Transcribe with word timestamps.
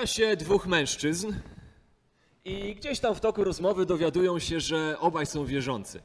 Spotyka 0.00 0.14
się 0.16 0.36
dwóch 0.36 0.66
mężczyzn 0.66 1.32
i 2.44 2.74
gdzieś 2.74 3.00
tam 3.00 3.14
w 3.14 3.20
toku 3.20 3.44
rozmowy 3.44 3.86
dowiadują 3.86 4.38
się, 4.38 4.60
że 4.60 4.96
obaj 4.98 5.26
są 5.26 5.44
wierzący. 5.44 6.00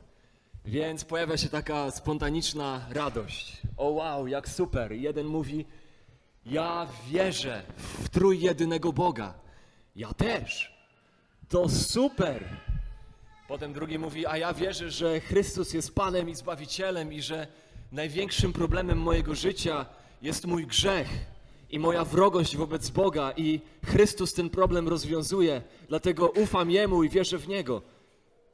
Więc 0.65 1.05
pojawia 1.05 1.37
się 1.37 1.49
taka 1.49 1.91
spontaniczna 1.91 2.85
radość. 2.89 3.61
O 3.78 3.89
wow, 3.89 4.28
jak 4.28 4.49
super. 4.49 4.92
Jeden 4.92 5.25
mówi, 5.25 5.65
ja 6.46 6.87
wierzę 7.10 7.63
w 7.78 8.10
trójjedynego 8.10 8.93
Boga. 8.93 9.33
Ja 9.96 10.13
też. 10.13 10.73
To 11.49 11.69
super. 11.69 12.49
Potem 13.47 13.73
drugi 13.73 13.99
mówi, 13.99 14.25
a 14.25 14.37
ja 14.37 14.53
wierzę, 14.53 14.91
że 14.91 15.19
Chrystus 15.19 15.73
jest 15.73 15.96
Panem 15.96 16.29
i 16.29 16.35
Zbawicielem 16.35 17.13
i 17.13 17.21
że 17.21 17.48
największym 17.91 18.53
problemem 18.53 18.98
mojego 18.98 19.35
życia 19.35 19.85
jest 20.21 20.45
mój 20.45 20.67
grzech 20.67 21.34
i 21.69 21.79
moja 21.79 22.05
wrogość 22.05 22.57
wobec 22.57 22.89
Boga 22.89 23.33
i 23.37 23.59
Chrystus 23.85 24.33
ten 24.33 24.49
problem 24.49 24.87
rozwiązuje, 24.87 25.61
dlatego 25.87 26.29
ufam 26.29 26.71
Jemu 26.71 27.03
i 27.03 27.09
wierzę 27.09 27.37
w 27.37 27.47
Niego. 27.47 27.81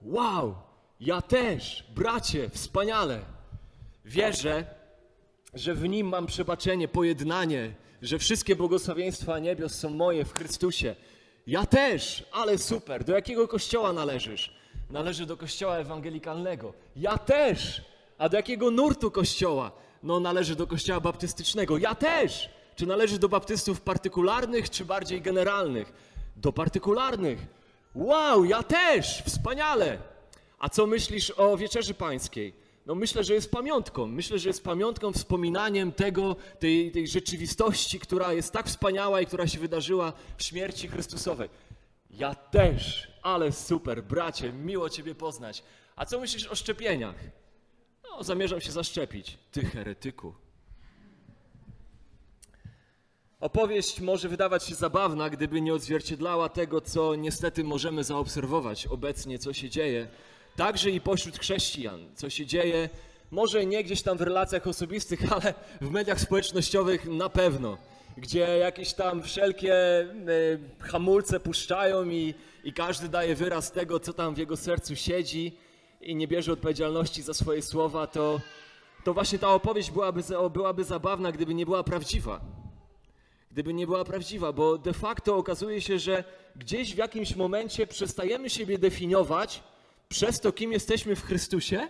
Wow, 0.02 0.55
ja 0.99 1.21
też, 1.21 1.85
bracie, 1.95 2.49
wspaniale. 2.49 3.21
Wierzę, 4.05 4.66
że 5.53 5.73
w 5.73 5.89
Nim 5.89 6.07
mam 6.07 6.25
przebaczenie, 6.25 6.88
pojednanie, 6.88 7.75
że 8.02 8.19
wszystkie 8.19 8.55
błogosławieństwa 8.55 9.39
niebios 9.39 9.75
są 9.75 9.89
moje 9.89 10.25
w 10.25 10.33
Chrystusie. 10.33 10.95
Ja 11.47 11.66
też, 11.66 12.25
ale 12.31 12.57
super. 12.57 13.03
Do 13.03 13.13
jakiego 13.13 13.47
kościoła 13.47 13.93
należysz? 13.93 14.53
Należy 14.89 15.25
do 15.25 15.38
kościoła 15.38 15.77
ewangelikalnego. 15.77 16.73
Ja 16.95 17.17
też. 17.17 17.81
A 18.17 18.30
do 18.30 18.38
jakiego 18.38 18.71
nurtu 18.71 19.11
kościoła? 19.11 19.71
No, 20.03 20.19
należy 20.19 20.55
do 20.55 20.67
kościoła 20.67 20.99
baptystycznego. 20.99 21.77
Ja 21.77 21.95
też. 21.95 22.49
Czy 22.75 22.86
należy 22.86 23.19
do 23.19 23.30
baptystów 23.30 23.81
partykularnych, 23.81 24.69
czy 24.69 24.86
bardziej 24.86 25.22
generalnych? 25.22 25.94
Do 26.36 26.53
partykularnych. 26.53 27.39
Wow, 27.95 28.45
ja 28.45 28.64
też. 28.64 29.23
Wspaniale. 29.25 29.97
A 30.59 30.69
co 30.69 30.88
myślisz 30.88 31.33
o 31.38 31.58
wieczerzy 31.58 31.94
pańskiej? 31.94 32.53
No 32.86 32.95
myślę, 32.95 33.23
że 33.23 33.33
jest 33.33 33.52
pamiątką. 33.52 34.08
Myślę, 34.08 34.39
że 34.39 34.49
jest 34.49 34.64
pamiątką, 34.64 35.14
wspominaniem 35.14 35.92
tego, 35.92 36.36
tej, 36.59 36.92
tej 36.92 37.08
rzeczywistości, 37.08 37.99
która 37.99 38.33
jest 38.33 38.53
tak 38.53 38.67
wspaniała 38.67 39.22
i 39.22 39.25
która 39.25 39.47
się 39.47 39.59
wydarzyła 39.59 40.14
w 40.38 40.44
śmierci 40.44 40.88
Chrystusowej. 40.88 41.49
Ja 42.09 42.36
też, 42.36 43.08
ale 43.22 43.52
super, 43.52 44.03
bracie, 44.03 44.53
miło 44.53 44.89
Ciebie 44.89 45.16
poznać. 45.16 45.64
A 45.95 46.05
co 46.05 46.19
myślisz 46.19 46.47
o 46.47 46.55
szczepieniach? 46.55 47.16
No, 48.03 48.23
zamierzam 48.23 48.61
się 48.61 48.72
zaszczepić. 48.72 49.38
Ty 49.52 49.66
heretyku. 49.66 50.33
Opowieść 53.42 54.02
może 54.02 54.30
wydawać 54.30 54.64
się 54.64 54.75
zabawna, 54.75 55.30
gdyby 55.30 55.61
nie 55.61 55.73
odzwierciedlała 55.73 56.50
tego, 56.50 56.81
co 56.81 57.16
niestety 57.16 57.64
możemy 57.64 58.03
zaobserwować 58.03 58.88
obecnie, 58.88 59.39
co 59.39 59.53
się 59.53 59.70
dzieje, 59.70 60.08
także 60.56 60.89
i 60.89 61.02
pośród 61.02 61.39
chrześcijan, 61.39 62.00
co 62.16 62.30
się 62.30 62.45
dzieje, 62.45 62.89
może 63.31 63.66
nie 63.66 63.83
gdzieś 63.83 64.02
tam 64.02 64.17
w 64.17 64.22
relacjach 64.22 64.67
osobistych, 64.67 65.33
ale 65.33 65.53
w 65.81 65.92
mediach 65.92 66.20
społecznościowych 66.20 67.06
na 67.06 67.30
pewno, 67.30 67.78
gdzie 68.17 68.39
jakieś 68.39 68.94
tam 68.94 69.23
wszelkie 69.23 69.76
e, 69.76 70.05
hamulce 70.80 71.39
puszczają 71.39 72.09
i, 72.09 72.33
i 72.64 72.73
każdy 72.73 73.09
daje 73.09 73.36
wyraz 73.36 73.72
tego, 73.72 74.00
co 74.00 74.14
tam 74.14 74.36
w 74.36 74.38
jego 74.38 74.58
sercu 74.58 74.95
siedzi 74.95 75.58
i 76.02 76.16
nie 76.16 76.28
bierze 76.28 76.53
odpowiedzialności 76.53 77.22
za 77.22 77.33
swoje 77.33 77.61
słowa, 77.61 78.08
to, 78.08 78.42
to 79.03 79.14
właśnie 79.14 79.39
ta 79.39 79.53
opowieść 79.53 79.92
byłaby, 79.92 80.22
byłaby 80.53 80.83
zabawna, 80.83 81.31
gdyby 81.31 81.53
nie 81.53 81.66
była 81.66 81.83
prawdziwa 81.83 82.61
gdyby 83.52 83.73
nie 83.73 83.86
była 83.86 84.03
prawdziwa, 84.03 84.53
bo 84.53 84.77
de 84.77 84.93
facto 84.93 85.37
okazuje 85.37 85.81
się, 85.81 85.99
że 85.99 86.23
gdzieś 86.55 86.93
w 86.93 86.98
jakimś 86.98 87.36
momencie 87.36 87.87
przestajemy 87.87 88.49
siebie 88.49 88.77
definiować 88.77 89.64
przez 90.09 90.39
to, 90.39 90.52
kim 90.52 90.71
jesteśmy 90.71 91.15
w 91.15 91.26
Chrystusie 91.26 91.87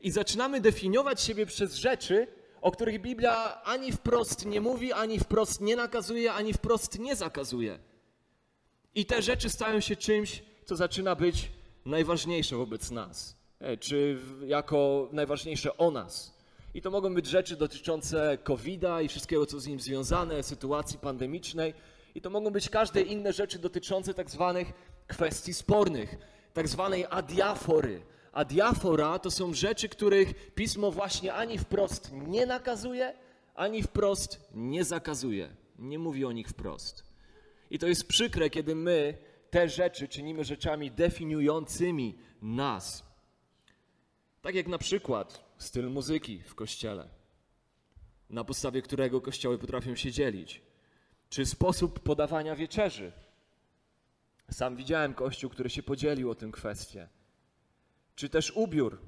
i 0.00 0.10
zaczynamy 0.10 0.60
definiować 0.60 1.20
siebie 1.20 1.46
przez 1.46 1.74
rzeczy, 1.74 2.26
o 2.60 2.70
których 2.70 3.00
Biblia 3.00 3.62
ani 3.62 3.92
wprost 3.92 4.46
nie 4.46 4.60
mówi, 4.60 4.92
ani 4.92 5.18
wprost 5.18 5.60
nie 5.60 5.76
nakazuje, 5.76 6.32
ani 6.32 6.52
wprost 6.52 6.98
nie 6.98 7.16
zakazuje. 7.16 7.78
I 8.94 9.06
te 9.06 9.22
rzeczy 9.22 9.50
stają 9.50 9.80
się 9.80 9.96
czymś, 9.96 10.42
co 10.64 10.76
zaczyna 10.76 11.14
być 11.14 11.50
najważniejsze 11.84 12.56
wobec 12.56 12.90
nas, 12.90 13.36
e, 13.60 13.76
czy 13.76 14.18
jako 14.46 15.08
najważniejsze 15.12 15.76
o 15.76 15.90
nas. 15.90 16.39
I 16.74 16.82
to 16.82 16.90
mogą 16.90 17.14
być 17.14 17.26
rzeczy 17.26 17.56
dotyczące 17.56 18.38
COVID-a 18.42 19.02
i 19.02 19.08
wszystkiego, 19.08 19.46
co 19.46 19.60
z 19.60 19.66
nim 19.66 19.80
związane, 19.80 20.42
sytuacji 20.42 20.98
pandemicznej. 20.98 21.74
I 22.14 22.20
to 22.20 22.30
mogą 22.30 22.50
być 22.50 22.68
każde 22.68 23.02
inne 23.02 23.32
rzeczy 23.32 23.58
dotyczące 23.58 24.14
tak 24.14 24.30
zwanych 24.30 24.72
kwestii 25.06 25.54
spornych, 25.54 26.16
tak 26.52 26.68
zwanej 26.68 27.06
adiafory. 27.10 28.02
Adiafora 28.32 29.18
to 29.18 29.30
są 29.30 29.54
rzeczy, 29.54 29.88
których 29.88 30.54
Pismo 30.54 30.90
właśnie 30.90 31.34
ani 31.34 31.58
wprost 31.58 32.10
nie 32.12 32.46
nakazuje, 32.46 33.14
ani 33.54 33.82
wprost 33.82 34.40
nie 34.54 34.84
zakazuje. 34.84 35.48
Nie 35.78 35.98
mówi 35.98 36.24
o 36.24 36.32
nich 36.32 36.48
wprost. 36.48 37.04
I 37.70 37.78
to 37.78 37.86
jest 37.86 38.06
przykre, 38.08 38.50
kiedy 38.50 38.74
my 38.74 39.18
te 39.50 39.68
rzeczy 39.68 40.08
czynimy 40.08 40.44
rzeczami 40.44 40.90
definiującymi 40.90 42.18
nas. 42.42 43.04
Tak 44.42 44.54
jak 44.54 44.68
na 44.68 44.78
przykład 44.78 45.49
styl 45.62 45.90
muzyki 45.90 46.42
w 46.42 46.54
kościele, 46.54 47.08
na 48.30 48.44
podstawie 48.44 48.82
którego 48.82 49.20
kościoły 49.20 49.58
potrafią 49.58 49.96
się 49.96 50.12
dzielić, 50.12 50.62
czy 51.28 51.46
sposób 51.46 52.00
podawania 52.00 52.56
wieczerzy. 52.56 53.12
Sam 54.50 54.76
widziałem 54.76 55.14
kościół, 55.14 55.50
który 55.50 55.70
się 55.70 55.82
podzielił 55.82 56.30
o 56.30 56.34
tę 56.34 56.50
kwestię. 56.52 57.08
Czy 58.14 58.28
też 58.28 58.50
ubiór, 58.50 58.98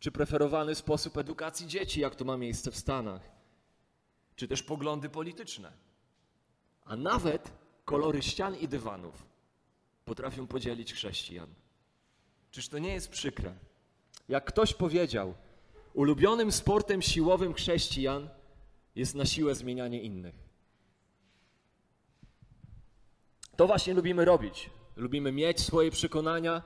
czy 0.00 0.12
preferowany 0.12 0.74
sposób 0.74 1.16
edukacji 1.16 1.66
dzieci, 1.66 2.00
jak 2.00 2.14
to 2.14 2.24
ma 2.24 2.36
miejsce 2.36 2.70
w 2.70 2.76
Stanach, 2.76 3.30
czy 4.36 4.48
też 4.48 4.62
poglądy 4.62 5.08
polityczne 5.08 5.72
a 6.88 6.96
nawet 6.96 7.52
kolory 7.84 8.22
ścian 8.22 8.56
i 8.56 8.68
dywanów 8.68 9.26
potrafią 10.04 10.46
podzielić 10.46 10.92
chrześcijan. 10.94 11.48
Czyż 12.50 12.68
to 12.68 12.78
nie 12.78 12.92
jest 12.92 13.08
przykre? 13.08 13.54
Jak 14.28 14.44
ktoś 14.44 14.74
powiedział, 14.74 15.34
ulubionym 15.94 16.52
sportem 16.52 17.02
siłowym 17.02 17.54
chrześcijan 17.54 18.28
jest 18.94 19.14
na 19.14 19.26
siłę 19.26 19.54
zmienianie 19.54 20.02
innych. 20.02 20.34
To 23.56 23.66
właśnie 23.66 23.94
lubimy 23.94 24.24
robić. 24.24 24.70
Lubimy 24.96 25.32
mieć 25.32 25.60
swoje 25.60 25.90
przekonania, 25.90 26.62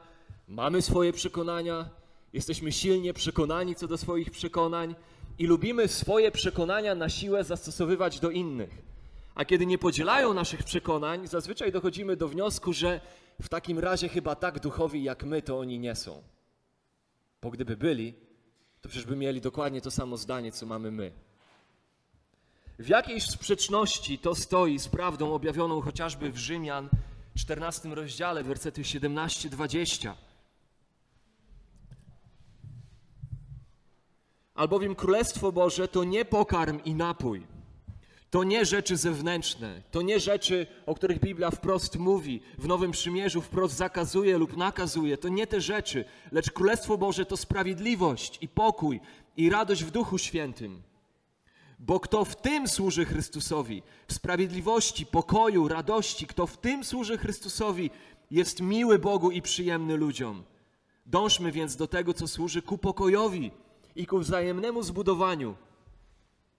mamy 0.49 0.83
swoje 0.83 1.13
przekonania, 1.13 1.91
jesteśmy 2.33 2.73
silnie 2.73 3.15
przekonani 3.15 3.75
co 3.75 3.89
do 3.89 3.99
swoich 3.99 4.31
przekonań 4.31 4.95
i 5.39 5.47
lubimy 5.47 5.89
swoje 5.89 6.31
przekonania 6.31 6.95
na 6.95 7.09
siłę 7.09 7.45
zastosowywać 7.45 8.21
do 8.21 8.31
innych. 8.31 8.83
A 9.35 9.45
kiedy 9.45 9.67
nie 9.67 9.79
podzielają 9.79 10.35
naszych 10.35 10.63
przekonań, 10.63 11.27
zazwyczaj 11.27 11.73
dochodzimy 11.73 12.17
do 12.17 12.29
wniosku, 12.29 12.73
że 12.73 13.01
w 13.43 13.49
takim 13.49 13.79
razie 13.79 14.09
chyba 14.09 14.35
tak 14.35 14.61
duchowi 14.61 15.03
jak 15.03 15.25
my 15.25 15.43
to 15.43 15.59
oni 15.59 15.79
nie 15.79 15.95
są. 15.95 16.23
Bo 17.43 17.51
gdyby 17.51 17.77
byli, 17.77 18.15
to 18.83 18.89
przecież 18.89 19.07
by 19.07 19.17
mieli 19.17 19.41
dokładnie 19.41 19.81
to 19.81 19.91
samo 19.91 20.17
zdanie, 20.17 20.53
co 20.53 20.67
mamy 20.67 20.91
my. 20.91 21.13
W 22.79 22.89
jakiejś 22.89 23.25
sprzeczności 23.25 24.19
to 24.19 24.35
stoi 24.35 24.79
z 24.79 24.89
prawdą 24.89 25.35
objawioną 25.35 25.81
chociażby 25.81 26.33
w 26.33 26.37
Rzymian 26.37 26.89
14 27.35 27.89
rozdziale, 27.89 28.43
wersety 28.43 28.83
17-20. 28.83 30.13
Albowiem 34.55 34.95
Królestwo 34.95 35.53
Boże 35.53 35.89
to 35.89 36.05
nie 36.05 36.25
pokarm 36.25 36.81
i 36.85 36.95
napój, 36.95 37.47
to 38.33 38.45
nie 38.45 38.65
rzeczy 38.65 38.97
zewnętrzne, 38.97 39.83
to 39.91 40.03
nie 40.03 40.21
rzeczy, 40.21 40.67
o 40.87 40.95
których 40.95 41.21
Biblia 41.21 41.51
wprost 41.51 41.97
mówi, 41.97 42.41
w 42.59 42.67
Nowym 42.67 42.91
Przymierzu 42.91 43.41
wprost 43.41 43.77
zakazuje 43.77 44.39
lub 44.39 44.57
nakazuje. 44.57 45.19
To 45.19 45.29
nie 45.29 45.47
te 45.47 45.61
rzeczy, 45.61 46.05
lecz 46.33 46.51
Królestwo 46.51 46.99
Boże 46.99 47.27
to 47.27 47.37
sprawiedliwość 47.37 48.39
i 48.41 48.49
pokój 48.49 49.01
i 49.37 49.51
radość 49.51 49.85
w 49.85 49.91
Duchu 49.91 50.19
Świętym. 50.19 50.83
Bo 51.79 52.01
kto 52.01 52.25
w 52.25 52.37
tym 52.37 52.69
służy 52.69 53.05
Chrystusowi, 53.05 53.83
w 54.09 54.13
sprawiedliwości, 54.13 55.07
pokoju, 55.07 55.69
radości, 55.69 56.27
kto 56.27 56.47
w 56.47 56.57
tym 56.57 56.85
służy 56.85 57.19
Chrystusowi, 57.19 57.91
jest 58.31 58.61
miły 58.61 58.99
Bogu 58.99 59.31
i 59.31 59.43
przyjemny 59.43 59.97
ludziom. 59.97 60.45
Dążmy 61.07 61.53
więc 61.53 61.77
do 61.77 61.87
tego, 61.87 62.15
co 62.15 62.29
służy 62.29 62.63
ku 62.63 62.79
pokojowi 62.79 63.51
i 63.97 64.07
ku 64.07 64.19
wzajemnemu 64.19 64.83
zbudowaniu. 64.83 65.55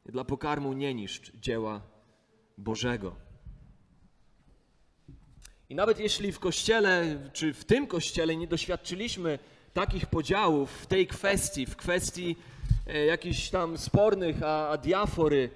Dla 0.06 0.24
pokarmu 0.24 0.74
nie 0.74 0.94
niszcz 0.94 1.32
dzieła 1.36 1.82
Bożego. 2.58 3.16
I 5.70 5.76
nawet 5.76 6.00
jeśli 6.00 6.32
w 6.32 6.40
kościele, 6.40 7.20
czy 7.34 7.54
w 7.54 7.66
tym 7.66 7.88
kościele 7.88 8.36
nie 8.36 8.48
doświadczyliśmy 8.48 9.40
takich 9.74 10.06
podziałów 10.06 10.72
w 10.72 10.86
tej 10.86 11.08
kwestii, 11.08 11.66
w 11.66 11.76
kwestii 11.76 12.36
e, 12.88 13.06
jakichś 13.06 13.50
tam 13.50 13.78
spornych, 13.78 14.44
a, 14.44 14.70
a 14.70 14.78
diafory, 14.78 15.50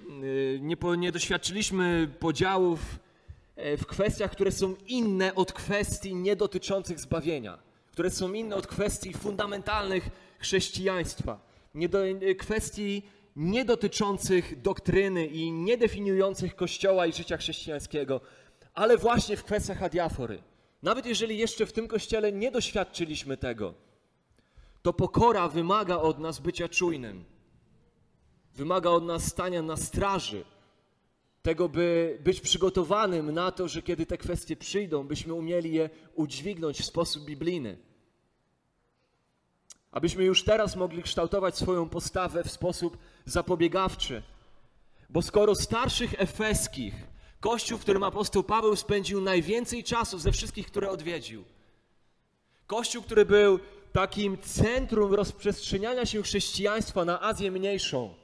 e, 0.00 0.58
nie, 0.58 0.76
po, 0.76 0.94
nie 0.94 1.12
doświadczyliśmy 1.12 2.08
podziałów 2.20 2.80
e, 3.56 3.76
w 3.76 3.86
kwestiach, 3.86 4.30
które 4.30 4.52
są 4.52 4.74
inne 4.86 5.34
od 5.34 5.52
kwestii 5.52 6.14
niedotyczących 6.14 7.00
zbawienia, 7.00 7.58
które 7.92 8.10
są 8.10 8.32
inne 8.32 8.56
od 8.56 8.66
kwestii 8.66 9.12
fundamentalnych 9.12 10.10
chrześcijaństwa, 10.38 11.40
nie 11.74 11.88
do, 11.88 12.06
e, 12.06 12.34
kwestii 13.34 13.50
niedotyczących 13.50 14.62
doktryny 14.62 15.26
i 15.26 15.52
niedefiniujących 15.52 16.56
Kościoła 16.56 17.06
i 17.06 17.12
życia 17.12 17.36
chrześcijańskiego, 17.36 18.20
ale 18.74 18.98
właśnie 18.98 19.36
w 19.36 19.44
kwestiach 19.44 19.82
adiafory. 19.82 20.42
Nawet 20.82 21.06
jeżeli 21.06 21.38
jeszcze 21.38 21.66
w 21.66 21.72
tym 21.72 21.88
Kościele 21.88 22.32
nie 22.32 22.50
doświadczyliśmy 22.50 23.36
tego, 23.36 23.74
to 24.82 24.92
pokora 24.92 25.48
wymaga 25.48 25.96
od 25.96 26.18
nas 26.18 26.40
bycia 26.40 26.68
czujnym. 26.68 27.24
Wymaga 28.54 28.90
od 28.90 29.04
nas 29.04 29.24
stania 29.24 29.62
na 29.62 29.76
straży, 29.76 30.44
tego, 31.42 31.68
by 31.68 32.18
być 32.24 32.40
przygotowanym 32.40 33.32
na 33.32 33.52
to, 33.52 33.68
że 33.68 33.82
kiedy 33.82 34.06
te 34.06 34.18
kwestie 34.18 34.56
przyjdą, 34.56 35.06
byśmy 35.06 35.34
umieli 35.34 35.72
je 35.72 35.90
udźwignąć 36.14 36.78
w 36.80 36.84
sposób 36.84 37.24
biblijny. 37.24 37.78
Abyśmy 39.94 40.24
już 40.24 40.44
teraz 40.44 40.76
mogli 40.76 41.02
kształtować 41.02 41.56
swoją 41.56 41.88
postawę 41.88 42.44
w 42.44 42.50
sposób 42.50 42.98
zapobiegawczy. 43.24 44.22
Bo 45.10 45.22
skoro 45.22 45.54
starszych 45.54 46.14
efeskich, 46.18 46.94
kościół, 47.40 47.78
w 47.78 47.80
którym 47.80 48.02
apostoł 48.02 48.42
Paweł 48.42 48.76
spędził 48.76 49.20
najwięcej 49.20 49.84
czasu 49.84 50.18
ze 50.18 50.32
wszystkich, 50.32 50.66
które 50.66 50.90
odwiedził, 50.90 51.44
kościół, 52.66 53.02
który 53.02 53.24
był 53.24 53.58
takim 53.92 54.38
centrum 54.38 55.14
rozprzestrzeniania 55.14 56.06
się 56.06 56.22
chrześcijaństwa 56.22 57.04
na 57.04 57.20
Azję 57.20 57.50
Mniejszą, 57.50 58.14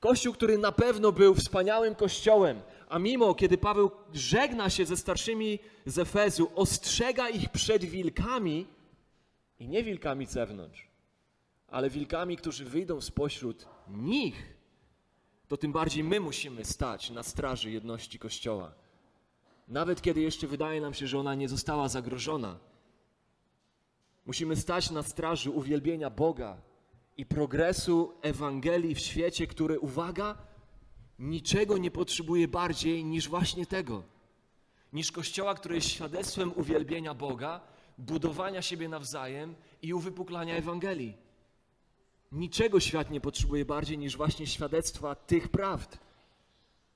kościół, 0.00 0.34
który 0.34 0.58
na 0.58 0.72
pewno 0.72 1.12
był 1.12 1.34
wspaniałym 1.34 1.94
kościołem, 1.94 2.60
a 2.88 2.98
mimo, 2.98 3.34
kiedy 3.34 3.58
Paweł 3.58 3.90
żegna 4.12 4.70
się 4.70 4.86
ze 4.86 4.96
starszymi 4.96 5.58
z 5.86 5.98
Efezu, 5.98 6.50
ostrzega 6.54 7.28
ich 7.28 7.48
przed 7.48 7.84
wilkami 7.84 8.75
i 9.58 9.68
nie 9.68 9.84
wilkami 9.84 10.26
z 10.26 10.30
zewnątrz, 10.30 10.88
ale 11.68 11.90
wilkami, 11.90 12.36
którzy 12.36 12.64
wyjdą 12.64 13.00
spośród 13.00 13.66
nich, 13.88 14.56
to 15.48 15.56
tym 15.56 15.72
bardziej 15.72 16.04
my 16.04 16.20
musimy 16.20 16.64
stać 16.64 17.10
na 17.10 17.22
straży 17.22 17.70
jedności 17.70 18.18
Kościoła. 18.18 18.72
Nawet 19.68 20.02
kiedy 20.02 20.20
jeszcze 20.20 20.46
wydaje 20.46 20.80
nam 20.80 20.94
się, 20.94 21.06
że 21.06 21.18
ona 21.18 21.34
nie 21.34 21.48
została 21.48 21.88
zagrożona. 21.88 22.58
Musimy 24.26 24.56
stać 24.56 24.90
na 24.90 25.02
straży 25.02 25.50
uwielbienia 25.50 26.10
Boga 26.10 26.56
i 27.16 27.26
progresu 27.26 28.12
Ewangelii 28.22 28.94
w 28.94 28.98
świecie, 29.00 29.46
który, 29.46 29.80
uwaga, 29.80 30.38
niczego 31.18 31.78
nie 31.78 31.90
potrzebuje 31.90 32.48
bardziej 32.48 33.04
niż 33.04 33.28
właśnie 33.28 33.66
tego. 33.66 34.02
Niż 34.92 35.12
Kościoła, 35.12 35.54
który 35.54 35.74
jest 35.74 35.88
świadectwem 35.88 36.52
uwielbienia 36.56 37.14
Boga, 37.14 37.60
budowania 37.98 38.62
siebie 38.62 38.88
nawzajem 38.88 39.54
i 39.82 39.94
uwypuklania 39.94 40.56
Ewangelii. 40.56 41.16
Niczego 42.32 42.80
świat 42.80 43.10
nie 43.10 43.20
potrzebuje 43.20 43.64
bardziej 43.64 43.98
niż 43.98 44.16
właśnie 44.16 44.46
świadectwa 44.46 45.14
tych 45.14 45.48
prawd. 45.48 45.98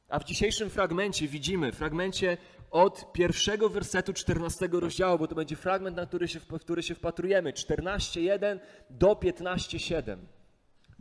A 0.08 0.18
w 0.18 0.24
dzisiejszym 0.24 0.70
fragmencie 0.70 1.28
widzimy, 1.28 1.72
fragmencie 1.72 2.36
od 2.70 3.12
pierwszego 3.12 3.68
wersetu 3.68 4.12
14 4.12 4.68
rozdziału, 4.72 5.18
bo 5.18 5.26
to 5.26 5.34
będzie 5.34 5.56
fragment, 5.56 5.96
na 5.96 6.06
który 6.06 6.28
się, 6.28 6.40
w 6.40 6.46
który 6.46 6.82
się 6.82 6.94
wpatrujemy, 6.94 7.52
14.1 7.52 8.58
do 8.90 9.12
15.7. 9.12 10.16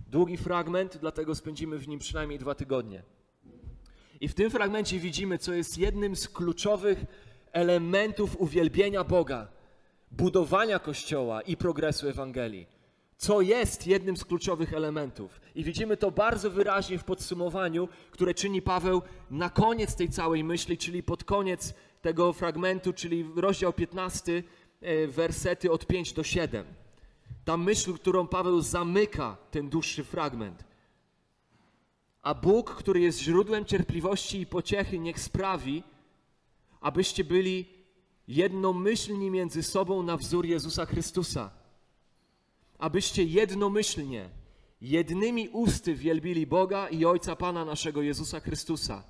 Długi 0.07 0.37
fragment, 0.37 0.97
dlatego 0.97 1.35
spędzimy 1.35 1.77
w 1.77 1.87
nim 1.87 1.99
przynajmniej 1.99 2.39
dwa 2.39 2.55
tygodnie. 2.55 3.03
I 4.21 4.27
w 4.27 4.33
tym 4.33 4.51
fragmencie 4.51 4.99
widzimy, 4.99 5.37
co 5.37 5.53
jest 5.53 5.77
jednym 5.77 6.15
z 6.15 6.29
kluczowych 6.29 7.05
elementów 7.51 8.41
uwielbienia 8.41 9.03
Boga, 9.03 9.47
budowania 10.11 10.79
Kościoła 10.79 11.41
i 11.41 11.57
progresu 11.57 12.09
Ewangelii. 12.09 12.79
Co 13.17 13.41
jest 13.41 13.87
jednym 13.87 14.17
z 14.17 14.25
kluczowych 14.25 14.73
elementów. 14.73 15.41
I 15.55 15.63
widzimy 15.63 15.97
to 15.97 16.11
bardzo 16.11 16.49
wyraźnie 16.51 16.97
w 16.97 17.03
podsumowaniu, 17.03 17.87
które 18.11 18.33
czyni 18.33 18.61
Paweł 18.61 19.01
na 19.31 19.49
koniec 19.49 19.95
tej 19.95 20.09
całej 20.09 20.43
myśli, 20.43 20.77
czyli 20.77 21.03
pod 21.03 21.23
koniec 21.23 21.73
tego 22.01 22.33
fragmentu, 22.33 22.93
czyli 22.93 23.25
rozdział 23.35 23.73
15, 23.73 24.43
e, 24.81 25.07
wersety 25.07 25.71
od 25.71 25.87
5 25.87 26.13
do 26.13 26.23
7. 26.23 26.65
Ta 27.45 27.57
myśl, 27.57 27.93
którą 27.93 28.27
Paweł 28.27 28.61
zamyka 28.61 29.37
ten 29.51 29.69
dłuższy 29.69 30.03
fragment. 30.03 30.63
A 32.21 32.33
Bóg, 32.33 32.75
który 32.75 32.99
jest 32.99 33.19
źródłem 33.19 33.65
cierpliwości 33.65 34.41
i 34.41 34.45
pociechy, 34.45 34.99
niech 34.99 35.19
sprawi, 35.19 35.83
abyście 36.81 37.23
byli 37.23 37.78
jednomyślni 38.29 39.31
między 39.31 39.63
sobą 39.63 40.03
na 40.03 40.17
wzór 40.17 40.45
Jezusa 40.45 40.85
Chrystusa. 40.85 41.51
Abyście 42.77 43.23
jednomyślnie, 43.23 44.29
jednymi 44.81 45.49
usty 45.49 45.95
wielbili 45.95 46.47
Boga 46.47 46.89
i 46.89 47.05
Ojca 47.05 47.35
Pana 47.35 47.65
naszego 47.65 48.01
Jezusa 48.01 48.39
Chrystusa. 48.39 49.03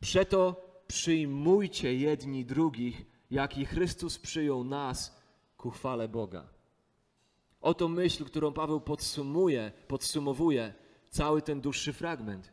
Przeto 0.00 0.64
przyjmujcie 0.86 1.94
jedni 1.94 2.44
drugich, 2.44 3.06
jak 3.30 3.58
i 3.58 3.64
Chrystus 3.64 4.18
przyjął 4.18 4.64
nas 4.64 5.16
ku 5.56 5.70
chwale 5.70 6.08
Boga. 6.08 6.48
Oto 7.60 7.88
myśl, 7.88 8.24
którą 8.24 8.52
Paweł 8.52 8.80
podsumuje, 8.80 9.72
podsumowuje 9.88 10.74
cały 11.10 11.42
ten 11.42 11.60
dłuższy 11.60 11.92
fragment. 11.92 12.52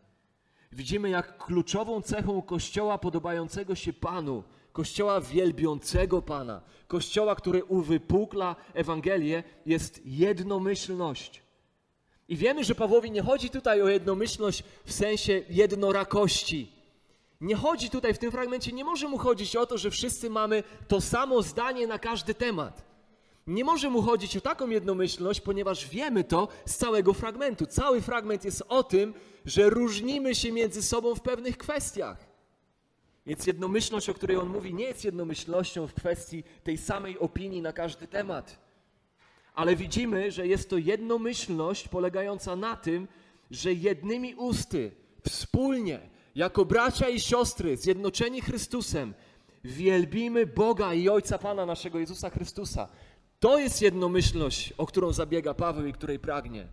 Widzimy, 0.72 1.10
jak 1.10 1.38
kluczową 1.38 2.02
cechą 2.02 2.42
Kościoła 2.42 2.98
podobającego 2.98 3.76
się 3.76 3.94
Panu, 3.94 4.44
Kościoła 4.72 5.22
wielbiącego 5.22 6.22
Pana, 6.22 6.62
Kościoła, 6.88 7.36
który 7.36 7.64
uwypukla 7.64 8.56
Ewangelię, 8.74 9.44
jest 9.66 10.02
jednomyślność. 10.06 11.42
I 12.28 12.36
wiemy, 12.38 12.64
że 12.64 12.76
Pawłowi 12.76 13.12
nie 13.12 13.22
chodzi 13.22 13.50
tutaj 13.50 13.82
o 13.82 13.90
jednomyślność 13.90 14.64
w 14.86 14.94
sensie 14.94 15.44
jednorakości. 15.50 16.72
Nie 17.42 17.56
chodzi 17.56 17.90
tutaj 17.90 18.14
w 18.14 18.18
tym 18.18 18.32
fragmencie, 18.32 18.72
nie 18.72 18.84
może 18.84 19.08
mu 19.08 19.18
chodzić 19.18 19.56
o 19.56 19.66
to, 19.66 19.78
że 19.78 19.92
wszyscy 19.92 20.30
mamy 20.30 20.64
to 20.88 21.02
samo 21.02 21.42
zdanie 21.42 21.88
na 21.88 22.00
każdy 22.00 22.34
temat. 22.34 22.90
Nie 23.48 23.64
może 23.64 23.90
mu 23.90 24.02
chodzić 24.02 24.38
o 24.38 24.42
taką 24.42 24.70
jednomyślność, 24.70 25.42
ponieważ 25.42 25.88
wiemy 25.88 26.24
to 26.24 26.48
z 26.66 26.76
całego 26.76 27.14
fragmentu. 27.14 27.66
Cały 27.66 28.02
fragment 28.02 28.46
jest 28.46 28.64
o 28.68 28.84
tym, 28.84 29.14
że 29.46 29.70
różnimy 29.70 30.36
się 30.36 30.52
między 30.52 30.84
sobą 30.84 31.16
w 31.16 31.22
pewnych 31.22 31.58
kwestiach. 31.58 32.29
Więc 33.30 33.48
jednomyślność, 33.48 34.10
o 34.10 34.14
której 34.14 34.38
on 34.38 34.50
mówi, 34.50 34.74
nie 34.74 34.84
jest 34.86 35.06
jednomyślnością 35.06 35.88
w 35.88 35.94
kwestii 35.94 36.44
tej 36.64 36.78
samej 36.78 37.20
opinii 37.20 37.62
na 37.62 37.74
każdy 37.74 38.08
temat. 38.08 38.60
Ale 39.54 39.76
widzimy, 39.76 40.32
że 40.32 40.48
jest 40.48 40.70
to 40.70 40.78
jednomyślność 40.78 41.88
polegająca 41.88 42.56
na 42.56 42.76
tym, 42.76 43.08
że 43.52 43.74
jednymi 43.74 44.36
usty, 44.36 44.92
wspólnie, 45.28 46.00
jako 46.36 46.66
bracia 46.66 47.10
i 47.10 47.20
siostry, 47.20 47.78
zjednoczeni 47.78 48.42
Chrystusem, 48.42 49.14
wielbimy 49.64 50.46
Boga 50.46 50.94
i 50.94 51.10
Ojca 51.10 51.38
Pana 51.38 51.66
naszego 51.66 52.00
Jezusa 52.00 52.30
Chrystusa. 52.30 52.88
To 53.40 53.60
jest 53.60 53.82
jednomyślność, 53.82 54.74
o 54.78 54.86
którą 54.86 55.14
zabiega 55.14 55.54
Paweł 55.54 55.86
i 55.86 55.94
której 55.94 56.20
pragnie. 56.20 56.68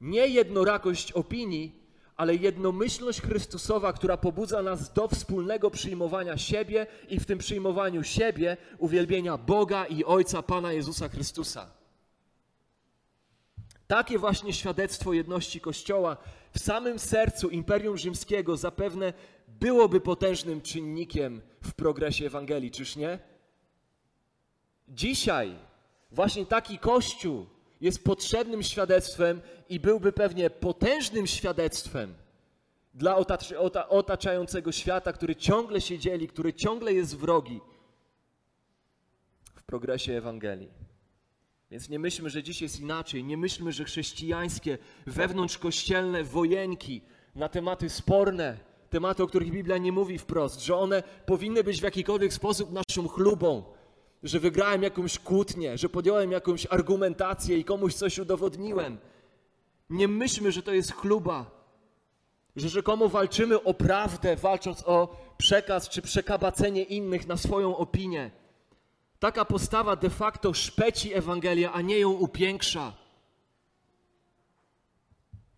Nie 0.00 0.28
jednorakość 0.28 1.12
opinii, 1.12 1.83
ale 2.16 2.34
jednomyślność 2.34 3.20
Chrystusowa, 3.20 3.92
która 3.92 4.16
pobudza 4.16 4.62
nas 4.62 4.92
do 4.92 5.08
wspólnego 5.08 5.70
przyjmowania 5.70 6.38
siebie 6.38 6.86
i 7.08 7.20
w 7.20 7.26
tym 7.26 7.38
przyjmowaniu 7.38 8.02
siebie 8.02 8.56
uwielbienia 8.78 9.38
Boga 9.38 9.86
i 9.86 10.04
Ojca 10.04 10.42
Pana 10.42 10.72
Jezusa 10.72 11.08
Chrystusa. 11.08 11.70
Takie 13.86 14.18
właśnie 14.18 14.52
świadectwo 14.52 15.12
jedności 15.12 15.60
Kościoła 15.60 16.16
w 16.52 16.58
samym 16.58 16.98
sercu 16.98 17.48
Imperium 17.48 17.98
Rzymskiego 17.98 18.56
zapewne 18.56 19.12
byłoby 19.48 20.00
potężnym 20.00 20.60
czynnikiem 20.60 21.40
w 21.62 21.74
progresie 21.74 22.26
Ewangelii, 22.26 22.70
czyż 22.70 22.96
nie? 22.96 23.18
Dzisiaj 24.88 25.56
właśnie 26.10 26.46
taki 26.46 26.78
Kościół 26.78 27.46
jest 27.84 28.04
potrzebnym 28.04 28.62
świadectwem 28.62 29.40
i 29.68 29.80
byłby 29.80 30.12
pewnie 30.12 30.50
potężnym 30.50 31.26
świadectwem 31.26 32.14
dla 32.94 33.16
otaczającego 33.88 34.72
świata, 34.72 35.12
który 35.12 35.36
ciągle 35.36 35.80
się 35.80 35.98
dzieli, 35.98 36.28
który 36.28 36.52
ciągle 36.52 36.92
jest 36.92 37.16
wrogi 37.16 37.60
w 39.54 39.62
progresie 39.62 40.12
Ewangelii. 40.12 40.70
Więc 41.70 41.88
nie 41.88 41.98
myślmy, 41.98 42.30
że 42.30 42.42
dziś 42.42 42.62
jest 42.62 42.80
inaczej. 42.80 43.24
Nie 43.24 43.36
myślmy, 43.36 43.72
że 43.72 43.84
chrześcijańskie, 43.84 44.78
wewnątrzkościelne 45.06 46.24
wojenki 46.24 47.02
na 47.34 47.48
tematy 47.48 47.90
sporne, 47.90 48.58
tematy, 48.90 49.22
o 49.22 49.26
których 49.26 49.50
Biblia 49.50 49.78
nie 49.78 49.92
mówi 49.92 50.18
wprost, 50.18 50.60
że 50.60 50.76
one 50.76 51.02
powinny 51.26 51.64
być 51.64 51.80
w 51.80 51.84
jakikolwiek 51.84 52.32
sposób 52.32 52.72
naszą 52.72 53.08
chlubą, 53.08 53.64
że 54.24 54.40
wygrałem 54.40 54.82
jakąś 54.82 55.18
kłótnię, 55.18 55.78
że 55.78 55.88
podjąłem 55.88 56.32
jakąś 56.32 56.66
argumentację 56.70 57.58
i 57.58 57.64
komuś 57.64 57.94
coś 57.94 58.18
udowodniłem. 58.18 58.98
Nie 59.90 60.08
myślmy, 60.08 60.52
że 60.52 60.62
to 60.62 60.72
jest 60.72 60.92
chluba, 60.92 61.50
że 62.56 62.68
rzekomo 62.68 63.08
walczymy 63.08 63.62
o 63.62 63.74
prawdę, 63.74 64.36
walcząc 64.36 64.82
o 64.86 65.16
przekaz 65.38 65.88
czy 65.88 66.02
przekabacenie 66.02 66.82
innych 66.82 67.26
na 67.26 67.36
swoją 67.36 67.76
opinię. 67.76 68.30
Taka 69.18 69.44
postawa 69.44 69.96
de 69.96 70.10
facto 70.10 70.54
szpeci 70.54 71.14
Ewangelię, 71.14 71.70
a 71.70 71.80
nie 71.80 71.98
ją 71.98 72.10
upiększa. 72.10 72.92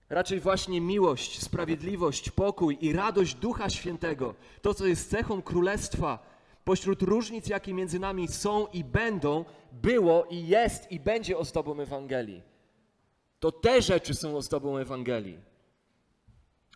Raczej 0.08 0.40
właśnie 0.40 0.80
miłość, 0.80 1.42
sprawiedliwość, 1.42 2.30
pokój 2.30 2.78
i 2.80 2.92
radość 2.92 3.35
Ducha 3.35 3.70
Świętego, 3.70 4.35
to 4.62 4.75
co 4.75 4.87
jest 4.87 5.11
cechą 5.11 5.42
Królestwa, 5.42 6.36
pośród 6.66 7.02
różnic, 7.02 7.49
jakie 7.49 7.75
między 7.75 7.99
nami 7.99 8.28
są 8.28 8.66
i 8.66 8.85
będą, 8.85 9.44
było 9.73 10.26
i 10.30 10.46
jest 10.46 10.92
i 10.92 11.00
będzie 11.00 11.38
ozdobą 11.38 11.80
Ewangelii. 11.80 12.42
To 13.40 13.52
te 13.52 13.82
rzeczy 13.82 14.14
są 14.14 14.37
ozdobą 14.37 14.76
Ewangelii. 14.78 15.38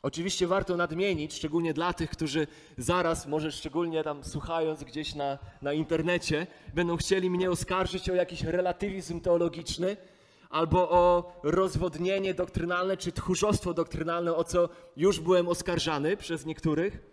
Oczywiście 0.03 0.47
warto 0.47 0.77
nadmienić, 0.77 1.35
szczególnie 1.35 1.75
dla 1.75 1.93
tych, 1.93 2.11
którzy 2.11 2.47
zaraz, 2.79 3.27
może 3.27 3.53
szczególnie 3.53 4.05
tam 4.05 4.25
słuchając 4.25 4.85
gdzieś 4.85 5.15
na, 5.15 5.39
na 5.63 5.73
internecie, 5.73 6.47
będą 6.75 6.97
chcieli 6.97 7.31
mnie 7.31 7.51
oskarżyć 7.51 8.11
o 8.11 8.15
jakiś 8.15 8.43
relatywizm 8.43 9.21
teologiczny 9.21 9.97
albo 10.51 10.91
o 10.91 11.33
rozwodnienie 11.43 12.35
doktrynalne 12.35 12.97
czy 12.97 13.13
tchórzostwo 13.13 13.75
doktrynalne, 13.75 14.35
o 14.35 14.45
co 14.45 14.69
już 14.97 15.21
byłem 15.21 15.49
oskarżany 15.49 16.17
przez 16.17 16.47
niektórych. 16.47 17.10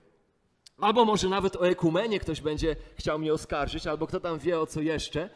Albo 0.81 1.05
może 1.05 1.29
nawet 1.29 1.55
o 1.55 1.67
ekumenie 1.67 2.19
ktoś 2.19 2.41
będzie 2.41 2.75
chciał 2.96 3.19
mnie 3.19 3.34
oskarżyć, 3.34 3.88
albo 3.88 4.07
kto 4.07 4.19
tam 4.19 4.39
wie 4.39 4.60
o 4.60 4.67
co 4.67 4.81
jeszcze. 4.81 5.29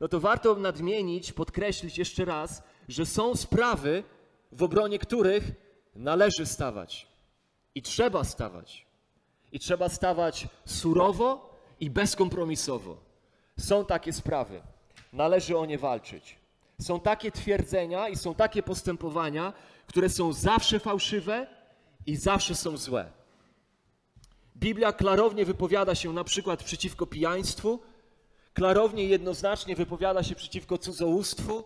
No 0.00 0.08
to 0.08 0.20
warto 0.20 0.54
nadmienić, 0.54 1.32
podkreślić 1.32 1.98
jeszcze 1.98 2.24
raz, 2.24 2.62
że 2.88 3.06
są 3.06 3.36
sprawy, 3.36 4.02
w 4.52 4.62
obronie 4.62 4.98
których 4.98 5.44
należy 5.94 6.46
stawać. 6.46 7.08
I 7.74 7.82
trzeba 7.82 8.24
stawać. 8.24 8.86
I 9.52 9.58
trzeba 9.58 9.88
stawać 9.88 10.48
surowo 10.64 11.58
i 11.80 11.90
bezkompromisowo. 11.90 12.96
Są 13.58 13.84
takie 13.84 14.12
sprawy. 14.12 14.62
Należy 15.12 15.58
o 15.58 15.66
nie 15.66 15.78
walczyć. 15.78 16.36
Są 16.80 17.00
takie 17.00 17.32
twierdzenia 17.32 18.08
i 18.08 18.16
są 18.16 18.34
takie 18.34 18.62
postępowania, 18.62 19.52
które 19.86 20.08
są 20.08 20.32
zawsze 20.32 20.80
fałszywe 20.80 21.46
i 22.06 22.16
zawsze 22.16 22.54
są 22.54 22.76
złe. 22.76 23.17
Biblia 24.60 24.92
klarownie 24.92 25.44
wypowiada 25.44 25.94
się 25.94 26.12
na 26.12 26.24
przykład 26.24 26.62
przeciwko 26.64 27.06
pijaństwu, 27.06 27.80
klarownie 28.54 29.04
jednoznacznie 29.04 29.76
wypowiada 29.76 30.22
się 30.22 30.34
przeciwko 30.34 30.78
cudzołóstwu, 30.78 31.64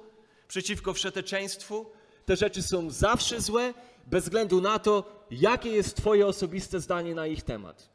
przeciwko 0.49 0.93
wszeteczeństwu. 0.95 1.87
Te 2.27 2.37
rzeczy 2.37 2.63
są 2.63 2.91
zawsze 2.91 3.41
złe, 3.41 3.75
bez 4.07 4.25
względu 4.25 4.61
na 4.61 4.79
to, 4.79 5.05
jakie 5.31 5.71
jest 5.71 5.97
Twoje 5.97 6.27
osobiste 6.27 6.81
zdanie 6.81 7.15
na 7.15 7.27
ich 7.27 7.43
temat. 7.43 7.91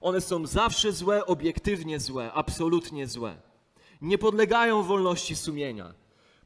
One 0.00 0.20
są 0.20 0.46
zawsze 0.46 0.92
złe, 0.92 1.26
obiektywnie 1.26 2.00
złe, 2.00 2.32
absolutnie 2.32 3.06
złe. 3.06 3.36
Nie 4.00 4.18
podlegają 4.18 4.82
wolności 4.82 5.36
sumienia. 5.36 5.94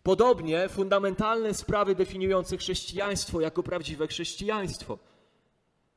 Podobnie 0.02 0.68
fundamentalne 0.68 1.54
sprawy 1.54 1.94
definiujące 1.94 2.56
chrześcijaństwo 2.56 3.40
jako 3.40 3.62
prawdziwe 3.62 4.06
chrześcijaństwo. 4.06 4.98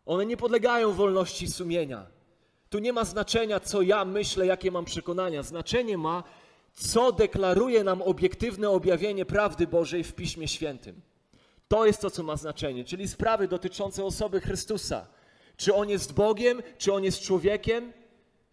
One 0.05 0.25
nie 0.25 0.37
podlegają 0.37 0.93
wolności 0.93 1.47
sumienia. 1.47 2.07
Tu 2.69 2.79
nie 2.79 2.93
ma 2.93 3.05
znaczenia, 3.05 3.59
co 3.59 3.81
ja 3.81 4.05
myślę, 4.05 4.45
jakie 4.45 4.71
mam 4.71 4.85
przekonania. 4.85 5.43
Znaczenie 5.43 5.97
ma, 5.97 6.23
co 6.73 7.11
deklaruje 7.11 7.83
nam 7.83 8.01
obiektywne 8.01 8.69
objawienie 8.69 9.25
prawdy 9.25 9.67
Bożej 9.67 10.03
w 10.03 10.13
Piśmie 10.13 10.47
Świętym. 10.47 11.01
To 11.67 11.85
jest 11.85 12.01
to, 12.01 12.09
co 12.11 12.23
ma 12.23 12.35
znaczenie, 12.37 12.83
czyli 12.83 13.07
sprawy 13.07 13.47
dotyczące 13.47 14.05
osoby 14.05 14.41
Chrystusa. 14.41 15.07
Czy 15.57 15.73
on 15.73 15.89
jest 15.89 16.13
Bogiem, 16.13 16.61
czy 16.77 16.93
on 16.93 17.03
jest 17.03 17.21
człowiekiem? 17.21 17.93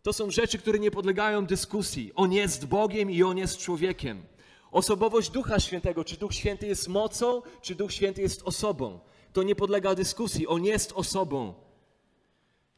To 0.03 0.13
są 0.13 0.31
rzeczy, 0.31 0.59
które 0.59 0.79
nie 0.79 0.91
podlegają 0.91 1.47
dyskusji. 1.47 2.13
On 2.15 2.33
jest 2.33 2.67
Bogiem 2.67 3.11
i 3.11 3.23
on 3.23 3.39
jest 3.39 3.59
człowiekiem. 3.59 4.23
Osobowość 4.71 5.31
Ducha 5.31 5.61
Świętego, 5.61 6.05
czy 6.05 6.17
Duch 6.17 6.35
Święty 6.35 6.67
jest 6.67 6.89
mocą, 6.89 7.43
czy 7.63 7.75
Duch 7.75 7.93
Święty 7.93 8.23
jest 8.23 8.43
osobą. 8.43 8.99
To 9.33 9.43
nie 9.43 9.55
podlega 9.55 9.95
dyskusji. 9.95 10.47
On 10.47 10.65
jest 10.65 10.93
osobą. 10.93 11.55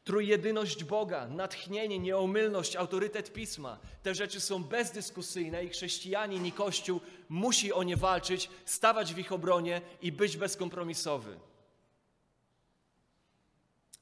Trójjedyność 0.03 0.83
Boga, 0.83 1.27
natchnienie, 1.27 1.99
nieomylność, 1.99 2.75
autorytet 2.75 3.33
Pisma. 3.33 3.79
Te 4.03 4.15
rzeczy 4.15 4.41
są 4.41 4.63
bezdyskusyjne 4.63 5.65
i 5.65 5.69
chrześcijanin 5.69 6.45
i 6.45 6.51
Kościół 6.51 7.01
musi 7.29 7.73
o 7.73 7.83
nie 7.83 7.97
walczyć, 7.97 8.49
stawać 8.65 9.13
w 9.13 9.17
ich 9.17 9.31
obronie 9.31 9.81
i 10.01 10.11
być 10.11 10.37
bezkompromisowy. 10.37 11.39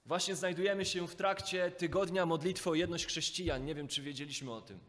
Właśnie 0.05 0.35
znajdujemy 0.35 0.85
się 0.85 1.07
w 1.07 1.15
trakcie 1.15 1.71
tygodnia 1.71 2.25
modlitwy 2.25 2.69
o 2.69 2.75
jedność 2.75 3.05
chrześcijan. 3.05 3.65
Nie 3.65 3.75
wiem, 3.75 3.87
czy 3.87 4.01
wiedzieliśmy 4.01 4.51
o 4.51 4.61
tym. 4.61 4.79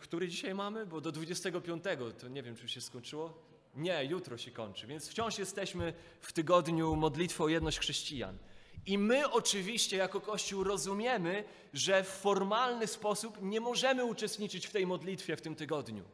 Który 0.00 0.28
dzisiaj 0.28 0.54
mamy? 0.54 0.86
Bo 0.86 1.00
do 1.00 1.12
25, 1.12 1.84
to 2.18 2.28
nie 2.28 2.42
wiem, 2.42 2.56
czy 2.56 2.68
się 2.68 2.80
skończyło. 2.80 3.49
Nie, 3.74 4.04
jutro 4.04 4.38
się 4.38 4.50
kończy, 4.50 4.86
więc 4.86 5.08
wciąż 5.08 5.38
jesteśmy 5.38 5.94
w 6.20 6.32
tygodniu 6.32 6.96
modlitwy 6.96 7.42
o 7.42 7.48
jedność 7.48 7.78
chrześcijan. 7.78 8.38
I 8.86 8.98
my 8.98 9.30
oczywiście 9.30 9.96
jako 9.96 10.20
Kościół 10.20 10.64
rozumiemy, 10.64 11.44
że 11.72 12.04
w 12.04 12.08
formalny 12.08 12.86
sposób 12.86 13.38
nie 13.42 13.60
możemy 13.60 14.04
uczestniczyć 14.04 14.66
w 14.66 14.72
tej 14.72 14.86
modlitwie 14.86 15.36
w 15.36 15.40
tym 15.40 15.54
tygodniu. 15.54 16.04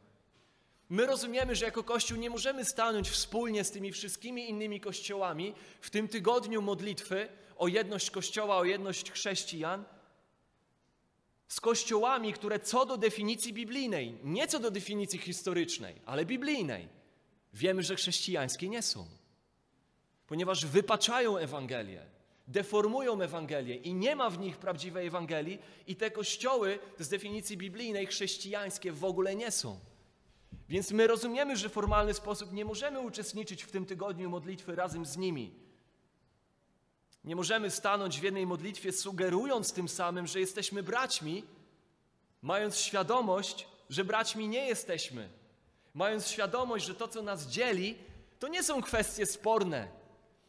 My 0.89 1.05
rozumiemy, 1.05 1.55
że 1.55 1.65
jako 1.65 1.83
Kościół 1.83 2.17
nie 2.17 2.29
możemy 2.29 2.65
stanąć 2.65 3.09
wspólnie 3.09 3.63
z 3.63 3.71
tymi 3.71 3.91
wszystkimi 3.91 4.49
innymi 4.49 4.79
kościołami 4.79 5.53
w 5.81 5.89
tym 5.89 6.07
tygodniu 6.07 6.61
modlitwy 6.61 7.29
o 7.57 7.67
jedność 7.67 8.11
Kościoła, 8.11 8.57
o 8.57 8.63
jedność 8.63 9.11
chrześcijan, 9.11 9.83
z 11.47 11.59
kościołami, 11.59 12.33
które 12.33 12.59
co 12.59 12.85
do 12.85 12.97
definicji 12.97 13.53
biblijnej, 13.53 14.17
nie 14.23 14.47
co 14.47 14.59
do 14.59 14.71
definicji 14.71 15.19
historycznej, 15.19 15.95
ale 16.05 16.25
biblijnej, 16.25 16.87
wiemy, 17.57 17.83
że 17.83 17.95
chrześcijańskie 17.95 18.69
nie 18.69 18.81
są, 18.81 19.07
ponieważ 20.27 20.65
wypaczają 20.65 21.37
Ewangelię 21.37 22.17
deformują 22.47 23.21
Ewangelię 23.21 23.75
i 23.75 23.93
nie 23.93 24.15
ma 24.15 24.29
w 24.29 24.39
nich 24.39 24.57
prawdziwej 24.57 25.07
Ewangelii 25.07 25.59
i 25.87 25.95
te 25.95 26.11
kościoły 26.11 26.79
z 26.99 27.09
definicji 27.09 27.57
biblijnej 27.57 28.07
chrześcijańskie 28.07 28.91
w 28.91 29.03
ogóle 29.03 29.35
nie 29.35 29.51
są. 29.51 29.79
Więc 30.69 30.91
my 30.91 31.07
rozumiemy, 31.07 31.57
że 31.57 31.69
w 31.69 31.73
formalny 31.73 32.13
sposób 32.13 32.53
nie 32.53 32.65
możemy 32.65 32.99
uczestniczyć 32.99 33.63
w 33.63 33.71
tym 33.71 33.85
tygodniu 33.85 34.29
modlitwy 34.29 34.75
razem 34.75 35.05
z 35.05 35.17
nimi. 35.17 35.53
Nie 37.23 37.35
możemy 37.35 37.71
stanąć 37.71 38.19
w 38.19 38.23
jednej 38.23 38.45
modlitwie, 38.45 38.91
sugerując 38.91 39.73
tym 39.73 39.89
samym, 39.89 40.27
że 40.27 40.39
jesteśmy 40.39 40.83
braćmi, 40.83 41.43
mając 42.41 42.77
świadomość, 42.77 43.67
że 43.89 44.05
braćmi 44.05 44.47
nie 44.47 44.65
jesteśmy. 44.67 45.29
Mając 45.97 46.27
świadomość, 46.27 46.85
że 46.85 46.95
to, 46.95 47.07
co 47.07 47.21
nas 47.21 47.47
dzieli, 47.47 47.97
to 48.39 48.47
nie 48.47 48.63
są 48.63 48.81
kwestie 48.81 49.25
sporne, 49.25 49.87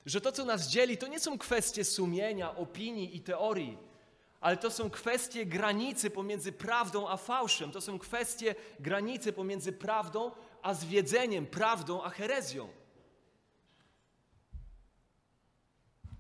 że 0.07 0.21
to, 0.21 0.33
co 0.33 0.45
nas 0.45 0.69
dzieli, 0.69 0.97
to 0.97 1.07
nie 1.07 1.21
są 1.21 1.39
kwestie 1.39 1.85
sumienia, 1.85 2.57
opinii 2.57 3.17
i 3.17 3.21
teorii, 3.21 3.79
ale 4.41 4.57
to 4.57 4.71
są 4.71 4.91
kwestie 4.91 5.47
granicy 5.47 6.11
pomiędzy 6.11 6.53
prawdą 6.53 7.09
a 7.09 7.17
fałszem. 7.17 7.73
To 7.73 7.81
są 7.81 7.99
kwestie 7.99 8.55
granicy 8.81 9.33
pomiędzy 9.33 9.73
prawdą 9.73 10.31
a 10.63 10.75
zwiedzeniem, 10.75 11.47
prawdą 11.47 12.03
a 12.03 12.11
herezją. 12.11 12.69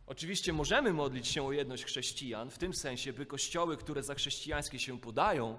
Oczywiście 0.06 0.52
możemy 0.52 0.92
modlić 0.92 1.28
się 1.28 1.42
o 1.46 1.52
jedność 1.52 1.84
chrześcijan, 1.84 2.50
w 2.50 2.58
tym 2.58 2.74
sensie, 2.74 3.12
by 3.12 3.26
kościoły, 3.26 3.76
które 3.76 4.02
za 4.02 4.14
chrześcijańskie 4.14 4.78
się 4.78 5.00
podają, 5.00 5.58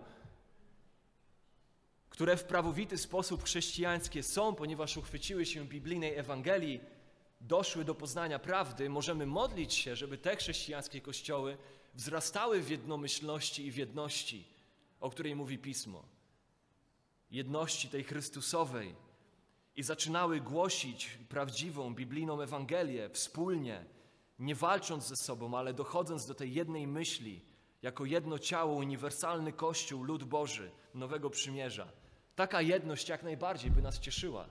które 2.19 2.37
w 2.37 2.43
prawowity 2.43 2.97
sposób 2.97 3.43
chrześcijańskie 3.43 4.23
są, 4.23 4.55
ponieważ 4.55 4.97
uchwyciły 4.97 5.45
się 5.45 5.65
biblijnej 5.65 6.15
Ewangelii, 6.15 6.81
doszły 7.41 7.85
do 7.85 7.95
poznania 7.95 8.39
prawdy, 8.39 8.89
możemy 8.89 9.25
modlić 9.25 9.73
się, 9.73 9.95
żeby 9.95 10.17
te 10.17 10.35
chrześcijańskie 10.35 11.01
kościoły 11.01 11.57
wzrastały 11.93 12.61
w 12.61 12.69
jednomyślności 12.69 13.65
i 13.65 13.71
w 13.71 13.77
jedności, 13.77 14.47
o 14.99 15.09
której 15.09 15.35
mówi 15.35 15.57
Pismo. 15.57 16.03
Jedności 17.31 17.89
tej 17.89 18.03
Chrystusowej 18.03 18.95
i 19.75 19.83
zaczynały 19.83 20.41
głosić 20.41 21.17
prawdziwą, 21.29 21.95
biblijną 21.95 22.41
Ewangelię 22.41 23.09
wspólnie, 23.09 23.85
nie 24.39 24.55
walcząc 24.55 25.07
ze 25.07 25.15
sobą, 25.15 25.57
ale 25.57 25.73
dochodząc 25.73 26.25
do 26.25 26.33
tej 26.33 26.53
jednej 26.53 26.87
myśli, 26.87 27.41
jako 27.81 28.05
jedno 28.05 28.39
ciało, 28.39 28.75
uniwersalny 28.75 29.53
Kościół, 29.53 30.03
lud 30.03 30.23
Boży, 30.23 30.71
nowego 30.93 31.29
przymierza. 31.29 31.98
Taka 32.39 32.61
jedność 32.61 33.09
jak 33.09 33.23
najbardziej 33.23 33.71
by 33.71 33.81
nas 33.81 33.99
cieszyła 33.99 34.49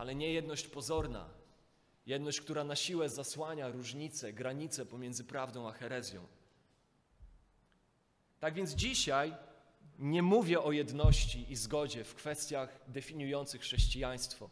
ale 0.00 0.14
nie 0.14 0.32
jedność 0.32 0.66
pozorna, 0.66 1.28
jedność, 2.06 2.40
która 2.40 2.64
na 2.64 2.76
siłę 2.76 3.08
zasłania 3.08 3.68
różnice, 3.68 4.32
granice 4.32 4.86
pomiędzy 4.86 5.24
prawdą 5.24 5.68
a 5.68 5.72
herezją. 5.72 6.26
Tak 8.40 8.54
więc 8.54 8.70
dzisiaj 8.70 9.34
nie 9.98 10.22
mówię 10.22 10.60
o 10.60 10.72
jedności 10.72 11.52
i 11.52 11.56
zgodzie 11.56 12.04
w 12.04 12.14
kwestiach 12.14 12.80
definiujących 12.88 13.60
chrześcijaństwo, 13.60 14.50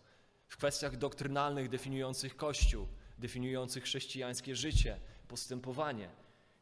w 0.49 0.57
kwestiach 0.57 0.97
doktrynalnych 0.97 1.69
definiujących 1.69 2.37
Kościół, 2.37 2.87
definiujących 3.19 3.85
chrześcijańskie 3.85 4.57
życie, 4.57 5.01
postępowanie. 5.29 6.09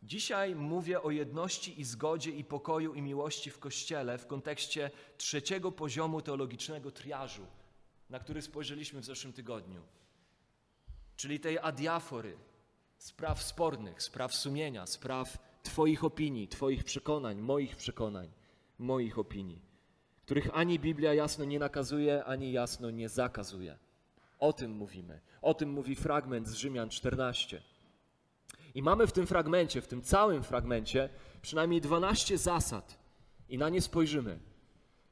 Dzisiaj 0.07 0.55
mówię 0.55 1.03
o 1.03 1.11
jedności 1.11 1.81
i 1.81 1.85
zgodzie 1.85 2.31
i 2.31 2.45
pokoju 2.45 2.95
i 2.95 3.03
miłości 3.03 3.51
w 3.51 3.59
Kościele 3.59 4.19
w 4.19 4.27
kontekście 4.27 4.91
trzeciego 5.17 5.73
poziomu 5.73 6.23
teologicznego 6.23 6.91
triażu, 6.91 7.47
na 8.11 8.19
który 8.19 8.43
spojrzeliśmy 8.43 9.01
w 9.01 9.05
zeszłym 9.05 9.33
tygodniu. 9.33 9.83
Czyli 11.17 11.41
tej 11.41 11.59
adiafory, 11.59 12.37
spraw 12.99 13.43
spornych, 13.43 14.03
spraw 14.03 14.35
sumienia, 14.35 14.87
spraw 14.87 15.39
Twoich 15.63 16.05
opinii, 16.05 16.49
Twoich 16.49 16.85
przekonań, 16.85 17.41
moich 17.41 17.77
przekonań, 17.77 18.31
moich 18.79 19.19
opinii, 19.19 19.63
których 20.23 20.51
ani 20.53 20.79
Biblia 20.79 21.15
jasno 21.15 21.45
nie 21.45 21.59
nakazuje, 21.59 22.25
ani 22.25 22.53
jasno 22.53 22.91
nie 22.91 23.09
zakazuje. 23.09 23.79
O 24.39 24.53
tym 24.53 24.71
mówimy. 24.71 25.21
O 25.43 25.55
tym 25.55 25.71
mówi 25.71 25.97
fragment 25.97 26.49
z 26.49 26.55
Rzymian 26.55 26.91
14. 26.91 27.63
I 28.77 28.83
mamy 28.83 29.07
w 29.07 29.13
tym 29.13 29.27
fragmencie, 29.27 29.81
w 29.81 29.89
tym 29.89 30.03
całym 30.03 30.43
fragmencie, 30.43 31.09
przynajmniej 31.43 31.81
12 31.81 32.39
zasad, 32.39 32.99
i 33.49 33.59
na 33.59 33.69
nie 33.69 33.83
spojrzymy. 33.83 34.39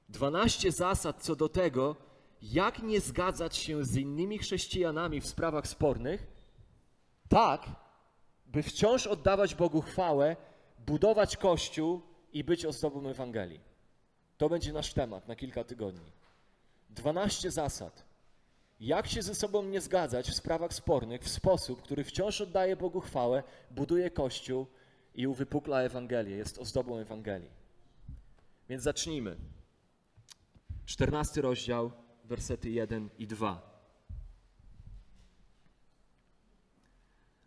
12 0.08 0.72
zasad 0.72 1.22
co 1.22 1.36
do 1.36 1.48
tego, 1.48 1.96
jak 2.42 2.82
nie 2.82 3.00
zgadzać 3.00 3.56
się 3.56 3.84
z 3.84 3.96
innymi 3.96 4.38
chrześcijanami 4.38 5.20
w 5.20 5.26
sprawach 5.26 5.66
spornych, 5.66 6.26
tak, 7.28 7.66
by 8.46 8.62
wciąż 8.62 9.06
oddawać 9.06 9.54
Bogu 9.54 9.80
chwałę, 9.80 10.36
budować 10.86 11.36
Kościół 11.36 12.02
i 12.32 12.44
być 12.44 12.66
ozdobą 12.66 13.08
Ewangelii. 13.08 13.60
To 14.38 14.48
będzie 14.48 14.72
nasz 14.72 14.92
temat 14.92 15.28
na 15.28 15.36
kilka 15.36 15.64
tygodni. 15.64 16.12
12 16.90 17.50
zasad. 17.50 18.04
Jak 18.80 19.06
się 19.06 19.22
ze 19.22 19.34
sobą 19.34 19.62
nie 19.62 19.80
zgadzać 19.80 20.30
w 20.30 20.34
sprawach 20.34 20.74
spornych 20.74 21.22
w 21.22 21.28
sposób, 21.28 21.82
który 21.82 22.04
wciąż 22.04 22.40
oddaje 22.40 22.76
Bogu 22.76 23.00
chwałę, 23.00 23.42
buduje 23.70 24.10
Kościół 24.10 24.66
i 25.14 25.26
uwypukla 25.26 25.80
Ewangelię, 25.80 26.36
jest 26.36 26.58
ozdobą 26.58 26.98
Ewangelii. 26.98 27.50
Więc 28.68 28.82
zacznijmy. 28.82 29.36
14 30.86 31.40
rozdział, 31.40 31.92
wersety 32.24 32.70
1 32.70 33.10
i 33.18 33.26
2. 33.26 33.74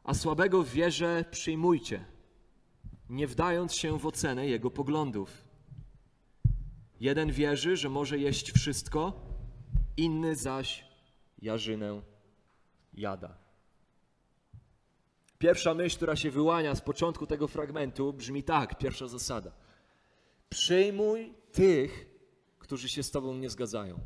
A 0.03 0.13
słabego 0.13 0.63
w 0.63 0.69
wierze 0.69 1.25
przyjmujcie, 1.31 2.05
nie 3.09 3.27
wdając 3.27 3.73
się 3.73 3.99
w 3.99 4.05
ocenę 4.05 4.47
jego 4.47 4.71
poglądów. 4.71 5.47
Jeden 6.99 7.31
wierzy, 7.31 7.77
że 7.77 7.89
może 7.89 8.19
jeść 8.19 8.51
wszystko, 8.51 9.21
inny 9.97 10.35
zaś 10.35 10.86
jarzynę 11.39 12.01
jada. 12.93 13.37
Pierwsza 15.39 15.73
myśl, 15.73 15.95
która 15.95 16.15
się 16.15 16.31
wyłania 16.31 16.75
z 16.75 16.81
początku 16.81 17.27
tego 17.27 17.47
fragmentu, 17.47 18.13
brzmi 18.13 18.43
tak: 18.43 18.77
pierwsza 18.77 19.07
zasada. 19.07 19.51
Przyjmuj 20.49 21.33
tych, 21.51 22.05
którzy 22.59 22.89
się 22.89 23.03
z 23.03 23.11
Tobą 23.11 23.33
nie 23.33 23.49
zgadzają. 23.49 23.99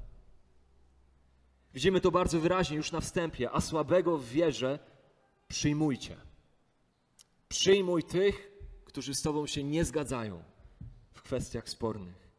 Widzimy 1.73 2.01
to 2.01 2.11
bardzo 2.11 2.39
wyraźnie 2.39 2.77
już 2.77 2.91
na 2.91 3.01
wstępie, 3.01 3.51
a 3.51 3.61
słabego 3.61 4.17
w 4.17 4.25
wierze 4.25 4.79
przyjmujcie. 5.47 6.17
Przyjmuj 7.50 8.03
tych, 8.03 8.51
którzy 8.85 9.15
z 9.15 9.21
Tobą 9.21 9.47
się 9.47 9.63
nie 9.63 9.85
zgadzają 9.85 10.43
w 11.13 11.21
kwestiach 11.21 11.69
spornych. 11.69 12.30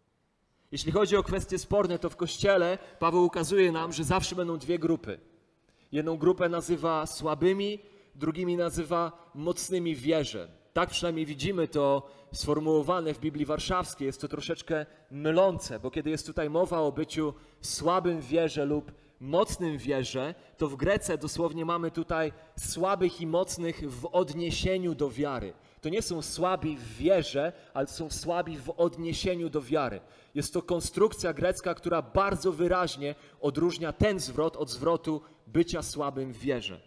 Jeśli 0.72 0.92
chodzi 0.92 1.16
o 1.16 1.22
kwestie 1.22 1.58
sporne, 1.58 1.98
to 1.98 2.10
w 2.10 2.16
Kościele 2.16 2.78
Paweł 2.98 3.24
ukazuje 3.24 3.72
nam, 3.72 3.92
że 3.92 4.04
zawsze 4.04 4.34
będą 4.36 4.58
dwie 4.58 4.78
grupy. 4.78 5.18
Jedną 5.92 6.16
grupę 6.16 6.48
nazywa 6.48 7.06
słabymi, 7.06 7.78
drugimi 8.14 8.56
nazywa 8.56 9.30
mocnymi 9.34 9.96
wierze. 9.96 10.48
Tak 10.72 10.90
przynajmniej 10.90 11.26
widzimy 11.26 11.68
to 11.68 12.10
sformułowane 12.32 13.14
w 13.14 13.20
Biblii 13.20 13.46
Warszawskiej. 13.46 14.06
Jest 14.06 14.20
to 14.20 14.28
troszeczkę 14.28 14.86
mylące, 15.10 15.80
bo 15.80 15.90
kiedy 15.90 16.10
jest 16.10 16.26
tutaj 16.26 16.50
mowa 16.50 16.80
o 16.80 16.92
byciu 16.92 17.34
słabym 17.60 18.20
wierze 18.20 18.64
lub 18.64 18.92
mocnym 19.20 19.78
wierze, 19.78 20.34
to 20.56 20.68
w 20.68 20.76
Grece 20.76 21.18
dosłownie 21.18 21.64
mamy 21.64 21.90
tutaj 21.90 22.32
słabych 22.58 23.20
i 23.20 23.26
mocnych 23.26 23.90
w 23.90 24.06
odniesieniu 24.06 24.94
do 24.94 25.10
wiary. 25.10 25.52
To 25.82 25.88
nie 25.88 26.02
są 26.02 26.22
słabi 26.22 26.76
w 26.76 26.96
wierze, 26.96 27.52
ale 27.74 27.86
są 27.86 28.10
słabi 28.10 28.58
w 28.58 28.70
odniesieniu 28.70 29.50
do 29.50 29.62
wiary. 29.62 30.00
Jest 30.34 30.54
to 30.54 30.62
konstrukcja 30.62 31.32
grecka, 31.32 31.74
która 31.74 32.02
bardzo 32.02 32.52
wyraźnie 32.52 33.14
odróżnia 33.40 33.92
ten 33.92 34.20
zwrot 34.20 34.56
od 34.56 34.70
zwrotu 34.70 35.20
bycia 35.46 35.82
słabym 35.82 36.32
w 36.32 36.38
wierze. 36.38 36.80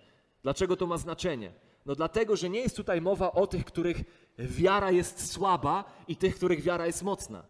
Dlaczego 0.43 0.75
to 0.75 0.87
ma 0.87 0.97
znaczenie? 0.97 1.51
No 1.85 1.95
dlatego, 1.95 2.35
że 2.35 2.49
nie 2.49 2.59
jest 2.59 2.75
tutaj 2.75 3.01
mowa 3.01 3.31
o 3.31 3.47
tych, 3.47 3.65
których 3.65 4.03
wiara 4.39 4.91
jest 4.91 5.31
słaba 5.31 5.83
i 6.07 6.15
tych, 6.15 6.35
których 6.35 6.61
wiara 6.61 6.85
jest 6.85 7.03
mocna. 7.03 7.43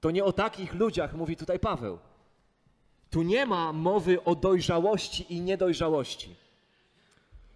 To 0.00 0.10
nie 0.10 0.24
o 0.24 0.32
takich 0.32 0.74
ludziach 0.74 1.14
mówi 1.14 1.36
tutaj 1.36 1.58
Paweł. 1.58 1.98
Tu 3.10 3.22
nie 3.22 3.46
ma 3.46 3.72
mowy 3.72 4.24
o 4.24 4.34
dojrzałości 4.34 5.34
i 5.34 5.40
niedojrzałości. 5.40 6.36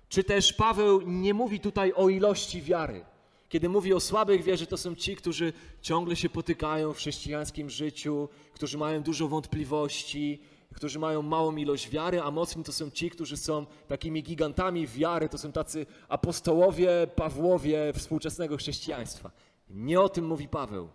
Czy 0.09 0.25
też 0.25 0.53
Paweł 0.53 1.01
nie 1.01 1.35
mówi 1.35 1.61
tutaj 1.61 1.93
o 1.93 2.09
ilości 2.09 2.63
wiary. 2.63 3.05
Kiedy 3.49 3.69
mówi 3.69 3.95
o 3.95 4.01
słabych 4.01 4.43
wierze, 4.43 4.67
to 4.67 4.77
są 4.77 4.95
ci, 4.95 5.17
którzy 5.17 5.53
ciągle 5.81 6.17
się 6.17 6.29
potykają 6.29 6.93
w 6.93 6.97
chrześcijańskim 6.97 7.71
życiu, 7.71 8.29
którzy 8.53 8.79
mają 8.79 9.03
dużo 9.03 9.29
wątpliwości, 9.29 10.41
którzy 10.75 10.99
mają 10.99 11.23
małą 11.23 11.57
ilość 11.57 11.91
wiary, 11.91 12.21
a 12.21 12.31
mocni 12.31 12.65
to 12.65 12.73
są 12.73 12.91
ci, 12.91 13.11
którzy 13.11 13.37
są 13.37 13.67
takimi 13.89 14.23
gigantami 14.23 14.87
wiary, 14.87 15.29
to 15.29 15.39
są 15.39 15.53
tacy 15.53 15.87
apostołowie, 16.09 17.07
Pawłowie 17.17 17.93
współczesnego 17.93 18.57
chrześcijaństwa. 18.57 19.31
Nie 19.71 20.01
o 20.01 20.09
tym 20.09 20.27
mówi 20.27 20.49
Paweł. 20.49 20.89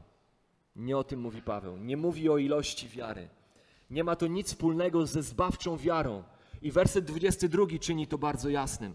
Nie 0.75 0.97
o 0.97 1.03
tym 1.03 1.19
mówi 1.19 1.41
Paweł. 1.41 1.77
Nie 1.77 1.97
mówi 1.97 2.29
o 2.29 2.37
ilości 2.37 2.87
wiary. 2.87 3.29
Nie 3.89 4.03
ma 4.03 4.15
to 4.15 4.27
nic 4.27 4.47
wspólnego 4.47 5.05
ze 5.05 5.23
zbawczą 5.23 5.77
wiarą. 5.77 6.23
I 6.61 6.71
werset 6.71 7.05
22 7.05 7.65
czyni 7.79 8.07
to 8.07 8.17
bardzo 8.17 8.49
jasnym 8.49 8.93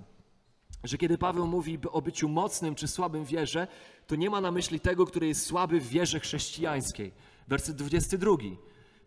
że 0.85 0.99
kiedy 0.99 1.19
Paweł 1.19 1.47
mówi 1.47 1.79
o 1.93 2.03
byciu 2.03 2.29
mocnym 2.29 2.75
czy 2.75 2.89
słabym 2.89 3.25
w 3.25 3.29
wierze, 3.29 3.67
to 4.07 4.17
nie 4.17 4.31
ma 4.31 4.41
na 4.41 4.51
myśli 4.51 4.81
tego, 4.81 5.07
który 5.07 5.27
jest 5.27 5.47
słaby 5.47 5.81
w 5.81 5.89
wierze 5.89 6.21
chrześcijańskiej. 6.21 7.13
Werset 7.49 7.77
22. 7.77 8.37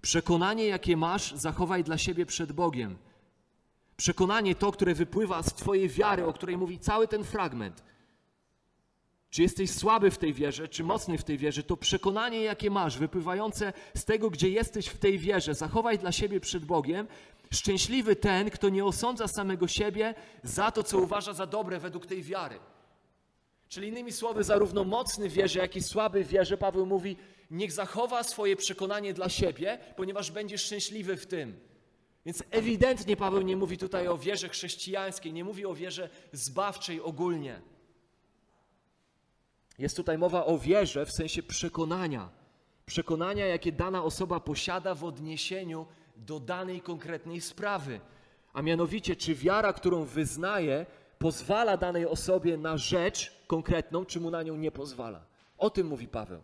Przekonanie, 0.02 0.66
jakie 0.66 0.98
masz, 0.98 1.36
zachowaj 1.36 1.84
dla 1.84 1.98
siebie 1.98 2.26
przed 2.26 2.52
Bogiem. 2.52 2.98
Przekonanie 3.98 4.56
to, 4.56 4.72
które 4.72 4.94
wypływa 4.94 5.44
z 5.44 5.54
Twojej 5.54 5.90
wiary, 5.90 6.26
o 6.26 6.34
której 6.34 6.58
mówi 6.58 6.80
cały 6.80 7.08
ten 7.08 7.24
fragment. 7.24 7.84
Czy 9.30 9.42
jesteś 9.42 9.72
słaby 9.72 10.12
w 10.12 10.18
tej 10.18 10.34
wierze, 10.34 10.68
czy 10.68 10.84
mocny 10.84 11.18
w 11.18 11.24
tej 11.24 11.38
wierze, 11.38 11.64
to 11.64 11.78
przekonanie, 11.78 12.42
jakie 12.42 12.70
masz, 12.70 12.98
wypływające 12.98 13.74
z 13.96 14.06
tego, 14.06 14.30
gdzie 14.30 14.50
jesteś 14.50 14.88
w 14.88 14.98
tej 14.98 15.20
wierze, 15.20 15.56
zachowaj 15.56 16.00
dla 16.00 16.12
siebie 16.12 16.40
przed 16.40 16.66
Bogiem, 16.66 17.08
Szczęśliwy 17.52 18.16
ten, 18.16 18.50
kto 18.50 18.70
nie 18.70 18.86
osądza 18.86 19.28
samego 19.28 19.68
siebie 19.68 20.16
za 20.44 20.72
to, 20.72 20.84
co 20.84 20.98
uważa 20.98 21.34
za 21.34 21.46
dobre 21.46 21.80
według 21.80 22.06
tej 22.06 22.24
wiary. 22.24 22.60
Czyli 23.70 23.88
innymi 23.88 24.12
słowy, 24.12 24.44
zarówno 24.44 24.84
mocny 24.84 25.30
wierzy, 25.30 25.60
jak 25.60 25.76
i 25.76 25.82
słaby 25.82 26.24
wierzy, 26.24 26.58
Paweł 26.58 26.86
mówi, 26.86 27.18
niech 27.52 27.72
zachowa 27.72 28.24
swoje 28.24 28.56
przekonanie 28.56 29.14
dla 29.14 29.30
siebie, 29.30 29.78
ponieważ 29.96 30.32
będzie 30.32 30.58
szczęśliwy 30.58 31.18
w 31.18 31.26
tym. 31.26 31.60
Więc 32.26 32.44
ewidentnie 32.52 33.18
Paweł 33.18 33.42
nie 33.42 33.58
mówi 33.58 33.78
tutaj 33.78 34.08
o 34.08 34.18
wierze 34.18 34.50
chrześcijańskiej, 34.50 35.34
nie 35.34 35.44
mówi 35.44 35.66
o 35.66 35.74
wierze 35.74 36.10
zbawczej 36.32 37.02
ogólnie. 37.02 37.62
Jest 39.78 39.96
tutaj 39.96 40.18
mowa 40.18 40.46
o 40.46 40.58
wierze 40.58 41.06
w 41.06 41.12
sensie 41.12 41.44
przekonania. 41.44 42.30
Przekonania, 42.86 43.46
jakie 43.46 43.72
dana 43.72 44.04
osoba 44.04 44.40
posiada 44.40 44.96
w 44.96 45.04
odniesieniu 45.04 45.86
do 46.16 46.40
danej 46.40 46.82
konkretnej 46.82 47.42
sprawy. 47.42 48.00
A 48.54 48.62
mianowicie, 48.62 49.16
czy 49.16 49.36
wiara, 49.36 49.74
którą 49.74 50.04
wyznaje, 50.04 50.86
pozwala 51.20 51.78
danej 51.78 52.06
osobie 52.06 52.58
na 52.58 52.78
rzecz 52.78 53.34
konkretną, 53.48 54.06
czy 54.06 54.20
mu 54.20 54.32
na 54.32 54.44
nią 54.44 54.56
nie 54.56 54.72
pozwala. 54.72 55.26
O 55.58 55.70
tym 55.70 55.88
mówi 55.88 56.08
Paweł. 56.08 56.42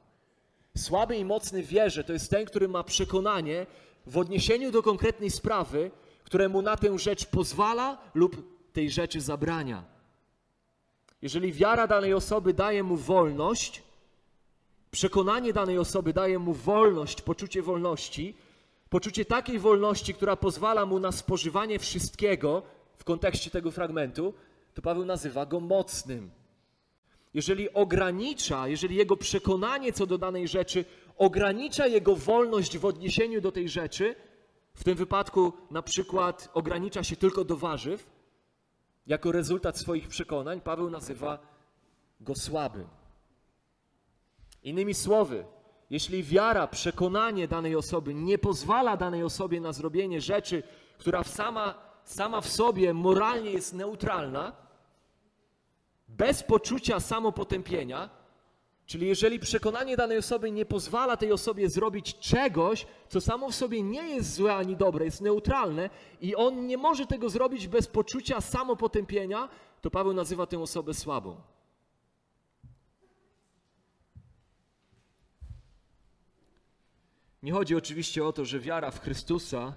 Słaby 0.77 1.17
i 1.17 1.25
mocny 1.25 1.63
wierze 1.63 2.03
to 2.03 2.13
jest 2.13 2.29
ten, 2.29 2.45
który 2.45 2.67
ma 2.67 2.83
przekonanie 2.83 3.65
w 4.07 4.17
odniesieniu 4.17 4.71
do 4.71 4.83
konkretnej 4.83 5.29
sprawy, 5.29 5.91
któremu 6.23 6.61
na 6.61 6.77
tę 6.77 6.99
rzecz 6.99 7.25
pozwala 7.25 7.97
lub 8.13 8.53
tej 8.73 8.91
rzeczy 8.91 9.21
zabrania. 9.21 9.92
Jeżeli 11.23 11.53
wiara 11.53 11.87
danej 11.87 12.13
osoby 12.13 12.53
daje 12.53 12.83
mu 12.83 12.97
wolność, 12.97 13.83
przekonanie 14.91 15.53
danej 15.53 15.77
osoby 15.77 16.13
daje 16.13 16.39
mu 16.39 16.53
wolność, 16.53 17.21
poczucie 17.21 17.61
wolności, 17.61 18.35
Poczucie 18.93 19.25
takiej 19.25 19.59
wolności, 19.59 20.13
która 20.13 20.35
pozwala 20.35 20.85
mu 20.85 20.99
na 20.99 21.11
spożywanie 21.11 21.79
wszystkiego 21.79 22.61
w 22.97 23.03
kontekście 23.03 23.51
tego 23.51 23.71
fragmentu, 23.71 24.33
to 24.73 24.81
Paweł 24.81 25.05
nazywa 25.05 25.45
go 25.45 25.59
mocnym. 25.59 26.31
Jeżeli 27.33 27.73
ogranicza, 27.73 28.67
jeżeli 28.67 28.95
jego 28.95 29.17
przekonanie 29.17 29.93
co 29.93 30.05
do 30.05 30.17
danej 30.17 30.47
rzeczy 30.47 30.85
ogranicza 31.17 31.87
jego 31.87 32.15
wolność 32.15 32.77
w 32.77 32.85
odniesieniu 32.85 33.41
do 33.41 33.51
tej 33.51 33.69
rzeczy, 33.69 34.15
w 34.73 34.83
tym 34.83 34.95
wypadku 34.95 35.53
na 35.71 35.81
przykład 35.81 36.49
ogranicza 36.53 37.03
się 37.03 37.15
tylko 37.15 37.43
do 37.43 37.57
warzyw, 37.57 38.12
jako 39.07 39.31
rezultat 39.31 39.77
swoich 39.77 40.07
przekonań, 40.07 40.61
Paweł 40.61 40.89
nazywa 40.89 41.39
go 42.21 42.35
słabym. 42.35 42.87
Innymi 44.63 44.93
słowy, 44.93 45.45
jeśli 45.89 46.23
wiara, 46.23 46.67
przekonanie 46.67 47.47
danej 47.47 47.75
osoby 47.75 48.13
nie 48.13 48.37
pozwala 48.37 48.97
danej 48.97 49.23
osobie 49.23 49.61
na 49.61 49.73
zrobienie 49.73 50.21
rzeczy, 50.21 50.63
która 50.97 51.23
sama, 51.23 51.73
sama 52.03 52.41
w 52.41 52.49
sobie 52.49 52.93
moralnie 52.93 53.51
jest 53.51 53.73
neutralna, 53.73 54.53
bez 56.07 56.43
poczucia 56.43 56.99
samopotępienia, 56.99 58.09
czyli 58.93 59.07
jeżeli 59.07 59.39
przekonanie 59.39 59.97
danej 59.97 60.17
osoby 60.17 60.51
nie 60.51 60.65
pozwala 60.65 61.17
tej 61.17 61.31
osobie 61.31 61.69
zrobić 61.69 62.19
czegoś, 62.19 62.85
co 63.09 63.21
samo 63.21 63.49
w 63.49 63.55
sobie 63.55 63.83
nie 63.83 64.09
jest 64.09 64.33
złe 64.33 64.55
ani 64.55 64.75
dobre, 64.75 65.05
jest 65.05 65.21
neutralne 65.21 65.89
i 66.21 66.35
on 66.35 66.67
nie 66.67 66.77
może 66.77 67.05
tego 67.05 67.29
zrobić 67.29 67.67
bez 67.67 67.87
poczucia 67.87 68.41
samopotępienia, 68.41 69.49
to 69.81 69.91
Paweł 69.91 70.13
nazywa 70.13 70.45
tę 70.45 70.59
osobę 70.59 70.93
słabą. 70.93 71.41
Nie 77.43 77.51
chodzi 77.51 77.75
oczywiście 77.75 78.25
o 78.25 78.33
to, 78.33 78.45
że 78.45 78.59
wiara 78.59 78.91
w 78.91 78.99
Chrystusa 78.99 79.73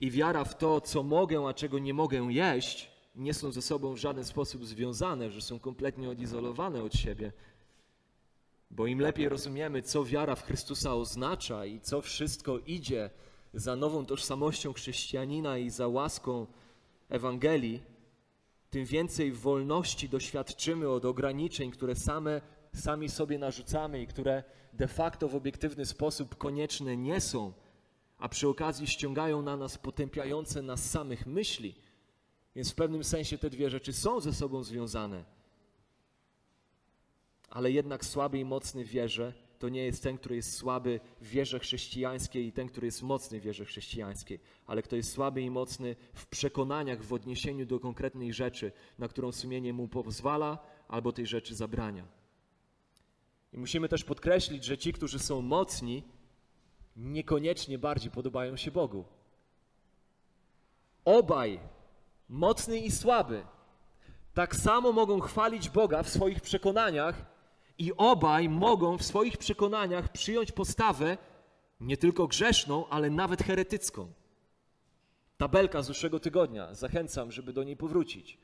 i 0.00 0.10
wiara 0.10 0.44
w 0.44 0.58
to, 0.58 0.80
co 0.80 1.02
mogę, 1.02 1.48
a 1.48 1.54
czego 1.54 1.78
nie 1.78 1.94
mogę 1.94 2.18
jeść, 2.18 2.90
nie 3.14 3.34
są 3.34 3.52
ze 3.52 3.62
sobą 3.62 3.94
w 3.94 3.98
żaden 3.98 4.24
sposób 4.24 4.66
związane, 4.66 5.30
że 5.30 5.40
są 5.40 5.58
kompletnie 5.58 6.10
odizolowane 6.10 6.82
od 6.82 6.94
siebie. 6.94 7.32
Bo 8.72 8.86
im 8.86 9.00
lepiej 9.00 9.28
rozumiemy, 9.28 9.82
co 9.82 10.04
wiara 10.04 10.34
w 10.34 10.42
Chrystusa 10.42 10.94
oznacza 10.94 11.66
i 11.66 11.80
co 11.80 12.02
wszystko 12.02 12.58
idzie 12.58 13.10
za 13.54 13.76
nową 13.76 14.06
tożsamością 14.06 14.72
chrześcijanina 14.72 15.58
i 15.58 15.70
za 15.70 15.88
łaską 15.88 16.46
Ewangelii, 17.08 17.82
tym 18.70 18.84
więcej 18.84 19.32
wolności 19.32 20.08
doświadczymy 20.08 20.88
od 20.88 21.04
ograniczeń, 21.04 21.70
które 21.70 21.94
same, 21.94 22.40
sami 22.74 23.08
sobie 23.08 23.38
narzucamy 23.38 24.02
i 24.02 24.06
które 24.06 24.44
de 24.72 24.88
facto 24.88 25.28
w 25.28 25.34
obiektywny 25.34 25.86
sposób 25.86 26.36
konieczne 26.36 26.96
nie 26.96 27.20
są, 27.20 27.52
a 28.18 28.28
przy 28.28 28.48
okazji 28.48 28.86
ściągają 28.86 29.42
na 29.42 29.56
nas 29.56 29.78
potępiające 29.78 30.62
nas 30.62 30.90
samych 30.90 31.26
myśli. 31.26 31.74
Więc 32.54 32.70
w 32.70 32.74
pewnym 32.74 33.04
sensie 33.04 33.38
te 33.38 33.50
dwie 33.50 33.70
rzeczy 33.70 33.92
są 33.92 34.20
ze 34.20 34.32
sobą 34.32 34.62
związane. 34.62 35.24
Ale 37.52 37.70
jednak 37.70 38.04
słaby 38.04 38.38
i 38.38 38.44
mocny 38.44 38.84
w 38.84 38.88
wierze 38.88 39.32
to 39.58 39.68
nie 39.68 39.84
jest 39.84 40.02
ten, 40.02 40.18
który 40.18 40.36
jest 40.36 40.56
słaby 40.56 41.00
w 41.20 41.28
wierze 41.28 41.58
chrześcijańskiej 41.58 42.46
i 42.46 42.52
ten, 42.52 42.68
który 42.68 42.86
jest 42.86 43.02
mocny 43.02 43.40
w 43.40 43.42
wierze 43.42 43.64
chrześcijańskiej, 43.64 44.40
ale 44.66 44.82
kto 44.82 44.96
jest 44.96 45.12
słaby 45.12 45.42
i 45.42 45.50
mocny 45.50 45.96
w 46.14 46.26
przekonaniach, 46.26 47.04
w 47.04 47.12
odniesieniu 47.12 47.66
do 47.66 47.80
konkretnej 47.80 48.32
rzeczy, 48.32 48.72
na 48.98 49.08
którą 49.08 49.32
sumienie 49.32 49.72
mu 49.72 49.88
pozwala 49.88 50.58
albo 50.88 51.12
tej 51.12 51.26
rzeczy 51.26 51.54
zabrania. 51.54 52.04
I 53.52 53.58
musimy 53.58 53.88
też 53.88 54.04
podkreślić, 54.04 54.64
że 54.64 54.78
ci, 54.78 54.92
którzy 54.92 55.18
są 55.18 55.42
mocni, 55.42 56.02
niekoniecznie 56.96 57.78
bardziej 57.78 58.10
podobają 58.10 58.56
się 58.56 58.70
Bogu. 58.70 59.04
Obaj, 61.04 61.60
mocny 62.28 62.78
i 62.78 62.90
słaby, 62.90 63.44
tak 64.34 64.56
samo 64.56 64.92
mogą 64.92 65.20
chwalić 65.20 65.70
Boga 65.70 66.02
w 66.02 66.08
swoich 66.08 66.40
przekonaniach 66.40 67.31
i 67.78 67.92
obaj 67.96 68.48
mogą 68.48 68.98
w 68.98 69.02
swoich 69.02 69.36
przekonaniach 69.36 70.12
przyjąć 70.12 70.52
postawę 70.52 71.18
nie 71.80 71.96
tylko 71.96 72.26
grzeszną, 72.26 72.88
ale 72.88 73.10
nawet 73.10 73.42
heretycką. 73.42 74.12
Tabelka 75.36 75.82
z 75.82 75.86
zeszłego 75.86 76.20
tygodnia, 76.20 76.74
zachęcam, 76.74 77.32
żeby 77.32 77.52
do 77.52 77.64
niej 77.64 77.76
powrócić. 77.76 78.38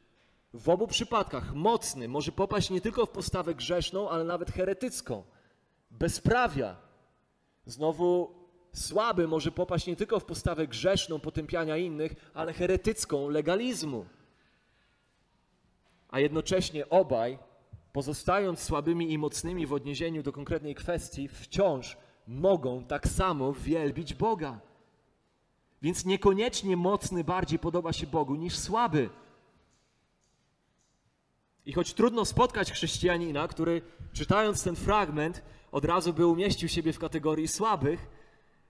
W 0.54 0.68
obu 0.68 0.86
przypadkach 0.86 1.54
mocny 1.54 2.08
może 2.08 2.32
popaść 2.32 2.70
nie 2.70 2.80
tylko 2.80 3.06
w 3.06 3.10
postawę 3.10 3.54
grzeszną, 3.54 4.08
ale 4.10 4.24
nawet 4.24 4.50
heretycką, 4.50 5.24
bezprawia. 5.90 6.76
Znowu 7.66 8.34
słaby 8.72 9.28
może 9.28 9.50
popaść 9.50 9.86
nie 9.86 9.96
tylko 9.96 10.20
w 10.20 10.24
postawę 10.24 10.66
grzeszną, 10.66 11.20
potępiania 11.20 11.76
innych, 11.76 12.30
ale 12.34 12.52
heretycką, 12.52 13.28
legalizmu. 13.28 14.06
A 16.08 16.20
jednocześnie 16.20 16.88
obaj, 16.88 17.38
pozostając 17.98 18.60
słabymi 18.60 19.12
i 19.12 19.18
mocnymi 19.18 19.66
w 19.66 19.72
odniesieniu 19.72 20.22
do 20.22 20.32
konkretnej 20.32 20.74
kwestii, 20.74 21.28
wciąż 21.28 21.96
mogą 22.28 22.84
tak 22.84 23.08
samo 23.08 23.52
wielbić 23.52 24.14
Boga. 24.14 24.60
Więc 25.82 26.04
niekoniecznie 26.04 26.76
mocny 26.76 27.24
bardziej 27.24 27.58
podoba 27.58 27.92
się 27.92 28.06
Bogu 28.06 28.34
niż 28.34 28.58
słaby. 28.58 29.10
I 31.66 31.72
choć 31.72 31.94
trudno 31.94 32.24
spotkać 32.24 32.72
chrześcijanina, 32.72 33.48
który 33.48 33.82
czytając 34.12 34.64
ten 34.64 34.76
fragment 34.76 35.42
od 35.72 35.84
razu 35.84 36.12
by 36.12 36.26
umieścił 36.26 36.68
siebie 36.68 36.92
w 36.92 36.98
kategorii 36.98 37.48
słabych, 37.48 38.06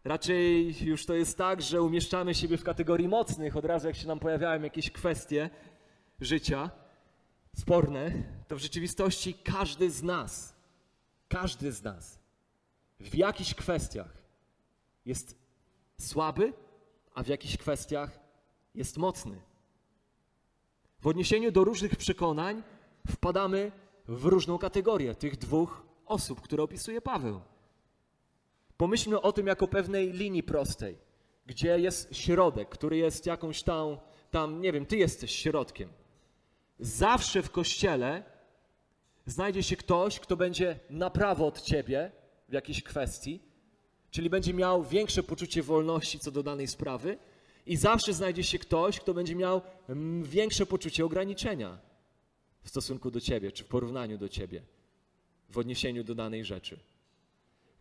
raczej 0.05 0.75
już 0.85 1.07
to 1.07 1.15
jest 1.15 1.39
tak, 1.39 1.63
że 1.63 1.83
umieszczamy 1.83 2.35
siebie 2.35 2.57
w 2.57 2.65
kategorii 2.65 3.09
mocnych 3.09 3.57
od 3.57 3.65
razu 3.65 3.87
jak 3.87 3.97
się 3.97 4.09
nam 4.09 4.19
pojawiają 4.19 4.63
jakieś 4.63 4.91
kwestie 4.91 5.51
życia 6.21 6.71
sporne, 7.61 8.13
to 8.49 8.57
w 8.57 8.59
rzeczywistości 8.59 9.35
każdy 9.35 9.91
z 9.91 10.03
nas, 10.03 10.55
każdy 11.29 11.73
z 11.73 11.83
nas 11.83 12.19
w 13.01 13.15
jakichś 13.15 13.55
kwestiach 13.55 14.23
jest 15.07 15.37
słaby, 16.01 16.53
a 17.15 17.23
w 17.23 17.27
jakichś 17.27 17.57
kwestiach 17.57 18.21
jest 18.75 18.97
mocny. 18.97 19.41
W 21.01 21.07
odniesieniu 21.07 21.53
do 21.53 21.65
różnych 21.65 21.97
przekonań 21.97 22.63
wpadamy 23.11 23.73
w 24.09 24.25
różną 24.25 24.59
kategorię 24.59 25.15
tych 25.15 25.37
dwóch 25.37 25.83
osób, 26.07 26.41
które 26.41 26.63
opisuje 26.63 27.01
Paweł. 27.01 27.41
Pomyślmy 28.77 29.21
o 29.21 29.33
tym 29.33 29.47
jako 29.47 29.69
pewnej 29.69 30.13
linii 30.13 30.43
prostej, 30.43 30.99
gdzie 31.47 31.79
jest 31.79 32.17
środek, 32.17 32.69
który 32.69 32.97
jest 32.97 33.27
jakąś 33.27 33.63
tam, 33.63 33.97
tam, 34.31 34.61
nie 34.61 34.73
wiem, 34.73 34.87
ty 34.87 34.97
jesteś 34.97 35.33
środkiem. 35.33 35.98
Zawsze 36.81 37.43
w 37.43 37.51
kościele 37.51 38.23
znajdzie 39.27 39.63
się 39.63 39.77
ktoś, 39.77 40.21
kto 40.21 40.37
będzie 40.37 40.79
na 40.91 41.11
prawo 41.11 41.47
od 41.47 41.63
ciebie 41.63 42.11
w 42.49 42.53
jakiejś 42.53 42.83
kwestii, 42.83 43.41
czyli 44.11 44.31
będzie 44.31 44.55
miał 44.55 44.85
większe 44.85 45.23
poczucie 45.23 45.63
wolności 45.63 46.19
co 46.19 46.31
do 46.31 46.43
danej 46.43 46.67
sprawy, 46.67 47.19
i 47.67 47.77
zawsze 47.77 48.13
znajdzie 48.13 48.45
się 48.45 48.59
ktoś, 48.59 49.01
kto 49.01 49.15
będzie 49.15 49.35
miał 49.35 49.61
mm, 49.89 50.25
większe 50.25 50.67
poczucie 50.67 51.05
ograniczenia 51.05 51.79
w 52.63 52.69
stosunku 52.69 53.11
do 53.11 53.21
ciebie, 53.21 53.53
czy 53.53 53.65
w 53.65 53.67
porównaniu 53.67 54.19
do 54.19 54.29
ciebie, 54.29 54.63
w 55.51 55.59
odniesieniu 55.59 56.05
do 56.05 56.15
danej 56.15 56.45
rzeczy. 56.45 56.79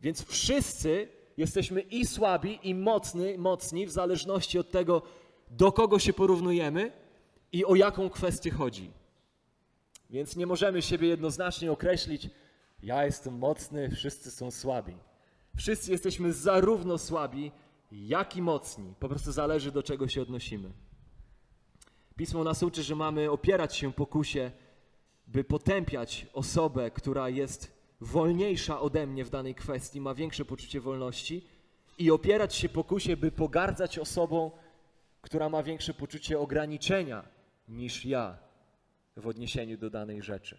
Więc 0.02 0.26
wszyscy 0.26 1.08
jesteśmy 1.38 1.82
i 1.82 2.06
słabi, 2.06 2.60
i 2.64 2.76
mocni, 2.76 3.38
mocni 3.38 3.86
w 3.86 3.92
zależności 3.92 4.60
od 4.60 4.72
tego, 4.72 5.02
do 5.52 5.72
kogo 5.72 6.00
się 6.00 6.14
porównujemy 6.14 6.92
i 7.52 7.66
o 7.66 7.76
jaką 7.76 8.10
kwestię 8.10 8.52
chodzi. 8.52 8.92
Więc 10.10 10.36
nie 10.36 10.46
możemy 10.46 10.82
siebie 10.82 11.08
jednoznacznie 11.08 11.72
określić, 11.72 12.30
ja 12.84 13.06
jestem 13.06 13.38
mocny, 13.38 13.90
wszyscy 13.90 14.32
są 14.32 14.52
słabi. 14.52 14.98
Wszyscy 15.56 15.92
jesteśmy 15.92 16.34
zarówno 16.34 16.98
słabi, 16.98 17.52
jak 17.92 18.36
i 18.36 18.42
mocni. 18.42 18.94
Po 19.00 19.10
prostu 19.10 19.32
zależy, 19.32 19.72
do 19.72 19.84
czego 19.84 20.08
się 20.08 20.22
odnosimy. 20.22 20.72
Pismo 22.16 22.44
nas 22.44 22.64
uczy, 22.64 22.84
że 22.84 22.96
mamy 22.96 23.32
opierać 23.32 23.76
się 23.76 23.94
pokusie, 23.94 24.52
by 25.28 25.44
potępiać 25.44 26.28
osobę, 26.34 26.92
która 26.92 27.30
jest 27.30 27.78
wolniejsza 28.02 28.80
ode 28.80 29.08
mnie 29.08 29.26
w 29.26 29.30
danej 29.30 29.56
kwestii, 29.56 30.02
ma 30.02 30.14
większe 30.14 30.46
poczucie 30.46 30.82
wolności 30.82 31.48
i 31.98 32.12
opierać 32.12 32.56
się 32.56 32.70
pokusie, 32.70 33.18
by 33.18 33.32
pogardzać 33.32 34.00
osobą, 34.00 34.52
która 35.22 35.50
ma 35.50 35.64
większe 35.64 35.94
poczucie 35.94 36.40
ograniczenia 36.40 37.37
niż 37.68 38.06
ja 38.06 38.38
w 39.18 39.28
odniesieniu 39.28 39.78
do 39.78 39.90
danej 39.90 40.22
rzeczy. 40.22 40.58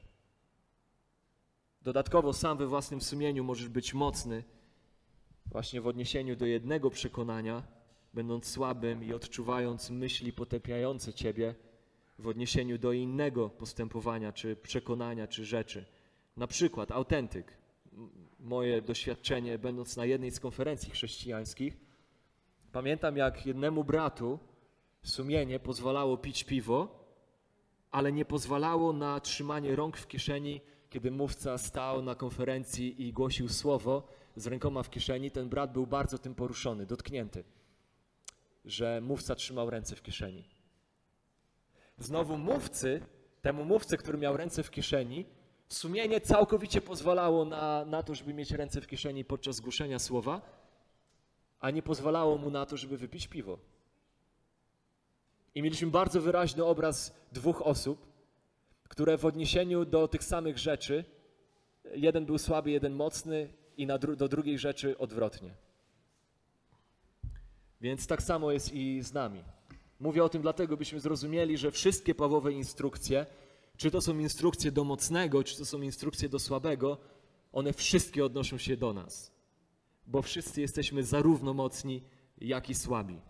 Dodatkowo 1.83 2.33
sam 2.33 2.59
we 2.59 2.66
własnym 2.66 3.01
sumieniu 3.01 3.44
możesz 3.44 3.68
być 3.68 3.94
mocny 3.94 4.44
właśnie 5.47 5.81
w 5.81 5.87
odniesieniu 5.87 6.37
do 6.37 6.47
jednego 6.47 6.90
przekonania, 6.90 7.62
będąc 8.14 8.47
słabym 8.47 9.05
i 9.05 9.12
odczuwając 9.12 9.90
myśli 9.90 10.33
potępiające 10.33 11.12
ciebie 11.12 11.55
w 12.18 12.27
odniesieniu 12.27 12.79
do 12.79 12.92
innego 12.92 13.49
postępowania, 13.49 14.33
czy 14.33 14.57
przekonania, 14.57 15.27
czy 15.27 15.44
rzeczy. 15.44 15.85
Na 16.37 16.47
przykład 16.47 16.90
autentyk. 16.90 17.59
Moje 18.40 18.83
doświadczenie, 18.83 19.59
będąc 19.59 19.97
na 19.97 20.05
jednej 20.05 20.31
z 20.31 20.40
konferencji 20.40 20.90
chrześcijańskich, 20.90 21.77
pamiętam 22.73 23.16
jak 23.16 23.47
jednemu 23.47 23.85
bratu 23.85 24.38
sumienie 25.02 25.61
pozwalało 25.61 26.16
pić 26.16 26.44
piwo, 26.44 27.04
ale 27.90 28.12
nie 28.12 28.24
pozwalało 28.24 28.92
na 28.92 29.20
trzymanie 29.20 29.76
rąk 29.76 29.96
w 29.96 30.06
kieszeni, 30.06 30.61
kiedy 30.90 31.11
mówca 31.11 31.58
stał 31.58 32.02
na 32.02 32.14
konferencji 32.14 33.06
i 33.06 33.12
głosił 33.12 33.48
słowo 33.48 34.08
z 34.37 34.46
rękoma 34.46 34.82
w 34.82 34.90
kieszeni. 34.90 35.30
Ten 35.30 35.48
brat 35.48 35.72
był 35.72 35.87
bardzo 35.87 36.18
tym 36.18 36.34
poruszony, 36.34 36.87
dotknięty, 36.87 37.44
że 38.64 39.00
mówca 39.00 39.34
trzymał 39.34 39.70
ręce 39.70 39.96
w 39.96 40.02
kieszeni. 40.02 40.44
Znowu 41.98 42.38
mówcy, 42.38 43.00
temu 43.42 43.64
mówcy, 43.64 43.96
który 43.96 44.18
miał 44.18 44.37
ręce 44.37 44.62
w 44.62 44.70
kieszeni, 44.70 45.26
sumienie 45.68 46.20
całkowicie 46.20 46.80
pozwalało 46.80 47.44
na, 47.44 47.84
na 47.84 48.02
to, 48.02 48.14
żeby 48.14 48.34
mieć 48.34 48.50
ręce 48.50 48.80
w 48.80 48.87
kieszeni 48.87 49.24
podczas 49.24 49.61
głoszenia 49.61 49.98
słowa, 49.98 50.40
a 51.61 51.70
nie 51.70 51.82
pozwalało 51.82 52.38
mu 52.38 52.50
na 52.50 52.66
to, 52.66 52.76
żeby 52.76 52.96
wypić 52.96 53.28
piwo. 53.28 53.58
I 55.54 55.62
mieliśmy 55.62 55.90
bardzo 55.90 56.20
wyraźny 56.20 56.64
obraz 56.64 57.14
dwóch 57.32 57.62
osób, 57.62 58.06
które 58.88 59.18
w 59.18 59.24
odniesieniu 59.24 59.84
do 59.84 60.08
tych 60.08 60.24
samych 60.24 60.58
rzeczy, 60.58 61.04
jeden 61.94 62.26
był 62.26 62.38
słaby, 62.38 62.70
jeden 62.70 62.92
mocny, 62.92 63.48
i 63.78 63.87
dru 63.87 64.16
do 64.16 64.28
drugiej 64.28 64.58
rzeczy 64.58 64.98
odwrotnie. 64.98 65.54
Więc 67.80 68.06
tak 68.06 68.22
samo 68.22 68.52
jest 68.52 68.72
i 68.74 69.02
z 69.02 69.12
nami. 69.12 69.44
Mówię 70.00 70.24
o 70.24 70.28
tym 70.28 70.42
dlatego, 70.42 70.76
byśmy 70.76 71.00
zrozumieli, 71.00 71.58
że 71.58 71.70
wszystkie 71.70 72.14
Pawłowe 72.14 72.52
instrukcje, 72.52 73.26
czy 73.76 73.90
to 73.90 74.00
są 74.00 74.18
instrukcje 74.18 74.72
do 74.72 74.84
mocnego, 74.84 75.44
czy 75.44 75.58
to 75.58 75.64
są 75.64 75.82
instrukcje 75.82 76.28
do 76.28 76.38
słabego, 76.38 76.98
one 77.52 77.72
wszystkie 77.72 78.24
odnoszą 78.24 78.58
się 78.58 78.76
do 78.76 78.92
nas. 78.94 79.32
Bo 80.06 80.22
wszyscy 80.22 80.61
jesteśmy 80.61 81.04
zarówno 81.04 81.54
mocni, 81.54 82.02
jak 82.38 82.70
i 82.70 82.74
słabi. 82.74 83.20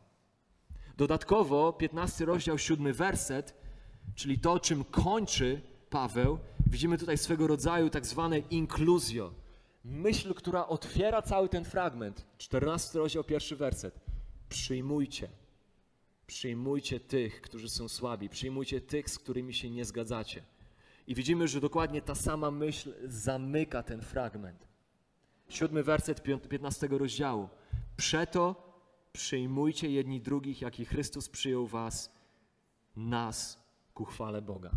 Dodatkowo 0.99 1.73
15 1.73 2.25
rozdział, 2.25 2.59
7 2.59 2.93
werset, 2.93 3.55
czyli 4.15 4.39
to, 4.39 4.61
czym 4.61 4.85
kończy 4.85 5.61
Paweł, 5.91 6.39
widzimy 6.67 6.99
tutaj 6.99 7.19
swego 7.19 7.47
rodzaju 7.47 7.91
tak 7.91 8.07
zwane 8.07 8.39
inkluzjo. 8.39 9.33
Myśl, 9.85 10.35
która 10.35 10.67
otwiera 10.67 11.23
cały 11.23 11.49
ten 11.49 11.65
fragment. 11.65 12.27
14 12.39 12.99
rozdział, 12.99 13.25
pierwszy 13.25 13.57
werset. 13.57 14.01
Przyjmujcie. 14.49 15.29
Przyjmujcie 16.27 17.01
tych, 17.01 17.41
którzy 17.41 17.69
są 17.69 17.89
słabi. 17.89 18.29
Przyjmujcie 18.29 18.81
tych, 18.81 19.11
z 19.11 19.19
którymi 19.19 19.55
się 19.55 19.71
nie 19.71 19.85
zgadzacie. 19.85 20.43
I 21.07 21.15
widzimy, 21.15 21.49
że 21.49 21.61
dokładnie 21.61 22.03
ta 22.03 22.15
sama 22.15 22.51
myśl 22.51 22.95
zamyka 23.05 23.83
ten 23.83 24.03
fragment. 24.03 24.69
Siódmy 25.49 25.83
werset 25.83 26.23
15 26.49 26.89
rozdziału. 26.91 27.49
Przeto 27.97 28.68
przyjmujcie 29.13 29.91
jedni 29.91 30.21
drugich, 30.21 30.61
jak 30.61 30.81
i 30.81 30.85
Chrystus 30.85 31.29
przyjął 31.29 31.67
was, 31.67 32.13
nas 32.97 33.59
ku 33.95 34.05
chwale 34.05 34.43
Boga. 34.43 34.71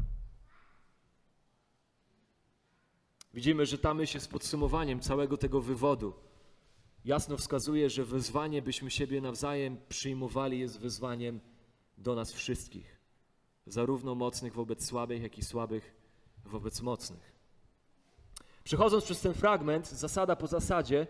Widzimy, 3.34 3.66
że 3.66 3.78
ta 3.78 3.94
myśl 3.94 4.18
jest 4.18 4.32
podsumowaniem 4.32 5.00
całego 5.00 5.38
tego 5.38 5.62
wywodu. 5.62 6.14
Jasno 7.06 7.38
wskazuje, 7.38 7.90
że 7.90 8.06
wezwanie, 8.06 8.62
byśmy 8.62 8.92
siebie 8.92 9.22
nawzajem 9.22 9.78
przyjmowali, 9.90 10.60
jest 10.60 10.80
wezwaniem 10.80 11.40
do 11.98 12.16
nas 12.16 12.32
wszystkich. 12.32 13.00
Zarówno 13.66 14.16
mocnych 14.16 14.54
wobec 14.54 14.86
słabych, 14.86 15.22
jak 15.22 15.38
i 15.38 15.44
słabych 15.44 15.96
wobec 16.46 16.82
mocnych. 16.82 17.32
Przechodząc 18.64 19.04
przez 19.04 19.22
ten 19.22 19.34
fragment, 19.34 19.90
zasada 19.90 20.36
po 20.36 20.48
zasadzie, 20.48 21.08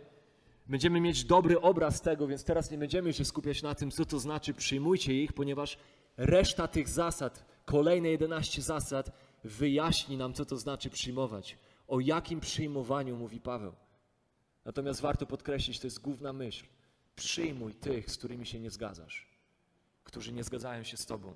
będziemy 0.72 1.02
mieć 1.02 1.24
dobry 1.24 1.62
obraz 1.62 2.02
tego, 2.02 2.28
więc 2.28 2.44
teraz 2.44 2.72
nie 2.72 2.78
będziemy 2.78 3.14
się 3.14 3.26
skupiać 3.26 3.62
na 3.62 3.76
tym, 3.76 3.92
co 3.92 4.06
to 4.06 4.20
znaczy 4.20 4.54
przyjmujcie 4.54 5.24
ich, 5.24 5.34
ponieważ 5.34 5.78
reszta 6.18 6.68
tych 6.68 6.90
zasad, 6.90 7.46
kolejne 7.66 8.10
11 8.10 8.62
zasad, 8.62 9.12
wyjaśni 9.44 10.18
nam, 10.18 10.34
co 10.34 10.46
to 10.46 10.58
znaczy 10.58 10.90
przyjmować. 10.90 11.58
O 11.88 12.00
jakim 12.00 12.40
przyjmowaniu 12.40 13.18
mówi 13.18 13.40
Paweł. 13.40 13.74
Natomiast 14.66 15.02
warto 15.02 15.26
podkreślić, 15.26 15.80
to 15.80 15.88
jest 15.88 16.02
główna 16.02 16.34
myśl. 16.34 16.66
Przyjmuj 17.16 17.74
tych, 17.74 18.12
z 18.12 18.18
którymi 18.18 18.46
się 18.46 18.60
nie 18.60 18.70
zgadzasz, 18.70 19.28
którzy 20.04 20.34
nie 20.34 20.44
zgadzają 20.44 20.84
się 20.84 20.98
z 20.98 21.06
Tobą. 21.06 21.34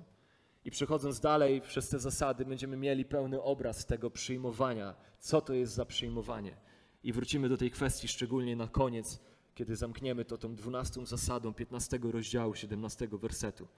I 0.64 0.70
przechodząc 0.70 1.20
dalej 1.20 1.60
przez 1.60 1.88
te 1.88 1.98
zasady, 1.98 2.44
będziemy 2.44 2.76
mieli 2.76 3.04
pełny 3.04 3.42
obraz 3.42 3.86
tego 3.86 4.10
przyjmowania, 4.10 4.94
co 5.18 5.40
to 5.40 5.54
jest 5.54 5.74
za 5.74 5.84
przyjmowanie. 5.84 6.56
I 7.06 7.12
wrócimy 7.12 7.48
do 7.48 7.56
tej 7.56 7.70
kwestii 7.70 8.08
szczególnie 8.08 8.56
na 8.56 8.68
koniec, 8.68 9.20
kiedy 9.54 9.76
zamkniemy 9.76 10.24
to 10.24 10.38
tą 10.38 10.56
dwunastą 10.56 11.06
zasadą 11.06 11.54
15 11.54 11.98
rozdziału 12.02 12.54
17 12.54 13.08
wersetu. 13.12 13.68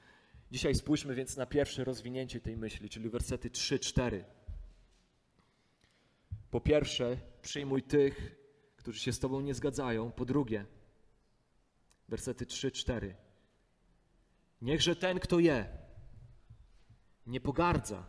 Dzisiaj 0.50 0.74
spójrzmy 0.74 1.14
więc 1.14 1.36
na 1.36 1.46
pierwsze 1.46 1.84
rozwinięcie 1.84 2.40
tej 2.40 2.56
myśli, 2.56 2.88
czyli 2.88 3.10
wersety 3.10 3.50
3-4. 3.50 4.24
Po 6.50 6.60
pierwsze, 6.60 7.16
przyjmuj 7.42 7.82
tych, 7.82 8.36
którzy 8.76 9.00
się 9.00 9.12
z 9.12 9.18
Tobą 9.18 9.40
nie 9.40 9.54
zgadzają. 9.54 10.12
Po 10.12 10.24
drugie, 10.24 10.64
wersety 12.08 12.46
3-4. 12.46 13.14
Niechże 14.62 14.96
ten, 14.96 15.20
kto 15.20 15.38
je, 15.38 15.66
nie 17.26 17.40
pogardza 17.40 18.06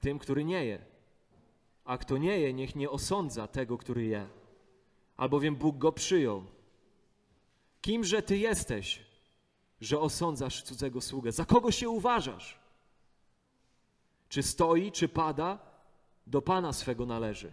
tym, 0.00 0.18
który 0.18 0.44
nie 0.44 0.64
je, 0.64 0.91
a 1.84 1.98
kto 1.98 2.18
nie 2.18 2.40
je, 2.40 2.52
niech 2.52 2.76
nie 2.76 2.90
osądza 2.90 3.46
tego, 3.46 3.78
który 3.78 4.04
je, 4.04 4.28
albowiem 5.16 5.56
Bóg 5.56 5.78
go 5.78 5.92
przyjął. 5.92 6.44
Kimże 7.80 8.22
Ty 8.22 8.38
jesteś, 8.38 9.00
że 9.80 10.00
osądzasz 10.00 10.62
cudzego 10.62 11.00
sługę? 11.00 11.32
Za 11.32 11.44
kogo 11.44 11.72
się 11.72 11.88
uważasz? 11.88 12.58
Czy 14.28 14.42
stoi, 14.42 14.92
czy 14.92 15.08
pada? 15.08 15.72
do 16.26 16.42
Pana 16.42 16.72
swego 16.72 17.06
należy. 17.06 17.52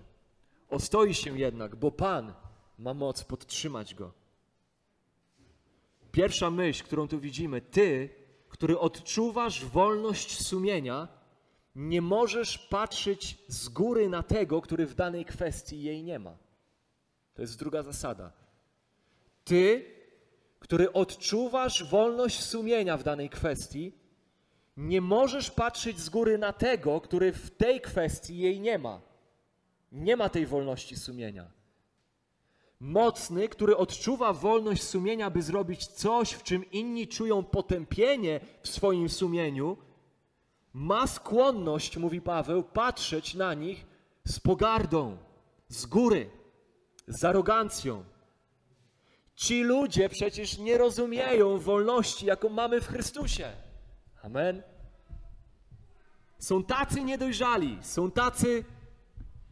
Ostoi 0.69 1.13
się 1.13 1.39
jednak, 1.39 1.75
bo 1.75 1.91
Pan 1.91 2.33
ma 2.79 2.93
moc 2.93 3.23
podtrzymać 3.23 3.95
go. 3.95 4.11
Pierwsza 6.11 6.51
myśl, 6.51 6.83
którą 6.83 7.07
tu 7.07 7.19
widzimy, 7.19 7.61
ty, 7.61 8.09
który 8.49 8.79
odczuwasz 8.79 9.65
wolność 9.65 10.47
sumienia, 10.47 11.07
nie 11.79 12.01
możesz 12.01 12.57
patrzeć 12.57 13.37
z 13.47 13.69
góry 13.69 14.09
na 14.09 14.23
tego, 14.23 14.61
który 14.61 14.85
w 14.85 14.95
danej 14.95 15.25
kwestii 15.25 15.81
jej 15.81 16.03
nie 16.03 16.19
ma. 16.19 16.37
To 17.33 17.41
jest 17.41 17.59
druga 17.59 17.83
zasada. 17.83 18.31
Ty, 19.43 19.85
który 20.59 20.93
odczuwasz 20.93 21.83
wolność 21.83 22.43
sumienia 22.43 22.97
w 22.97 23.03
danej 23.03 23.29
kwestii, 23.29 23.93
nie 24.77 25.01
możesz 25.01 25.51
patrzeć 25.51 25.99
z 25.99 26.09
góry 26.09 26.37
na 26.37 26.53
tego, 26.53 27.01
który 27.01 27.31
w 27.31 27.51
tej 27.51 27.81
kwestii 27.81 28.37
jej 28.37 28.59
nie 28.59 28.77
ma. 28.77 29.01
Nie 29.91 30.15
ma 30.15 30.29
tej 30.29 30.45
wolności 30.45 30.95
sumienia. 30.95 31.51
Mocny, 32.79 33.49
który 33.49 33.77
odczuwa 33.77 34.33
wolność 34.33 34.83
sumienia, 34.83 35.29
by 35.29 35.41
zrobić 35.41 35.87
coś, 35.87 36.31
w 36.31 36.43
czym 36.43 36.71
inni 36.71 37.07
czują 37.07 37.43
potępienie 37.43 38.39
w 38.61 38.67
swoim 38.67 39.09
sumieniu, 39.09 39.77
ma 40.79 41.07
skłonność, 41.07 41.97
mówi 41.97 42.21
Paweł, 42.21 42.63
patrzeć 42.63 43.33
na 43.33 43.53
nich 43.53 43.85
z 44.25 44.39
pogardą, 44.39 45.17
z 45.67 45.85
góry, 45.85 46.29
z 47.07 47.25
arogancją. 47.25 48.03
Ci 49.35 49.63
ludzie 49.63 50.09
przecież 50.09 50.57
nie 50.57 50.77
rozumieją 50.77 51.57
wolności, 51.57 52.25
jaką 52.25 52.49
mamy 52.49 52.81
w 52.81 52.87
Chrystusie. 52.87 53.51
Amen. 54.23 54.63
Są 56.37 56.63
tacy 56.63 57.03
niedojrzali, 57.03 57.77
są 57.81 58.11
tacy 58.11 58.63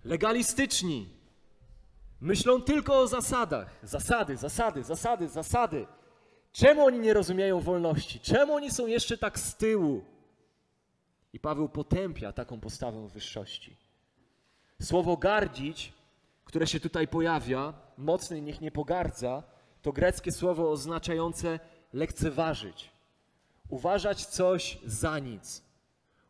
legalistyczni. 0.03 1.09
Myślą 2.21 2.61
tylko 2.61 2.99
o 2.99 3.07
zasadach. 3.07 3.79
Zasady, 3.83 4.37
zasady, 4.37 4.83
zasady, 4.83 5.27
zasady. 5.27 5.87
Czemu 6.51 6.85
oni 6.85 6.99
nie 6.99 7.13
rozumieją 7.13 7.59
wolności? 7.59 8.19
Czemu 8.19 8.53
oni 8.53 8.71
są 8.71 8.87
jeszcze 8.87 9.17
tak 9.17 9.39
z 9.39 9.55
tyłu? 9.55 10.16
I 11.37 11.39
Paweł 11.39 11.69
potępia 11.69 12.31
taką 12.31 12.59
postawę 12.59 13.07
wyższości. 13.07 13.75
Słowo 14.81 15.17
gardzić, 15.17 15.93
które 16.45 16.67
się 16.67 16.79
tutaj 16.79 17.07
pojawia, 17.07 17.73
mocny 17.97 18.41
niech 18.41 18.61
nie 18.61 18.71
pogardza, 18.71 19.43
to 19.81 19.91
greckie 19.93 20.31
słowo 20.31 20.71
oznaczające 20.71 21.59
lekceważyć 21.93 22.89
uważać 23.69 24.25
coś 24.25 24.77
za 24.85 25.19
nic, 25.19 25.63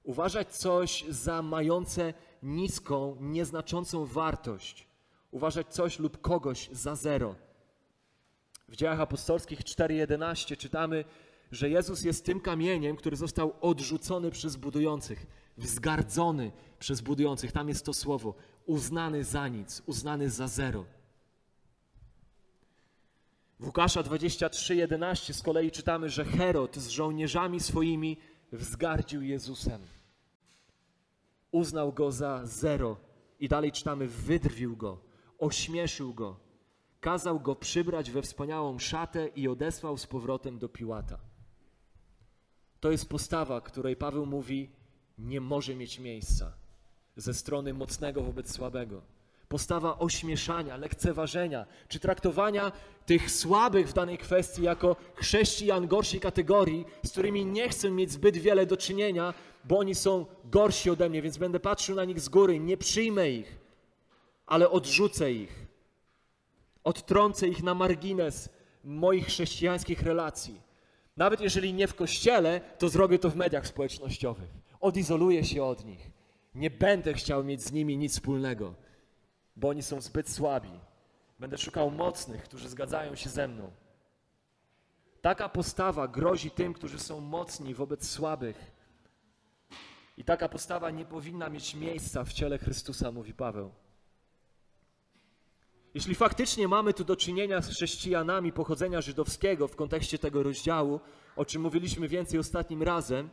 uważać 0.04 0.56
coś 0.56 1.06
za 1.10 1.42
mające 1.42 2.14
niską, 2.44 3.18
nieznaczącą 3.20 4.06
wartość, 4.06 4.88
uważać 5.32 5.68
coś 5.68 6.00
lub 6.00 6.22
kogoś 6.22 6.70
za 6.72 6.96
zero. 6.96 7.36
W 8.68 8.76
dziejach 8.76 9.00
apostolskich 9.00 9.60
4:11 9.64 10.58
czytamy, 10.58 11.06
że 11.52 11.70
Jezus 11.70 12.04
jest 12.04 12.26
tym 12.26 12.40
kamieniem, 12.40 12.96
który 12.96 13.16
został 13.16 13.54
odrzucony 13.62 14.32
przez 14.32 14.56
budujących, 14.56 15.26
wzgardzony 15.58 16.52
przez 16.80 17.02
budujących. 17.02 17.52
Tam 17.52 17.70
jest 17.70 17.86
to 17.86 17.94
słowo, 17.94 18.36
uznany 18.66 19.24
za 19.24 19.48
nic, 19.48 19.82
uznany 19.86 20.30
za 20.30 20.48
zero. 20.48 20.86
W 23.60 23.66
Łukasza 23.66 24.04
23:11 24.04 25.34
z 25.34 25.42
kolei 25.42 25.72
czytamy, 25.72 26.10
że 26.10 26.26
Herod 26.26 26.76
z 26.76 26.88
żołnierzami 26.88 27.60
swoimi 27.60 28.18
wzgardził 28.52 29.22
Jezusem. 29.22 29.82
Uznał 31.52 31.94
go 31.94 32.12
za 32.12 32.46
zero 32.46 32.98
i 33.40 33.48
dalej 33.48 33.72
czytamy, 33.72 34.08
wydrwił 34.08 34.78
go, 34.78 35.02
ośmieszył 35.40 36.14
go, 36.14 36.40
kazał 37.00 37.40
go 37.40 37.56
przybrać 37.56 38.12
we 38.12 38.22
wspaniałą 38.22 38.80
szatę 38.80 39.28
i 39.28 39.48
odesłał 39.48 39.98
z 39.98 40.08
powrotem 40.08 40.60
do 40.60 40.70
Piłata. 40.70 41.27
To 42.88 42.92
jest 42.92 43.10
postawa, 43.10 43.62
której 43.62 43.96
Paweł 43.96 44.26
mówi, 44.26 44.70
nie 45.18 45.42
może 45.42 45.76
mieć 45.76 46.00
miejsca 46.00 46.54
ze 47.16 47.34
strony 47.34 47.74
mocnego 47.74 48.22
wobec 48.22 48.52
słabego. 48.56 49.02
Postawa 49.50 50.00
ośmieszania, 50.00 50.78
lekceważenia, 50.78 51.66
czy 51.88 52.00
traktowania 52.00 52.72
tych 53.06 53.32
słabych 53.32 53.90
w 53.90 53.94
danej 53.94 54.18
kwestii 54.18 54.64
jako 54.64 54.96
chrześcijan 55.16 55.88
gorszej 55.88 56.20
kategorii, 56.20 56.86
z 57.06 57.12
którymi 57.12 57.46
nie 57.46 57.70
chcę 57.70 57.92
mieć 57.92 58.12
zbyt 58.12 58.38
wiele 58.38 58.66
do 58.66 58.78
czynienia, 58.78 59.34
bo 59.64 59.80
oni 59.80 59.96
są 59.96 60.26
gorsi 60.46 60.90
ode 60.90 61.10
mnie, 61.10 61.22
więc 61.22 61.38
będę 61.38 61.60
patrzył 61.60 61.96
na 61.96 62.06
nich 62.06 62.20
z 62.20 62.30
góry, 62.30 62.60
nie 62.60 62.78
przyjmę 62.78 63.30
ich, 63.30 63.60
ale 64.46 64.70
odrzucę 64.70 65.32
ich. 65.32 65.66
Odtrącę 66.84 67.48
ich 67.48 67.64
na 67.64 67.74
margines 67.74 68.50
moich 68.84 69.26
chrześcijańskich 69.26 70.02
relacji. 70.02 70.67
Nawet 71.18 71.42
jeżeli 71.42 71.74
nie 71.74 71.88
w 71.88 71.96
kościele, 71.96 72.62
to 72.78 72.90
zrobię 72.90 73.20
to 73.20 73.30
w 73.30 73.36
mediach 73.36 73.68
społecznościowych. 73.68 74.50
Odizoluję 74.80 75.44
się 75.44 75.64
od 75.64 75.86
nich. 75.86 76.12
Nie 76.56 76.70
będę 76.70 77.14
chciał 77.14 77.44
mieć 77.44 77.64
z 77.64 77.72
nimi 77.72 77.98
nic 77.98 78.14
wspólnego, 78.14 78.74
bo 79.56 79.70
oni 79.70 79.84
są 79.84 80.02
zbyt 80.02 80.30
słabi. 80.30 80.80
Będę 81.40 81.58
szukał 81.58 81.92
mocnych, 81.92 82.44
którzy 82.44 82.70
zgadzają 82.70 83.16
się 83.16 83.30
ze 83.30 83.48
mną. 83.48 83.72
Taka 85.22 85.50
postawa 85.50 86.08
grozi 86.08 86.52
tym, 86.52 86.74
którzy 86.74 87.00
są 87.00 87.20
mocni 87.20 87.74
wobec 87.74 88.10
słabych. 88.10 88.72
I 90.18 90.24
taka 90.24 90.50
postawa 90.50 90.92
nie 90.92 91.06
powinna 91.06 91.50
mieć 91.50 91.76
miejsca 91.76 92.24
w 92.24 92.34
ciele 92.34 92.58
Chrystusa, 92.58 93.12
mówi 93.12 93.34
Paweł. 93.34 93.72
Jeśli 95.98 96.16
faktycznie 96.16 96.68
mamy 96.68 96.94
tu 96.94 97.04
do 97.04 97.16
czynienia 97.16 97.62
z 97.62 97.70
chrześcijanami 97.70 98.52
pochodzenia 98.52 99.02
żydowskiego 99.02 99.68
w 99.68 99.76
kontekście 99.76 100.18
tego 100.18 100.44
rozdziału, 100.44 101.00
o 101.36 101.46
czym 101.46 101.62
mówiliśmy 101.62 102.08
więcej 102.08 102.40
ostatnim 102.40 102.84
razem, 102.84 103.30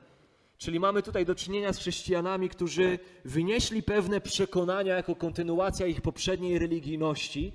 czyli 0.59 0.81
mamy 0.81 1.03
tutaj 1.03 1.27
do 1.27 1.35
czynienia 1.35 1.72
z 1.72 1.79
chrześcijanami, 1.79 2.48
którzy 2.48 2.98
wynieśli 3.24 3.83
pewne 3.83 4.20
przekonania 4.20 4.96
jako 4.96 5.16
kontynuacja 5.16 5.87
ich 5.87 6.00
poprzedniej 6.00 6.59
religijności, 6.59 7.53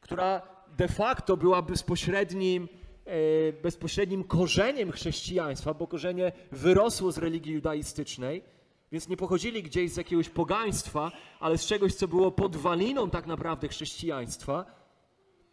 która 0.00 0.42
de 0.76 0.88
facto 0.88 1.36
była 1.36 1.62
bezpośrednim, 1.62 2.68
e, 3.04 3.52
bezpośrednim 3.52 4.24
korzeniem 4.24 4.92
chrześcijaństwa, 4.92 5.74
bo 5.74 5.86
korzenie 5.86 6.32
wyrosło 6.52 7.12
z 7.12 7.18
religii 7.18 7.52
judaistycznej 7.52 8.42
więc 8.92 9.08
nie 9.08 9.16
pochodzili 9.16 9.62
gdzieś 9.62 9.92
z 9.92 9.96
jakiegoś 9.96 10.28
pogaństwa, 10.28 11.12
ale 11.40 11.58
z 11.58 11.66
czegoś, 11.66 11.94
co 11.94 12.08
było 12.08 12.30
podwaliną 12.30 13.10
tak 13.10 13.26
naprawdę 13.26 13.68
chrześcijaństwa, 13.68 14.80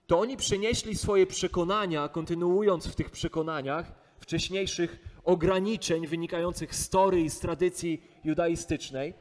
to 0.07 0.19
oni 0.19 0.37
przenieśli 0.37 0.95
swoje 0.95 1.27
przekonania, 1.27 2.09
kontynuując 2.09 2.87
w 2.87 2.95
tych 2.95 3.09
przekonaniach 3.09 3.91
wcześniejszych 4.19 5.19
ograniczeń 5.23 6.07
wynikających 6.07 6.75
z 6.75 6.89
tory 6.89 7.21
i 7.21 7.29
z 7.29 7.39
tradycji 7.39 8.01
judaistycznej. 8.23 9.13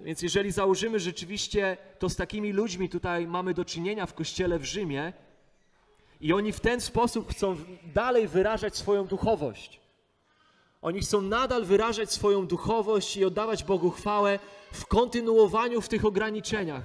Więc 0.00 0.22
jeżeli 0.22 0.50
założymy 0.50 1.00
rzeczywiście, 1.00 1.76
to 1.98 2.08
z 2.08 2.16
takimi 2.16 2.52
ludźmi 2.52 2.88
tutaj 2.88 3.26
mamy 3.26 3.54
do 3.54 3.64
czynienia 3.64 4.06
w 4.06 4.14
kościele 4.14 4.58
w 4.58 4.64
Rzymie 4.64 5.12
i 6.20 6.32
oni 6.32 6.52
w 6.52 6.60
ten 6.60 6.80
sposób 6.80 7.30
chcą 7.30 7.56
dalej 7.94 8.28
wyrażać 8.28 8.76
swoją 8.76 9.06
duchowość. 9.06 9.80
Oni 10.82 11.00
chcą 11.00 11.22
nadal 11.22 11.64
wyrażać 11.64 12.12
swoją 12.12 12.46
duchowość 12.46 13.16
i 13.16 13.24
oddawać 13.24 13.64
Bogu 13.64 13.90
chwałę 13.90 14.38
w 14.72 14.86
kontynuowaniu 14.86 15.80
w 15.80 15.88
tych 15.88 16.04
ograniczeniach, 16.04 16.84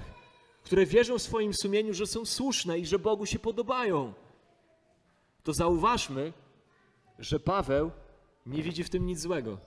które 0.62 0.86
wierzą 0.86 1.18
w 1.18 1.22
swoim 1.22 1.54
sumieniu, 1.54 1.94
że 1.94 2.06
są 2.06 2.24
słuszne 2.24 2.78
i 2.78 2.86
że 2.86 2.98
Bogu 2.98 3.26
się 3.26 3.38
podobają. 3.38 4.12
To 5.42 5.52
zauważmy, 5.52 6.32
że 7.18 7.40
Paweł 7.40 7.90
nie 8.46 8.62
widzi 8.62 8.84
w 8.84 8.90
tym 8.90 9.06
nic 9.06 9.20
złego. 9.20 9.58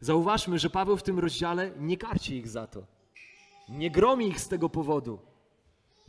Zauważmy, 0.00 0.58
że 0.58 0.70
Paweł 0.70 0.96
w 0.96 1.02
tym 1.02 1.18
rozdziale 1.18 1.70
nie 1.78 1.96
karci 1.96 2.36
ich 2.36 2.48
za 2.48 2.66
to. 2.66 2.82
Nie 3.68 3.90
gromi 3.90 4.28
ich 4.28 4.40
z 4.40 4.48
tego 4.48 4.68
powodu. 4.68 5.18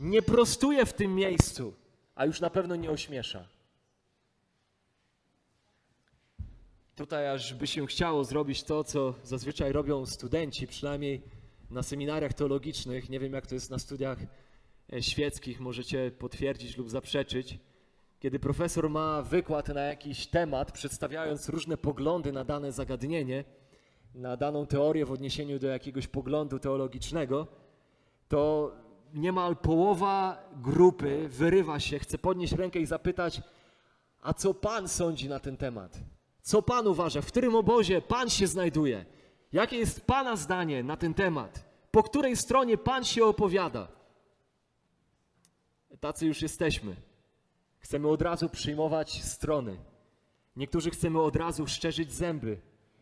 Nie 0.00 0.22
prostuje 0.22 0.86
w 0.86 0.92
tym 0.92 1.14
miejscu, 1.14 1.74
a 2.14 2.26
już 2.26 2.40
na 2.40 2.50
pewno 2.50 2.76
nie 2.76 2.90
ośmiesza. 2.90 3.53
Tutaj 6.96 7.28
aż 7.28 7.54
by 7.54 7.66
się 7.66 7.86
chciało 7.86 8.24
zrobić 8.24 8.62
to, 8.62 8.84
co 8.84 9.14
zazwyczaj 9.22 9.72
robią 9.72 10.06
studenci, 10.06 10.66
przynajmniej 10.66 11.22
na 11.70 11.82
seminariach 11.82 12.32
teologicznych. 12.32 13.10
Nie 13.10 13.20
wiem, 13.20 13.32
jak 13.32 13.46
to 13.46 13.54
jest 13.54 13.70
na 13.70 13.78
studiach 13.78 14.18
e, 14.92 15.02
świeckich, 15.02 15.60
możecie 15.60 16.10
potwierdzić 16.10 16.76
lub 16.76 16.90
zaprzeczyć. 16.90 17.58
Kiedy 18.20 18.38
profesor 18.38 18.90
ma 18.90 19.22
wykład 19.22 19.68
na 19.68 19.80
jakiś 19.80 20.26
temat, 20.26 20.72
przedstawiając 20.72 21.48
różne 21.48 21.76
poglądy 21.76 22.32
na 22.32 22.44
dane 22.44 22.72
zagadnienie, 22.72 23.44
na 24.14 24.36
daną 24.36 24.66
teorię 24.66 25.06
w 25.06 25.12
odniesieniu 25.12 25.58
do 25.58 25.66
jakiegoś 25.66 26.06
poglądu 26.06 26.58
teologicznego, 26.58 27.46
to 28.28 28.72
niemal 29.14 29.56
połowa 29.56 30.48
grupy 30.56 31.28
wyrywa 31.28 31.80
się, 31.80 31.98
chce 31.98 32.18
podnieść 32.18 32.52
rękę 32.52 32.78
i 32.78 32.86
zapytać, 32.86 33.42
a 34.22 34.34
co 34.34 34.54
pan 34.54 34.88
sądzi 34.88 35.28
na 35.28 35.40
ten 35.40 35.56
temat? 35.56 36.13
Co 36.44 36.62
Pan 36.62 36.86
uważa? 36.86 37.22
W 37.22 37.26
którym 37.26 37.54
obozie 37.54 38.02
Pan 38.02 38.30
się 38.30 38.46
znajduje? 38.46 39.04
Jakie 39.52 39.76
jest 39.76 40.06
Pana 40.06 40.36
zdanie 40.36 40.82
na 40.82 40.96
ten 40.96 41.14
temat? 41.14 41.64
Po 41.90 42.02
której 42.02 42.36
stronie 42.36 42.78
Pan 42.78 43.04
się 43.04 43.24
opowiada? 43.24 43.88
Tacy 46.00 46.26
już 46.26 46.42
jesteśmy. 46.42 46.96
Chcemy 47.78 48.08
od 48.08 48.22
razu 48.22 48.48
przyjmować 48.48 49.22
strony. 49.22 49.76
Niektórzy 50.56 50.90
chcemy 50.90 51.20
od 51.22 51.36
razu 51.36 51.66
szczerzyć 51.66 52.12
zęby. 52.12 52.60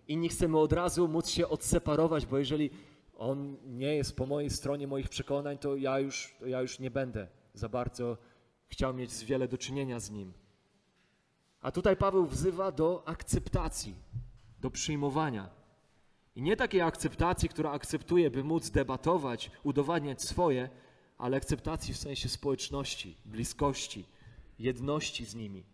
Inni 0.08 0.28
chcemy 0.28 0.58
od 0.58 0.72
razu 0.72 1.08
móc 1.08 1.28
się 1.28 1.48
odseparować, 1.48 2.26
bo 2.26 2.38
jeżeli 2.38 2.70
on 3.18 3.56
nie 3.66 3.94
jest 3.94 4.16
po 4.16 4.26
mojej 4.26 4.50
stronie 4.50 4.86
moich 4.86 5.08
przekonań, 5.08 5.58
to 5.58 5.76
ja 5.76 5.98
już, 5.98 6.34
ja 6.46 6.60
już 6.60 6.78
nie 6.78 6.90
będę 6.90 7.28
za 7.54 7.68
bardzo 7.68 8.16
chciał 8.68 8.94
mieć 8.94 9.24
wiele 9.24 9.48
do 9.48 9.58
czynienia 9.58 10.00
z 10.00 10.10
nim. 10.10 10.32
A 11.62 11.72
tutaj 11.72 11.96
Paweł 11.96 12.26
wzywa 12.26 12.72
do 12.72 13.02
akceptacji, 13.06 13.94
do 14.60 14.70
przyjmowania. 14.70 15.48
I 16.36 16.42
nie 16.42 16.56
takiej 16.56 16.80
akceptacji, 16.80 17.48
która 17.48 17.70
akceptuje, 17.70 18.30
by 18.30 18.44
móc 18.44 18.70
debatować, 18.70 19.50
udowadniać 19.62 20.22
swoje, 20.22 20.68
ale 21.18 21.36
akceptacji 21.36 21.94
w 21.94 21.98
sensie 21.98 22.28
społeczności, 22.28 23.16
bliskości, 23.24 24.04
jedności 24.58 25.24
z 25.24 25.34
nimi. 25.34 25.64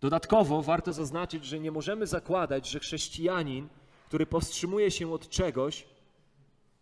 Dodatkowo 0.00 0.62
warto 0.62 0.92
zaznaczyć, 0.92 1.44
że 1.44 1.60
nie 1.60 1.70
możemy 1.70 2.06
zakładać, 2.06 2.68
że 2.68 2.80
chrześcijanin, 2.80 3.68
który 4.08 4.26
powstrzymuje 4.26 4.90
się 4.90 5.12
od 5.12 5.28
czegoś, 5.28 5.86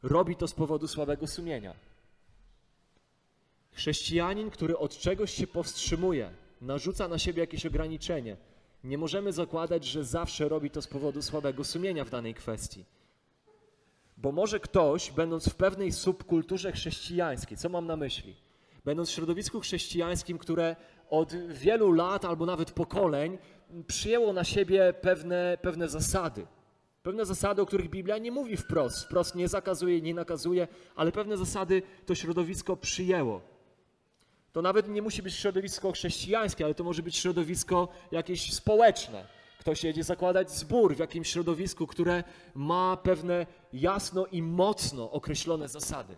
robi 0.02 0.36
to 0.36 0.48
z 0.48 0.54
powodu 0.54 0.88
słabego 0.88 1.26
sumienia. 1.26 1.74
Chrześcijanin, 3.72 4.50
który 4.50 4.78
od 4.78 4.98
czegoś 4.98 5.34
się 5.34 5.46
powstrzymuje, 5.46 6.30
narzuca 6.60 7.08
na 7.08 7.18
siebie 7.18 7.40
jakieś 7.40 7.66
ograniczenie. 7.66 8.36
Nie 8.84 8.98
możemy 8.98 9.32
zakładać, 9.32 9.84
że 9.84 10.04
zawsze 10.04 10.48
robi 10.48 10.70
to 10.70 10.82
z 10.82 10.86
powodu 10.86 11.22
słabego 11.22 11.64
sumienia 11.64 12.04
w 12.04 12.10
danej 12.10 12.34
kwestii. 12.34 12.84
Bo 14.16 14.32
może 14.32 14.60
ktoś, 14.60 15.10
będąc 15.10 15.48
w 15.48 15.54
pewnej 15.54 15.92
subkulturze 15.92 16.72
chrześcijańskiej, 16.72 17.56
co 17.56 17.68
mam 17.68 17.86
na 17.86 17.96
myśli? 17.96 18.36
Będąc 18.84 19.10
w 19.10 19.12
środowisku 19.12 19.60
chrześcijańskim, 19.60 20.38
które 20.38 20.76
od 21.10 21.34
wielu 21.48 21.92
lat 21.92 22.24
albo 22.24 22.46
nawet 22.46 22.70
pokoleń 22.70 23.38
przyjęło 23.86 24.32
na 24.32 24.44
siebie 24.44 24.94
pewne, 25.00 25.58
pewne 25.62 25.88
zasady. 25.88 26.46
Pewne 27.02 27.26
zasady, 27.26 27.62
o 27.62 27.66
których 27.66 27.90
Biblia 27.90 28.18
nie 28.18 28.32
mówi 28.32 28.56
wprost, 28.56 29.04
wprost 29.04 29.34
nie 29.34 29.48
zakazuje, 29.48 30.00
nie 30.00 30.14
nakazuje, 30.14 30.68
ale 30.96 31.12
pewne 31.12 31.36
zasady 31.36 31.82
to 32.06 32.14
środowisko 32.14 32.76
przyjęło. 32.76 33.55
To 34.56 34.62
nawet 34.62 34.88
nie 34.88 35.02
musi 35.02 35.22
być 35.22 35.34
środowisko 35.34 35.92
chrześcijańskie, 35.92 36.64
ale 36.64 36.74
to 36.74 36.84
może 36.84 37.02
być 37.02 37.16
środowisko 37.16 37.88
jakieś 38.10 38.54
społeczne. 38.54 39.26
Ktoś 39.58 39.84
jedzie 39.84 40.04
zakładać 40.04 40.50
zbór 40.50 40.96
w 40.96 40.98
jakimś 40.98 41.30
środowisku, 41.32 41.86
które 41.86 42.24
ma 42.54 42.96
pewne 42.96 43.46
jasno 43.72 44.26
i 44.26 44.42
mocno 44.42 45.10
określone 45.10 45.68
zasady. 45.68 46.16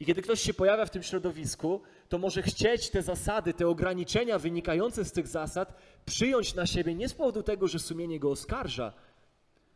I 0.00 0.06
kiedy 0.06 0.22
ktoś 0.22 0.40
się 0.40 0.54
pojawia 0.54 0.86
w 0.86 0.90
tym 0.90 1.02
środowisku, 1.02 1.80
to 2.08 2.18
może 2.18 2.42
chcieć 2.42 2.90
te 2.90 3.02
zasady, 3.02 3.54
te 3.54 3.68
ograniczenia 3.68 4.38
wynikające 4.38 5.04
z 5.04 5.12
tych 5.12 5.26
zasad 5.26 5.74
przyjąć 6.06 6.54
na 6.54 6.66
siebie 6.66 6.94
nie 6.94 7.08
z 7.08 7.14
powodu 7.14 7.42
tego, 7.42 7.68
że 7.68 7.78
sumienie 7.78 8.20
go 8.20 8.30
oskarża, 8.30 8.92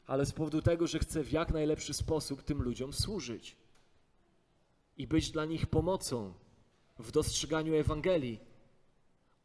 ale 0.06 0.26
z 0.26 0.32
powodu 0.32 0.62
tego, 0.62 0.86
że 0.86 0.98
chce 0.98 1.22
w 1.22 1.32
jak 1.32 1.52
najlepszy 1.52 1.94
sposób 1.94 2.42
tym 2.42 2.62
ludziom 2.62 2.92
służyć 2.92 3.56
i 4.96 5.06
być 5.06 5.30
dla 5.30 5.44
nich 5.44 5.66
pomocą, 5.66 6.34
w 6.98 7.10
dostrzeganiu 7.10 7.74
Ewangelii, 7.74 8.40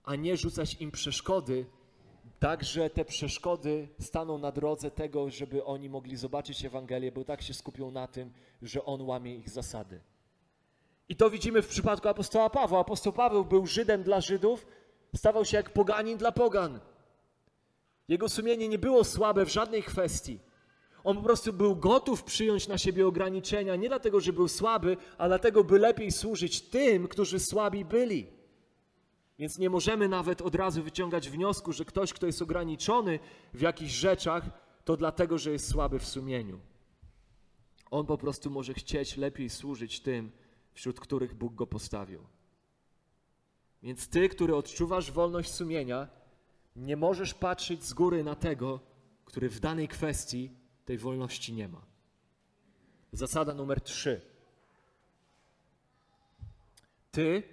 a 0.03 0.15
nie 0.15 0.37
rzucać 0.37 0.73
im 0.81 0.91
przeszkody, 0.91 1.65
tak 2.39 2.63
że 2.63 2.89
te 2.89 3.05
przeszkody 3.05 3.87
staną 3.99 4.37
na 4.37 4.51
drodze 4.51 4.91
tego, 4.91 5.29
żeby 5.29 5.65
oni 5.65 5.89
mogli 5.89 6.17
zobaczyć 6.17 6.65
Ewangelię, 6.65 7.11
bo 7.11 7.23
tak 7.23 7.41
się 7.41 7.53
skupią 7.53 7.91
na 7.91 8.07
tym, 8.07 8.31
że 8.61 8.85
on 8.85 9.01
łamie 9.01 9.35
ich 9.35 9.49
zasady. 9.49 10.01
I 11.09 11.15
to 11.15 11.29
widzimy 11.29 11.61
w 11.61 11.67
przypadku 11.67 12.07
apostoła 12.07 12.49
Pawła. 12.49 12.79
Apostoł 12.79 13.13
Paweł 13.13 13.45
był 13.45 13.67
Żydem 13.67 14.03
dla 14.03 14.21
Żydów, 14.21 14.65
stawał 15.15 15.45
się 15.45 15.57
jak 15.57 15.69
poganin 15.69 16.17
dla 16.17 16.31
pogan. 16.31 16.79
Jego 18.07 18.29
sumienie 18.29 18.67
nie 18.67 18.79
było 18.79 19.03
słabe 19.03 19.45
w 19.45 19.49
żadnej 19.49 19.83
kwestii. 19.83 20.39
On 21.09 21.17
po 21.17 21.23
prostu 21.23 21.53
był 21.53 21.75
gotów 21.75 22.23
przyjąć 22.23 22.67
na 22.67 22.77
siebie 22.77 23.07
ograniczenia, 23.07 23.75
nie 23.75 23.87
dlatego, 23.87 24.19
że 24.19 24.33
był 24.33 24.47
słaby, 24.47 24.97
a 25.17 25.27
dlatego, 25.27 25.63
by 25.63 25.79
lepiej 25.79 26.11
służyć 26.11 26.61
tym, 26.61 27.07
którzy 27.07 27.39
słabi 27.39 27.85
byli. 27.85 28.27
Więc 29.39 29.57
nie 29.57 29.69
możemy 29.69 30.09
nawet 30.09 30.41
od 30.41 30.55
razu 30.55 30.83
wyciągać 30.83 31.29
wniosku, 31.29 31.73
że 31.73 31.85
ktoś, 31.85 32.13
kto 32.13 32.25
jest 32.25 32.41
ograniczony 32.41 33.19
w 33.53 33.61
jakichś 33.61 33.93
rzeczach, 33.93 34.49
to 34.85 34.97
dlatego, 34.97 35.37
że 35.37 35.51
jest 35.51 35.71
słaby 35.71 35.99
w 35.99 36.07
sumieniu. 36.07 36.59
On 37.91 38.05
po 38.05 38.17
prostu 38.17 38.49
może 38.49 38.73
chcieć 38.73 39.17
lepiej 39.17 39.49
służyć 39.49 39.99
tym, 39.99 40.31
wśród 40.73 40.99
których 40.99 41.35
Bóg 41.35 41.55
go 41.55 41.67
postawił. 41.67 42.23
Więc 43.83 44.07
ty, 44.07 44.29
który 44.29 44.55
odczuwasz 44.55 45.11
wolność 45.11 45.51
sumienia, 45.51 46.07
nie 46.75 46.97
możesz 46.97 47.33
patrzeć 47.33 47.83
z 47.83 47.93
góry 47.93 48.23
na 48.23 48.35
tego, 48.35 48.79
który 49.25 49.49
w 49.49 49.59
danej 49.59 49.87
kwestii 49.87 50.59
tej 50.89 50.97
wolności 50.97 51.53
nie 51.53 51.67
ma. 51.67 51.81
Zasada 53.11 53.53
numer 53.53 53.81
trzy. 53.81 54.21
Ty, 57.11 57.43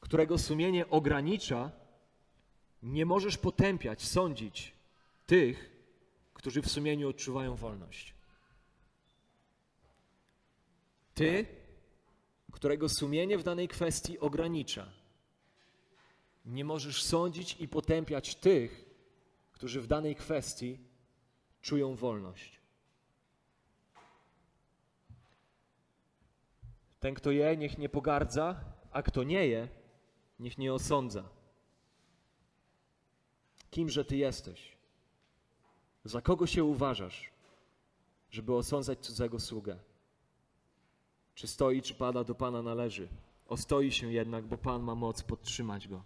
którego 0.00 0.38
sumienie 0.38 0.88
ogranicza, 0.88 1.70
nie 2.82 3.06
możesz 3.06 3.38
potępiać, 3.38 4.02
sądzić 4.02 4.72
tych, 5.26 5.70
którzy 6.34 6.62
w 6.62 6.70
sumieniu 6.70 7.08
odczuwają 7.08 7.56
wolność. 7.56 8.14
Ty, 11.14 11.46
którego 12.52 12.88
sumienie 12.88 13.38
w 13.38 13.42
danej 13.42 13.68
kwestii 13.68 14.18
ogranicza, 14.18 14.92
nie 16.44 16.64
możesz 16.64 17.02
sądzić 17.02 17.56
i 17.60 17.68
potępiać 17.68 18.34
tych, 18.34 18.84
którzy 19.52 19.80
w 19.80 19.86
danej 19.86 20.16
kwestii 20.16 20.91
czują 21.62 21.94
wolność. 21.94 22.60
Ten, 27.00 27.14
kto 27.14 27.30
je, 27.30 27.56
niech 27.56 27.78
nie 27.78 27.88
pogardza, 27.88 28.64
a 28.90 29.02
kto 29.02 29.22
nie 29.22 29.46
je, 29.46 29.68
niech 30.38 30.58
nie 30.58 30.74
osądza. 30.74 31.24
Kimże 33.70 34.04
ty 34.04 34.16
jesteś? 34.16 34.76
Za 36.04 36.20
kogo 36.20 36.46
się 36.46 36.64
uważasz, 36.64 37.30
żeby 38.30 38.54
osądzać 38.54 38.98
cudzego 38.98 39.40
sługę? 39.40 39.78
Czy 41.34 41.46
stoi, 41.46 41.82
czy 41.82 41.94
pada, 41.94 42.24
do 42.24 42.34
Pana 42.34 42.62
należy. 42.62 43.08
Ostoi 43.48 43.92
się 43.92 44.12
jednak, 44.12 44.46
bo 44.46 44.58
Pan 44.58 44.82
ma 44.82 44.94
moc 44.94 45.22
podtrzymać 45.22 45.88
go. 45.88 46.02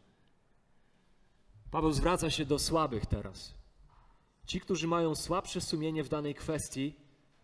Paweł 1.70 1.92
zwraca 1.92 2.30
się 2.30 2.44
do 2.44 2.58
słabych 2.58 3.06
teraz. 3.06 3.55
Ci, 4.46 4.60
którzy 4.60 4.86
mają 4.86 5.14
słabsze 5.14 5.60
sumienie 5.60 6.04
w 6.04 6.08
danej 6.08 6.34
kwestii, 6.34 6.94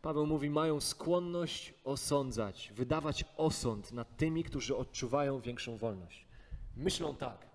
Paweł 0.02 0.26
mówi, 0.26 0.50
mają 0.50 0.80
skłonność 0.80 1.74
osądzać, 1.84 2.72
wydawać 2.74 3.24
osąd 3.36 3.92
nad 3.92 4.16
tymi, 4.16 4.44
którzy 4.44 4.76
odczuwają 4.76 5.40
większą 5.40 5.76
wolność. 5.76 6.26
Myślą 6.76 7.16
tak. 7.16 7.46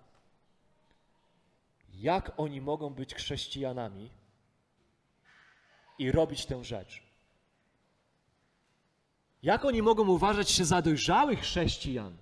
Jak 1.94 2.32
oni 2.36 2.60
mogą 2.60 2.90
być 2.90 3.14
chrześcijanami 3.14 4.10
i 5.98 6.12
robić 6.12 6.46
tę 6.46 6.64
rzecz? 6.64 7.02
Jak 9.42 9.64
oni 9.64 9.82
mogą 9.82 10.08
uważać 10.08 10.50
się 10.50 10.64
za 10.64 10.82
dojrzałych 10.82 11.40
chrześcijan 11.40 12.16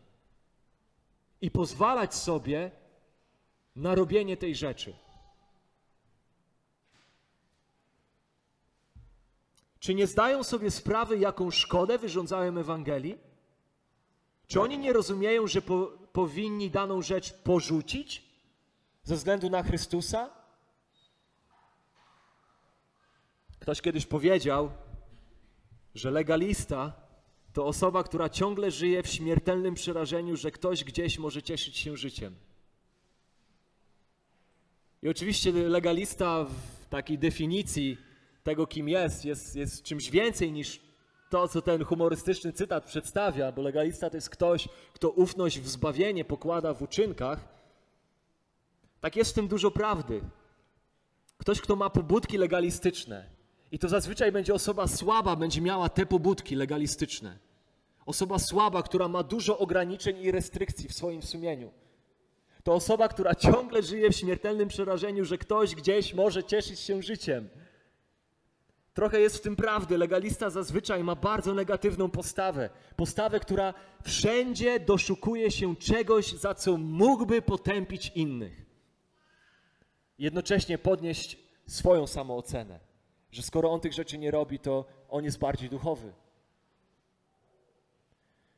i 1.41 1.51
pozwalać 1.51 2.15
sobie 2.15 2.71
na 3.77 3.95
robienie 3.95 4.37
tej 4.37 4.55
rzeczy? 4.55 5.06
Czy 9.87 9.95
nie 9.95 10.07
zdają 10.07 10.45
sobie 10.45 10.71
sprawy, 10.71 11.19
jaką 11.19 11.51
szkodę 11.51 11.99
wyrządzają 11.99 12.59
Ewangelii? 12.59 13.19
Czy 14.47 14.61
oni 14.61 14.79
nie 14.79 14.93
rozumieją, 14.93 15.47
że 15.47 15.63
po, 15.63 15.93
powinni 16.13 16.71
daną 16.71 17.03
rzecz 17.03 17.33
porzucić 17.33 18.23
ze 19.05 19.17
względu 19.17 19.51
na 19.51 19.63
Chrystusa? 19.63 20.31
Ktoś 23.59 23.81
kiedyś 23.81 24.07
powiedział, 24.07 24.71
że 25.95 26.11
legalista 26.11 26.93
to 27.53 27.67
osoba, 27.67 28.03
która 28.03 28.29
ciągle 28.29 28.71
żyje 28.71 29.03
w 29.03 29.09
śmiertelnym 29.09 29.75
przerażeniu, 29.75 30.37
że 30.37 30.51
ktoś 30.51 30.85
gdzieś 30.85 31.19
może 31.19 31.43
cieszyć 31.43 31.77
się 31.77 31.97
życiem. 31.97 32.35
I 35.03 35.09
oczywiście 35.09 35.53
legalista 35.53 36.45
w 36.45 36.89
takiej 36.89 37.19
definicji 37.19 38.06
tego, 38.47 38.67
kim 38.67 38.89
jest, 38.89 39.25
jest, 39.25 39.57
jest 39.57 39.83
czymś 39.83 40.11
więcej 40.11 40.53
niż 40.53 40.81
to, 41.31 41.49
co 41.49 41.63
ten 41.63 41.85
humorystyczny 41.85 42.53
cytat 42.53 42.85
przedstawia, 42.85 43.53
bo 43.53 43.63
legalista 43.63 44.11
to 44.11 44.17
jest 44.17 44.31
ktoś, 44.31 44.69
kto 44.93 45.11
ufność 45.11 45.61
w 45.61 45.69
zbawienie 45.69 46.25
pokłada 46.25 46.75
w 46.75 46.83
uczynkach. 46.83 47.49
Tak 49.01 49.17
jest 49.17 49.31
w 49.31 49.35
tym 49.35 49.49
dużo 49.49 49.71
prawdy. 49.71 50.21
Ktoś, 51.39 51.61
kto 51.61 51.77
ma 51.77 51.91
pobudki 51.91 52.39
legalistyczne. 52.39 53.31
I 53.73 53.79
to 53.79 53.89
zazwyczaj 53.89 54.33
będzie 54.33 54.55
osoba 54.55 54.87
słaba, 54.87 55.37
będzie 55.37 55.61
miała 55.61 55.89
te 55.89 56.07
pobudki 56.07 56.57
legalistyczne. 56.57 57.39
Osoba 58.07 58.39
słaba, 58.39 58.83
która 58.83 59.09
ma 59.09 59.23
dużo 59.23 59.59
ograniczeń 59.59 60.19
i 60.23 60.31
restrykcji 60.31 60.89
w 60.89 60.95
swoim 60.95 61.23
sumieniu. 61.23 61.71
To 62.63 62.75
osoba, 62.75 63.09
która 63.09 63.35
ciągle 63.35 63.83
żyje 63.83 64.11
w 64.11 64.17
śmiertelnym 64.17 64.69
przerażeniu, 64.69 65.25
że 65.25 65.39
ktoś 65.39 65.75
gdzieś 65.75 66.15
może 66.15 66.45
cieszyć 66.45 66.81
się 66.81 67.03
życiem. 67.03 67.49
Trochę 68.97 69.21
jest 69.21 69.37
w 69.37 69.41
tym 69.41 69.57
prawdy. 69.57 69.99
Legalista 69.99 70.51
zazwyczaj 70.51 71.05
ma 71.05 71.15
bardzo 71.15 71.55
negatywną 71.55 72.11
postawę. 72.11 72.71
Postawę, 72.97 73.41
która 73.41 73.75
wszędzie 74.03 74.81
doszukuje 74.81 75.51
się 75.51 75.77
czegoś, 75.77 76.33
za 76.33 76.55
co 76.55 76.77
mógłby 76.77 77.43
potępić 77.43 78.13
innych. 78.15 78.67
Jednocześnie 80.19 80.79
podnieść 80.79 81.39
swoją 81.67 82.07
samoocenę, 82.07 82.81
że 83.33 83.43
skoro 83.43 83.71
on 83.71 83.81
tych 83.81 83.93
rzeczy 83.93 84.19
nie 84.19 84.31
robi, 84.31 84.59
to 84.59 84.85
on 85.09 85.25
jest 85.25 85.39
bardziej 85.39 85.71
duchowy. 85.71 86.13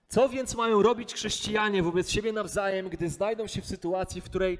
Co 0.09 0.29
więc 0.29 0.55
mają 0.55 0.83
robić 0.83 1.15
chrześcijanie 1.15 1.83
wobec 1.83 2.11
siebie 2.11 2.33
nawzajem, 2.33 2.89
gdy 2.89 3.09
znajdą 3.09 3.47
się 3.47 3.63
w 3.63 3.67
sytuacji, 3.67 4.21
w 4.21 4.25
której 4.25 4.59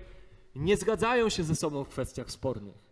nie 0.55 0.77
zgadzają 0.77 1.29
się 1.29 1.45
ze 1.45 1.57
sobą 1.57 1.85
w 1.85 1.89
kwestiach 1.89 2.31
spornych? 2.31 2.88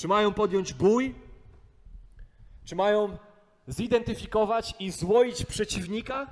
Czy 0.00 0.08
mają 0.08 0.32
podjąć 0.32 0.74
bój? 0.74 1.14
Czy 2.64 2.76
mają 2.76 3.18
zidentyfikować 3.66 4.74
i 4.78 4.90
złoić 4.90 5.44
przeciwnika? 5.44 6.26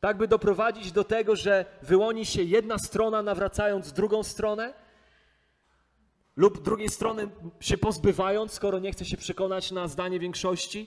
Tak 0.00 0.16
by 0.16 0.28
doprowadzić 0.28 0.92
do 0.92 1.04
tego, 1.04 1.36
że 1.36 1.64
wyłoni 1.82 2.26
się 2.26 2.42
jedna 2.42 2.78
strona, 2.78 3.22
nawracając 3.22 3.92
drugą 3.92 4.22
stronę? 4.22 4.74
Lub 6.36 6.62
drugiej 6.62 6.88
strony 6.88 7.28
się 7.60 7.78
pozbywając, 7.78 8.52
skoro 8.52 8.78
nie 8.78 8.92
chce 8.92 9.04
się 9.04 9.16
przekonać 9.16 9.70
na 9.70 9.88
zdanie 9.88 10.18
większości? 10.18 10.86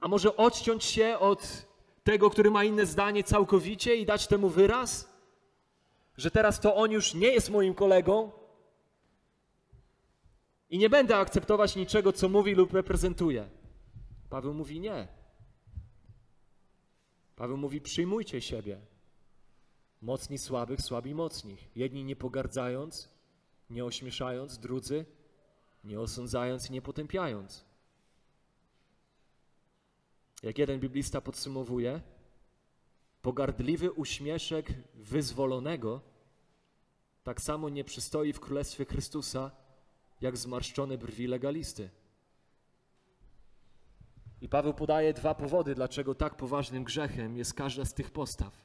A 0.00 0.08
może 0.08 0.36
odciąć 0.36 0.84
się 0.84 1.18
od 1.18 1.66
tego, 2.04 2.30
który 2.30 2.50
ma 2.50 2.64
inne 2.64 2.86
zdanie 2.86 3.24
całkowicie 3.24 3.96
i 3.96 4.06
dać 4.06 4.26
temu 4.26 4.48
wyraz? 4.48 5.08
Że 6.16 6.30
teraz 6.30 6.60
to 6.60 6.76
on 6.76 6.90
już 6.90 7.14
nie 7.14 7.28
jest 7.28 7.50
moim 7.50 7.74
kolegą 7.74 8.41
i 10.72 10.78
nie 10.78 10.90
będę 10.90 11.16
akceptować 11.16 11.76
niczego, 11.76 12.12
co 12.12 12.28
mówi 12.28 12.54
lub 12.54 12.72
reprezentuje. 12.72 13.48
Paweł 14.30 14.54
mówi 14.54 14.80
nie. 14.80 15.08
Paweł 17.36 17.56
mówi 17.56 17.80
przyjmujcie 17.80 18.40
siebie. 18.40 18.80
Mocni 20.02 20.38
słabych, 20.38 20.80
słabi 20.80 21.14
mocnych. 21.14 21.76
Jedni 21.76 22.04
nie 22.04 22.16
pogardzając, 22.16 23.08
nie 23.70 23.84
ośmieszając, 23.84 24.58
drudzy 24.58 25.04
nie 25.84 26.00
osądzając 26.00 26.70
nie 26.70 26.82
potępiając. 26.82 27.64
Jak 30.42 30.58
jeden 30.58 30.80
biblista 30.80 31.20
podsumowuje, 31.20 32.00
pogardliwy 33.22 33.92
uśmieszek 33.92 34.72
wyzwolonego 34.94 36.00
tak 37.24 37.40
samo 37.40 37.68
nie 37.68 37.84
przystoi 37.84 38.32
w 38.32 38.40
Królestwie 38.40 38.84
Chrystusa, 38.84 39.50
jak 40.22 40.36
zmarszczone 40.36 40.98
brwi 40.98 41.26
legalisty. 41.26 41.90
I 44.40 44.48
Paweł 44.48 44.74
podaje 44.74 45.12
dwa 45.14 45.34
powody, 45.34 45.74
dlaczego 45.74 46.14
tak 46.14 46.36
poważnym 46.36 46.84
grzechem 46.84 47.36
jest 47.36 47.54
każda 47.54 47.84
z 47.84 47.94
tych 47.94 48.10
postaw. 48.10 48.64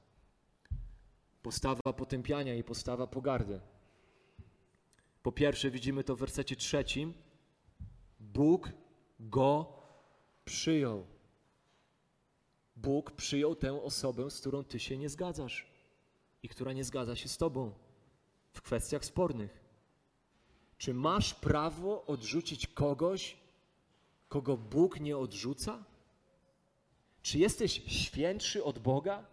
Postawa 1.42 1.94
potępiania 1.94 2.56
i 2.56 2.64
postawa 2.64 3.08
pogardy. 3.08 3.62
Po 5.24 5.32
pierwsze, 5.32 5.72
widzimy 5.72 6.04
to 6.04 6.16
w 6.16 6.20
wersecie 6.20 6.56
trzecim. 6.56 7.14
Bóg 8.20 8.72
go 9.20 9.74
przyjął. 10.46 11.06
Bóg 12.76 13.12
przyjął 13.12 13.56
tę 13.56 13.84
osobę, 13.84 14.30
z 14.32 14.40
którą 14.40 14.64
ty 14.64 14.80
się 14.80 14.98
nie 14.98 15.10
zgadzasz 15.10 15.72
i 16.44 16.50
która 16.50 16.74
nie 16.74 16.84
zgadza 16.84 17.16
się 17.16 17.30
z 17.30 17.38
tobą. 17.38 17.74
w 18.52 18.62
kwestiach 18.62 19.06
spornych. 19.06 19.57
Czy 20.78 20.94
masz 20.94 21.34
prawo 21.34 22.06
odrzucić 22.06 22.68
kogoś, 22.68 23.38
kogo 24.30 24.58
Bóg 24.58 25.00
nie 25.00 25.18
odrzuca? 25.18 25.84
Czy 27.22 27.40
jesteś 27.40 27.82
świętszy 27.88 28.64
od 28.64 28.80
Boga? 28.80 29.26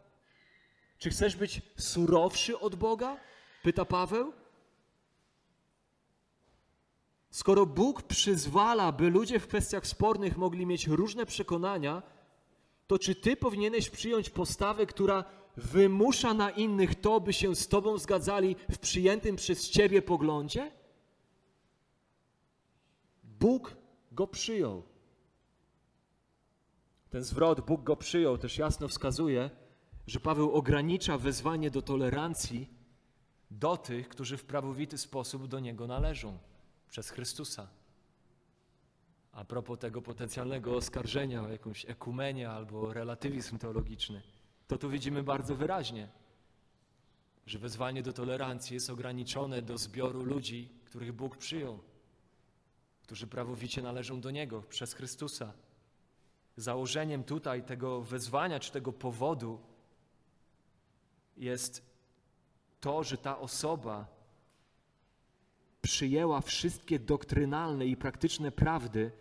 Czy 0.99 1.11
chcesz 1.11 1.37
być 1.37 1.63
surowszy 1.77 2.59
od 2.59 2.75
Boga? 2.75 3.17
Pyta 3.63 3.85
Paweł. 3.85 4.33
Skoro 7.31 7.67
Bóg 7.67 8.03
przyzwala, 8.03 8.93
by 8.93 9.11
ludzie 9.11 9.41
w 9.41 9.47
kwestiach 9.47 9.87
spornych 9.87 10.37
mogli 10.37 10.67
mieć 10.67 10.87
różne 10.87 11.27
przekonania, 11.27 12.03
to 12.87 12.99
czy 12.99 13.15
ty 13.15 13.37
powinieneś 13.37 13.91
przyjąć 13.91 14.31
postawę, 14.31 14.87
która 14.87 15.25
wymusza 15.57 16.35
na 16.35 16.51
innych 16.51 17.01
to, 17.01 17.21
by 17.21 17.33
się 17.33 17.57
z 17.57 17.69
tobą 17.69 17.99
zgadzali 17.99 18.57
w 18.71 18.79
przyjętym 18.79 19.37
przez 19.37 19.71
ciebie 19.71 20.03
poglądzie? 20.03 20.84
Bóg 23.41 23.77
go 24.13 24.27
przyjął. 24.27 24.83
Ten 27.11 27.25
zwrot 27.25 27.61
Bóg 27.61 27.83
go 27.83 27.97
przyjął 27.97 28.39
też 28.39 28.59
jasno 28.59 28.89
wskazuje, 28.89 29.51
że 30.07 30.21
Paweł 30.21 30.53
ogranicza 30.53 31.19
wezwanie 31.19 31.71
do 31.71 31.83
tolerancji 31.83 32.71
do 33.51 33.77
tych, 33.77 34.09
którzy 34.09 34.37
w 34.37 34.45
prawowity 34.45 34.99
sposób 34.99 35.47
do 35.47 35.61
niego 35.61 35.87
należą 35.87 36.39
przez 36.89 37.11
Chrystusa. 37.11 37.69
A 39.33 39.45
propos 39.45 39.79
tego 39.79 40.03
potencjalnego 40.03 40.77
oskarżenia 40.77 41.43
o 41.43 41.49
jakąś 41.49 41.85
ekumenię 41.85 42.51
albo 42.51 42.93
relatywizm 42.93 43.59
teologiczny, 43.59 44.23
to 44.67 44.79
tu 44.79 44.91
widzimy 44.91 45.23
bardzo 45.23 45.55
wyraźnie, 45.55 46.09
że 47.47 47.59
wezwanie 47.59 48.03
do 48.03 48.13
tolerancji 48.13 48.75
jest 48.75 48.91
ograniczone 48.91 49.63
do 49.63 49.79
zbioru 49.79 50.25
ludzi, 50.25 50.69
których 50.85 51.13
Bóg 51.13 51.37
przyjął, 51.37 51.79
którzy 53.05 53.27
prawowicie 53.27 53.83
należą 53.83 54.21
do 54.21 54.31
Niego 54.31 54.63
przez 54.63 54.95
Chrystusa. 54.95 55.53
Założeniem 56.57 57.25
tutaj 57.25 57.63
tego 57.63 58.03
wezwania 58.03 58.61
czy 58.61 58.73
tego 58.73 58.93
powodu 58.93 59.61
jest 61.37 61.83
to, 62.81 63.05
że 63.05 63.17
ta 63.19 63.39
osoba 63.39 64.07
przyjęła 65.83 66.41
wszystkie 66.41 66.99
doktrynalne 66.99 67.87
i 67.87 67.97
praktyczne 67.97 68.53
prawdy, 68.53 69.13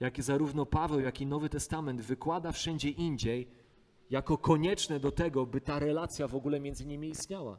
jakie 0.00 0.22
zarówno 0.22 0.66
Paweł, 0.66 1.00
jak 1.00 1.20
i 1.20 1.26
Nowy 1.26 1.48
Testament 1.48 2.00
wykłada 2.00 2.52
wszędzie 2.52 2.88
indziej, 2.88 3.48
jako 4.10 4.38
konieczne 4.38 5.00
do 5.00 5.12
tego, 5.12 5.46
by 5.46 5.60
ta 5.60 5.78
relacja 5.78 6.28
w 6.28 6.34
ogóle 6.34 6.60
między 6.60 6.86
nimi 6.86 7.08
istniała. 7.08 7.58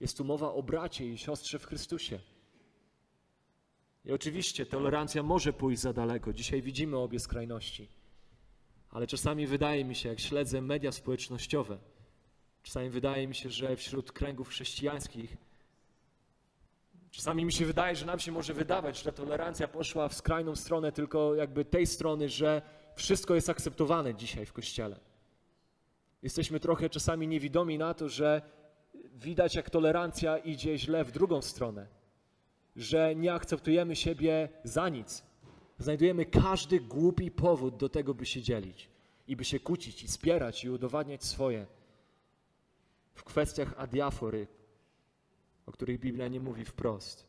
Jest 0.00 0.16
tu 0.16 0.24
mowa 0.24 0.52
o 0.52 0.62
bracie 0.62 1.12
i 1.12 1.18
siostrze 1.18 1.58
w 1.58 1.66
Chrystusie. 1.66 2.20
I 4.08 4.12
oczywiście 4.12 4.66
tolerancja 4.66 5.22
może 5.22 5.52
pójść 5.52 5.80
za 5.82 5.92
daleko. 5.92 6.32
Dzisiaj 6.32 6.62
widzimy 6.62 6.96
obie 6.96 7.18
skrajności. 7.18 7.88
Ale 8.90 9.06
czasami 9.06 9.46
wydaje 9.46 9.84
mi 9.84 9.94
się, 9.94 10.08
jak 10.08 10.20
śledzę 10.20 10.60
media 10.60 10.92
społecznościowe, 10.92 11.78
czasami 12.62 12.90
wydaje 12.90 13.28
mi 13.28 13.34
się, 13.34 13.50
że 13.50 13.76
wśród 13.76 14.12
kręgów 14.12 14.48
chrześcijańskich 14.48 15.36
Czasami 17.10 17.44
mi 17.44 17.52
się 17.52 17.66
wydaje, 17.66 17.96
że 17.96 18.06
nam 18.06 18.18
się 18.18 18.32
może 18.32 18.54
wydawać, 18.54 19.02
że 19.02 19.12
tolerancja 19.12 19.68
poszła 19.68 20.08
w 20.08 20.14
skrajną 20.14 20.56
stronę 20.56 20.92
tylko 20.92 21.34
jakby 21.34 21.64
tej 21.64 21.86
strony, 21.86 22.28
że 22.28 22.62
wszystko 22.94 23.34
jest 23.34 23.48
akceptowane 23.48 24.14
dzisiaj 24.14 24.46
w 24.46 24.52
Kościele. 24.52 25.00
Jesteśmy 26.22 26.60
trochę 26.60 26.90
czasami 26.90 27.28
niewidomi 27.28 27.78
na 27.78 27.94
to, 27.94 28.08
że 28.08 28.42
widać 29.14 29.54
jak 29.54 29.70
tolerancja 29.70 30.38
idzie 30.38 30.78
źle 30.78 31.04
w 31.04 31.12
drugą 31.12 31.42
stronę. 31.42 31.97
Że 32.78 33.14
nie 33.14 33.34
akceptujemy 33.34 33.96
siebie 33.96 34.48
za 34.64 34.88
nic. 34.88 35.22
Znajdujemy 35.78 36.26
każdy 36.26 36.80
głupi 36.80 37.30
powód 37.30 37.76
do 37.76 37.88
tego, 37.88 38.14
by 38.14 38.26
się 38.26 38.42
dzielić 38.42 38.88
i 39.28 39.36
by 39.36 39.44
się 39.44 39.60
kłócić 39.60 40.02
i 40.02 40.08
spierać 40.08 40.64
i 40.64 40.70
udowadniać 40.70 41.24
swoje. 41.24 41.66
W 43.14 43.24
kwestiach 43.24 43.74
adiafory, 43.76 44.46
o 45.66 45.72
których 45.72 46.00
Biblia 46.00 46.28
nie 46.28 46.40
mówi 46.40 46.64
wprost. 46.64 47.26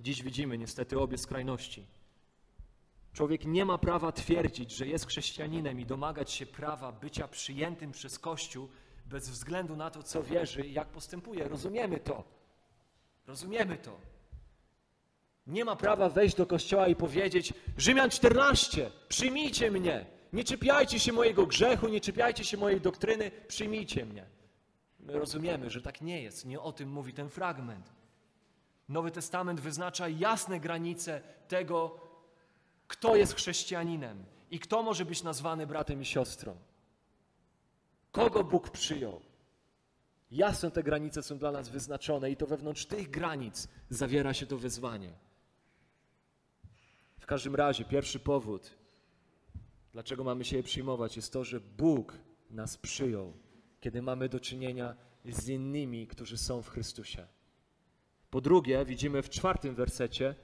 Dziś 0.00 0.22
widzimy 0.22 0.58
niestety 0.58 0.98
obie 0.98 1.18
skrajności. 1.18 1.86
Człowiek 3.12 3.44
nie 3.44 3.64
ma 3.64 3.78
prawa 3.78 4.12
twierdzić, 4.12 4.70
że 4.70 4.86
jest 4.86 5.06
chrześcijaninem 5.06 5.80
i 5.80 5.86
domagać 5.86 6.30
się 6.30 6.46
prawa 6.46 6.92
bycia 6.92 7.28
przyjętym 7.28 7.92
przez 7.92 8.18
Kościół 8.18 8.68
bez 9.06 9.30
względu 9.30 9.76
na 9.76 9.90
to, 9.90 10.02
co 10.02 10.22
wierzy 10.22 10.66
i 10.66 10.72
jak 10.72 10.88
postępuje. 10.88 11.48
Rozumiemy 11.48 12.00
to. 12.00 12.35
Rozumiemy 13.26 13.76
to. 13.76 14.00
Nie 15.46 15.64
ma 15.64 15.76
prawa 15.76 16.08
wejść 16.08 16.36
do 16.36 16.46
kościoła 16.46 16.88
i 16.88 16.96
powiedzieć: 16.96 17.54
Rzymian 17.78 18.10
14, 18.10 18.90
przyjmijcie 19.08 19.70
mnie. 19.70 20.06
Nie 20.32 20.44
czepiajcie 20.44 21.00
się 21.00 21.12
mojego 21.12 21.46
grzechu, 21.46 21.88
nie 21.88 22.00
czepiajcie 22.00 22.44
się 22.44 22.56
mojej 22.56 22.80
doktryny, 22.80 23.30
przyjmijcie 23.48 24.06
mnie. 24.06 24.26
My 25.00 25.12
rozumiemy, 25.12 25.70
że 25.70 25.82
tak 25.82 26.00
nie 26.00 26.22
jest. 26.22 26.44
Nie 26.44 26.60
o 26.60 26.72
tym 26.72 26.90
mówi 26.90 27.12
ten 27.12 27.28
fragment. 27.28 27.92
Nowy 28.88 29.10
Testament 29.10 29.60
wyznacza 29.60 30.08
jasne 30.08 30.60
granice 30.60 31.20
tego, 31.48 32.00
kto 32.88 33.16
jest 33.16 33.34
chrześcijaninem 33.34 34.24
i 34.50 34.60
kto 34.60 34.82
może 34.82 35.04
być 35.04 35.22
nazwany 35.22 35.66
bratem 35.66 36.02
i 36.02 36.04
siostrą. 36.04 36.56
Kogo 38.12 38.44
Bóg 38.44 38.70
przyjął. 38.70 39.20
Jasne 40.30 40.70
te 40.70 40.82
granice 40.82 41.22
są 41.22 41.38
dla 41.38 41.52
nas 41.52 41.68
wyznaczone 41.68 42.30
i 42.30 42.36
to 42.36 42.46
wewnątrz 42.46 42.86
tych 42.86 43.10
granic 43.10 43.68
zawiera 43.90 44.34
się 44.34 44.46
to 44.46 44.58
wezwanie. 44.58 45.12
W 47.18 47.26
każdym 47.26 47.54
razie, 47.54 47.84
pierwszy 47.84 48.18
powód, 48.18 48.70
dlaczego 49.92 50.24
mamy 50.24 50.44
się 50.44 50.56
je 50.56 50.62
przyjmować, 50.62 51.16
jest 51.16 51.32
to, 51.32 51.44
że 51.44 51.60
Bóg 51.60 52.18
nas 52.50 52.76
przyjął 52.76 53.32
kiedy 53.86 54.02
mamy 54.02 54.28
do 54.28 54.40
czynienia 54.40 54.96
z 55.24 55.48
innymi, 55.48 56.06
którzy 56.06 56.38
są 56.38 56.62
w 56.62 56.68
Chrystusie. 56.68 57.26
Po 58.30 58.40
drugie, 58.40 58.84
widzimy 58.84 59.22
w 59.22 59.30
czwartym 59.30 59.74
wersecie, 59.74 60.34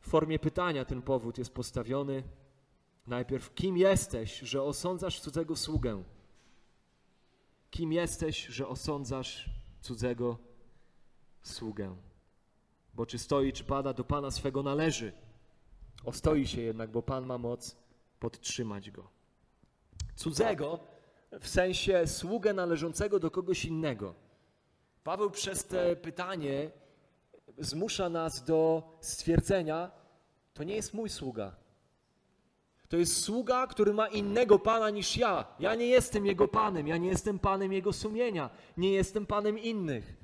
w 0.00 0.08
formie 0.08 0.38
pytania 0.38 0.84
ten 0.84 1.02
powód 1.02 1.38
jest 1.38 1.54
postawiony. 1.54 2.22
Najpierw, 3.06 3.54
kim 3.54 3.76
jesteś, 3.76 4.38
że 4.38 4.62
osądzasz 4.62 5.20
cudzego 5.20 5.56
sługę? 5.56 6.02
Kim 7.76 7.92
jesteś, 7.92 8.46
że 8.46 8.68
osądzasz 8.68 9.50
cudzego 9.80 10.38
sługę? 11.42 11.96
Bo 12.94 13.06
czy 13.06 13.18
stoi, 13.18 13.52
czy 13.52 13.64
pada, 13.64 13.92
do 13.92 14.04
Pana 14.04 14.30
swego 14.30 14.62
należy. 14.62 15.12
Ostoi 16.04 16.46
się 16.46 16.60
jednak, 16.60 16.90
bo 16.90 17.02
Pan 17.02 17.26
ma 17.26 17.38
moc 17.38 17.76
podtrzymać 18.20 18.90
go. 18.90 19.08
Cudzego 20.14 20.78
w 21.40 21.48
sensie 21.48 22.06
sługę 22.06 22.54
należącego 22.54 23.18
do 23.18 23.30
kogoś 23.30 23.64
innego. 23.64 24.14
Paweł 25.04 25.30
przez 25.30 25.64
te 25.64 25.96
pytanie 25.96 26.70
zmusza 27.58 28.08
nas 28.08 28.44
do 28.44 28.82
stwierdzenia, 29.00 29.90
to 30.54 30.64
nie 30.64 30.74
jest 30.74 30.94
mój 30.94 31.08
sługa. 31.08 31.56
To 32.88 32.96
jest 32.96 33.24
sługa, 33.24 33.66
który 33.66 33.94
ma 33.94 34.08
innego 34.08 34.58
pana 34.58 34.90
niż 34.90 35.16
ja. 35.16 35.44
Ja 35.60 35.74
nie 35.74 35.86
jestem 35.86 36.26
jego 36.26 36.48
panem, 36.48 36.88
ja 36.88 36.96
nie 36.96 37.08
jestem 37.08 37.38
panem 37.38 37.72
jego 37.72 37.92
sumienia, 37.92 38.50
nie 38.76 38.92
jestem 38.92 39.26
panem 39.26 39.58
innych. 39.58 40.16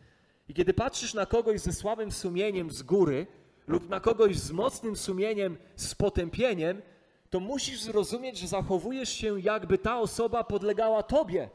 I 0.48 0.54
kiedy 0.54 0.74
patrzysz 0.74 1.14
na 1.14 1.26
kogoś 1.26 1.60
ze 1.60 1.72
słabym 1.72 2.12
sumieniem 2.12 2.70
z 2.70 2.82
góry 2.82 3.26
lub 3.66 3.88
na 3.88 4.00
kogoś 4.00 4.36
z 4.36 4.52
mocnym 4.52 4.96
sumieniem 4.96 5.56
z 5.76 5.94
potępieniem, 5.94 6.82
to 7.30 7.40
musisz 7.40 7.82
zrozumieć, 7.82 8.38
że 8.38 8.48
zachowujesz 8.48 9.08
się, 9.08 9.40
jakby 9.40 9.78
ta 9.78 10.00
osoba 10.00 10.44
podlegała 10.44 11.02
Tobie. 11.02 11.50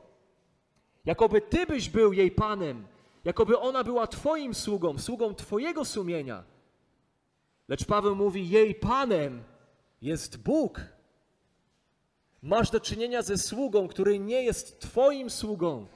Jakoby 1.06 1.42
Ty 1.42 1.66
byś 1.66 1.90
był 1.90 2.14
jej 2.14 2.32
Panem, 2.32 2.88
jakoby 3.26 3.60
ona 3.60 3.84
była 3.84 4.08
Twoim 4.08 4.54
sługą, 4.56 4.98
sługą 4.98 5.36
Twojego 5.36 5.86
sumienia. 5.86 6.44
Lecz 7.68 7.86
Paweł 7.86 8.16
mówi, 8.16 8.50
jej 8.50 8.76
Panem 8.76 9.44
jest 10.02 10.38
Bóg. 10.44 10.82
Masz 12.42 12.72
do 12.72 12.80
czynienia 12.80 13.22
ze 13.22 13.38
sługą, 13.38 13.88
który 13.88 14.20
nie 14.20 14.44
jest 14.44 14.80
Twoim 14.80 15.30
sługą. 15.30 15.88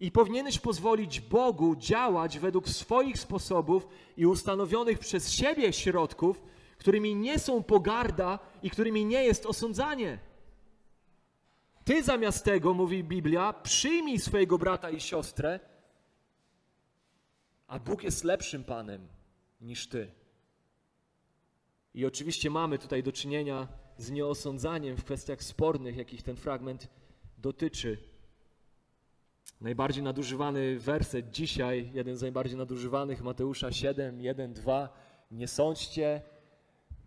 I 0.00 0.10
powinieneś 0.10 0.58
pozwolić 0.58 1.20
Bogu 1.20 1.76
działać 1.76 2.38
według 2.38 2.68
swoich 2.68 3.18
sposobów 3.18 3.86
i 4.16 4.26
ustanowionych 4.26 4.98
przez 4.98 5.32
siebie 5.32 5.72
środków, 5.72 6.42
którymi 6.78 7.14
nie 7.14 7.38
są 7.38 7.62
pogarda 7.62 8.38
i 8.62 8.70
którymi 8.70 9.04
nie 9.04 9.24
jest 9.24 9.46
osądzanie. 9.46 10.18
Ty 11.84 12.02
zamiast 12.02 12.44
tego, 12.44 12.74
mówi 12.74 13.04
Biblia, 13.04 13.52
przyjmij 13.52 14.18
swojego 14.18 14.58
brata 14.58 14.90
i 14.90 15.00
siostrę, 15.00 15.60
a 17.66 17.78
Bóg 17.78 18.02
jest 18.02 18.24
lepszym 18.24 18.64
Panem 18.64 19.08
niż 19.60 19.86
ty. 19.86 20.10
I 21.94 22.06
oczywiście 22.06 22.50
mamy 22.50 22.78
tutaj 22.78 23.02
do 23.02 23.12
czynienia 23.12 23.68
z 23.98 24.10
nieosądzaniem 24.10 24.96
w 24.96 25.04
kwestiach 25.04 25.42
spornych, 25.42 25.96
jakich 25.96 26.22
ten 26.22 26.36
fragment 26.36 26.88
dotyczy. 27.38 27.98
Najbardziej 29.60 30.02
nadużywany 30.02 30.78
werset 30.78 31.30
dzisiaj, 31.30 31.90
jeden 31.94 32.16
z 32.16 32.22
najbardziej 32.22 32.58
nadużywanych, 32.58 33.22
Mateusza 33.22 33.72
7, 33.72 34.20
1, 34.20 34.52
2. 34.52 34.88
Nie 35.30 35.48
sądźcie, 35.48 36.22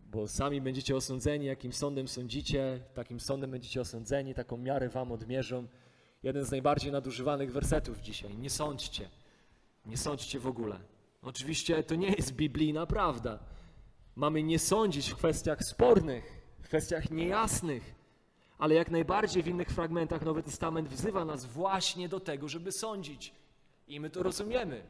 bo 0.05 0.27
sami 0.27 0.61
będziecie 0.61 0.95
osądzeni, 0.95 1.45
jakim 1.45 1.73
sądem 1.73 2.07
sądzicie, 2.07 2.79
takim 2.93 3.19
sądem 3.19 3.51
będziecie 3.51 3.81
osądzeni, 3.81 4.33
taką 4.33 4.57
miarę 4.57 4.89
wam 4.89 5.11
odmierzą. 5.11 5.67
Jeden 6.23 6.45
z 6.45 6.51
najbardziej 6.51 6.91
nadużywanych 6.91 7.51
wersetów 7.51 7.99
dzisiaj. 7.99 8.37
Nie 8.37 8.49
sądźcie. 8.49 9.09
Nie 9.85 9.97
sądźcie 9.97 10.39
w 10.39 10.47
ogóle. 10.47 10.79
Oczywiście 11.21 11.83
to 11.83 11.95
nie 11.95 12.07
jest 12.07 12.33
biblijna 12.33 12.85
prawda. 12.85 13.39
Mamy 14.15 14.43
nie 14.43 14.59
sądzić 14.59 15.09
w 15.09 15.15
kwestiach 15.15 15.63
spornych, 15.63 16.38
kwestiach 16.69 17.11
niejasnych, 17.11 17.95
ale 18.57 18.75
jak 18.75 18.91
najbardziej 18.91 19.43
w 19.43 19.47
innych 19.47 19.69
fragmentach 19.69 20.21
Nowy 20.21 20.43
Testament 20.43 20.89
wzywa 20.89 21.25
nas 21.25 21.45
właśnie 21.45 22.09
do 22.09 22.19
tego, 22.19 22.47
żeby 22.47 22.71
sądzić. 22.71 23.33
I 23.87 23.99
my 23.99 24.09
to 24.09 24.23
rozumiemy. 24.23 24.83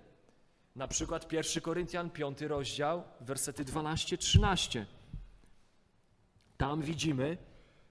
Na 0.76 0.88
przykład 0.88 1.32
1 1.32 1.64
Koryntian 1.64 2.10
5 2.10 2.42
rozdział, 2.42 3.04
wersety 3.22 3.66
12-13. 3.66 4.86
Tam 6.58 6.82
widzimy 6.82 7.38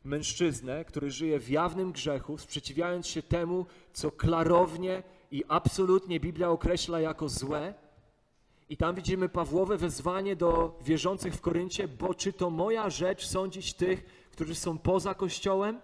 mężczyznę, 0.05 0.85
który 0.85 1.11
żyje 1.11 1.41
w 1.41 1.51
jawnym 1.51 1.93
grzechu, 1.93 2.39
sprzeciwiając 2.39 3.07
się 3.07 3.23
temu, 3.23 3.67
co 3.93 4.11
klarownie 4.11 5.03
i 5.31 5.45
absolutnie 5.49 6.21
Biblia 6.21 6.51
określa 6.51 7.01
jako 7.01 7.29
złe. 7.29 7.75
I 8.69 8.77
tam 8.77 8.95
widzimy 8.95 9.29
Pawłowe 9.29 9.77
wezwanie 9.77 10.37
do 10.37 10.79
wierzących 10.83 11.35
w 11.35 11.41
Koryncie, 11.41 11.89
bo 11.89 12.15
czy 12.15 12.33
to 12.33 12.51
moja 12.51 12.91
rzecz 12.91 13.27
sądzić 13.27 13.75
tych, 13.75 14.05
którzy 14.31 14.55
są 14.55 14.79
poza 14.79 15.15
Kościołem? 15.15 15.81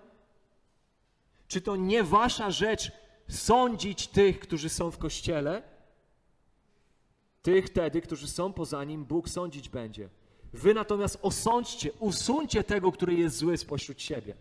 Czy 1.49 1.61
to 1.61 1.77
nie 1.77 2.03
wasza 2.03 2.51
rzecz 2.51 2.93
sądzić 3.29 4.07
tych, 4.07 4.41
którzy 4.41 4.69
są 4.69 4.91
w 4.91 4.99
Kościele? 4.99 5.63
Tych 7.43 7.67
wtedy, 7.67 8.01
którzy 8.01 8.29
są 8.29 8.53
poza 8.53 8.85
nim, 8.85 9.05
Bóg 9.05 9.29
sądzić 9.29 9.69
będzie. 9.69 10.09
Wy 10.53 10.75
natomiast 10.75 11.19
osądźcie, 11.23 11.93
usuńcie 11.93 12.65
tego, 12.65 12.93
który 12.93 13.15
jest 13.15 13.37
zły 13.37 13.57
spośród 13.57 14.03
siebie. 14.03 14.35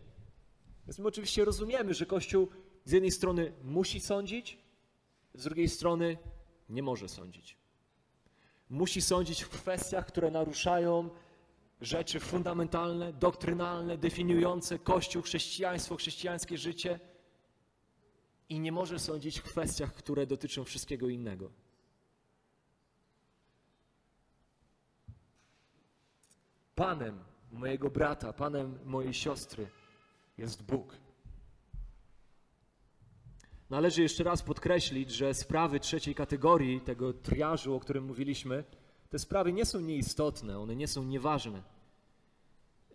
Więc 0.88 1.00
my 1.00 1.08
oczywiście 1.08 1.46
rozumiemy, 1.46 1.94
że 1.94 2.06
Kościół 2.06 2.48
z 2.86 2.92
jednej 2.92 3.12
strony 3.12 3.54
musi 3.64 4.00
sądzić, 4.00 4.58
z 5.34 5.44
drugiej 5.44 5.70
strony 5.70 6.18
nie 6.70 6.84
może 6.84 7.10
sądzić. 7.10 7.63
Musi 8.70 9.02
sądzić 9.02 9.44
w 9.44 9.50
kwestiach, 9.50 10.06
które 10.06 10.32
naruszają 10.32 11.10
rzeczy 11.82 12.20
fundamentalne, 12.20 13.14
doktrynalne, 13.14 13.98
definiujące 13.98 14.80
Kościół, 14.80 15.22
chrześcijaństwo, 15.22 15.96
chrześcijańskie 15.96 16.58
życie 16.58 17.00
i 18.50 18.60
nie 18.60 18.72
może 18.72 19.00
sądzić 19.00 19.40
w 19.40 19.44
kwestiach, 19.44 19.94
które 19.94 20.28
dotyczą 20.28 20.64
wszystkiego 20.64 21.10
innego. 21.10 21.52
Panem 26.76 27.24
mojego 27.52 27.90
brata, 27.90 28.34
Panem 28.34 28.80
mojej 28.86 29.14
siostry 29.14 29.70
jest 30.38 30.64
Bóg. 30.64 31.03
Należy 33.74 34.02
jeszcze 34.02 34.24
raz 34.24 34.42
podkreślić, 34.42 35.12
że 35.12 35.34
sprawy 35.34 35.80
trzeciej 35.80 36.16
kategorii, 36.16 36.82
tego 36.82 37.14
triażu, 37.14 37.76
o 37.76 37.80
którym 37.80 38.06
mówiliśmy, 38.06 38.64
te 39.10 39.20
sprawy 39.20 39.54
nie 39.54 39.66
są 39.66 39.80
nieistotne, 39.80 40.60
one 40.60 40.76
nie 40.76 40.88
są 40.88 41.04
nieważne. 41.04 41.64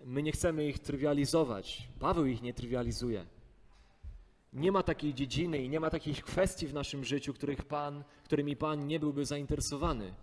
My 0.05 0.23
nie 0.23 0.33
chcemy 0.33 0.69
ich 0.69 0.79
trywializować. 0.79 1.89
Paweł 1.99 2.27
ich 2.27 2.43
nie 2.43 2.55
trywializuje. 2.55 3.27
Nie 4.53 4.73
ma 4.73 4.83
takiej 4.83 5.15
dziedziny 5.15 5.59
i 5.59 5.69
nie 5.69 5.81
ma 5.81 5.91
takich 5.91 6.25
kwestii 6.25 6.67
w 6.67 6.75
naszym 6.75 7.05
życiu, 7.05 7.35
których 7.35 7.65
Pan, 7.65 8.05
którymi 8.25 8.57
Pan 8.57 8.87
nie 8.87 9.01
byłby 9.01 9.25
zainteresowany, 9.25 10.15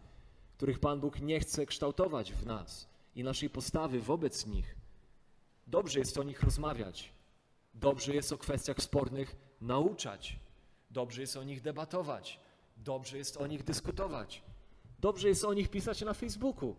których 0.58 0.80
Pan 0.80 1.00
Bóg 1.00 1.20
nie 1.22 1.40
chce 1.40 1.66
kształtować 1.66 2.34
w 2.34 2.46
nas 2.46 2.90
i 3.16 3.24
naszej 3.24 3.50
postawy 3.50 4.00
wobec 4.00 4.46
nich. 4.46 4.76
Dobrze 5.68 6.00
jest 6.00 6.18
o 6.18 6.24
nich 6.24 6.44
rozmawiać. 6.44 7.12
Dobrze 7.74 8.16
jest 8.16 8.32
o 8.32 8.38
kwestiach 8.38 8.82
spornych 8.82 9.36
nauczać. 9.62 10.45
Dobrze 10.96 11.22
jest 11.22 11.38
o 11.38 11.44
nich 11.44 11.62
debatować. 11.62 12.40
Dobrze 12.78 13.18
jest 13.18 13.38
o 13.38 13.48
nich 13.48 13.64
dyskutować. 13.64 14.44
Dobrze 15.00 15.28
jest 15.28 15.46
o 15.46 15.54
nich 15.54 15.70
pisać 15.70 16.02
na 16.02 16.14
Facebooku. 16.14 16.76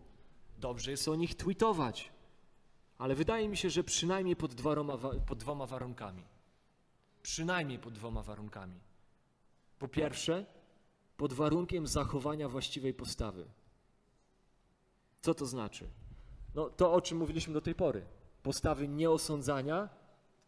Dobrze 0.57 0.91
jest 0.91 1.07
o 1.07 1.15
nich 1.15 1.35
tweetować. 1.35 2.11
Ale 2.97 3.15
wydaje 3.15 3.49
mi 3.49 3.57
się, 3.57 3.69
że 3.69 3.83
przynajmniej 3.83 4.35
pod 4.35 4.53
dwoma, 4.53 4.97
pod 5.25 5.37
dwoma 5.37 5.65
warunkami. 5.65 6.23
Przynajmniej 7.21 7.79
pod 7.79 7.93
dwoma 7.93 8.23
warunkami. 8.23 8.79
Po 9.79 9.87
pierwsze, 9.87 10.45
pod 11.17 11.33
warunkiem 11.33 11.87
zachowania 11.87 12.49
właściwej 12.49 12.93
postawy. 12.93 13.45
Co 15.21 15.33
to 15.33 15.45
znaczy? 15.45 15.89
No, 16.55 16.69
to, 16.69 16.93
o 16.93 17.01
czym 17.01 17.17
mówiliśmy 17.17 17.53
do 17.53 17.61
tej 17.61 17.75
pory. 17.75 18.05
Postawy 18.43 18.87
nieosądzania, 18.87 19.89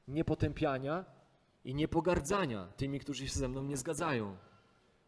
niepotępiania 0.07 1.18
i 1.63 1.75
niepogardzania 1.75 2.67
tymi, 2.77 2.99
którzy 2.99 3.27
się 3.27 3.39
ze 3.39 3.47
mną 3.47 3.63
nie 3.63 3.77
zgadzają. 3.77 4.37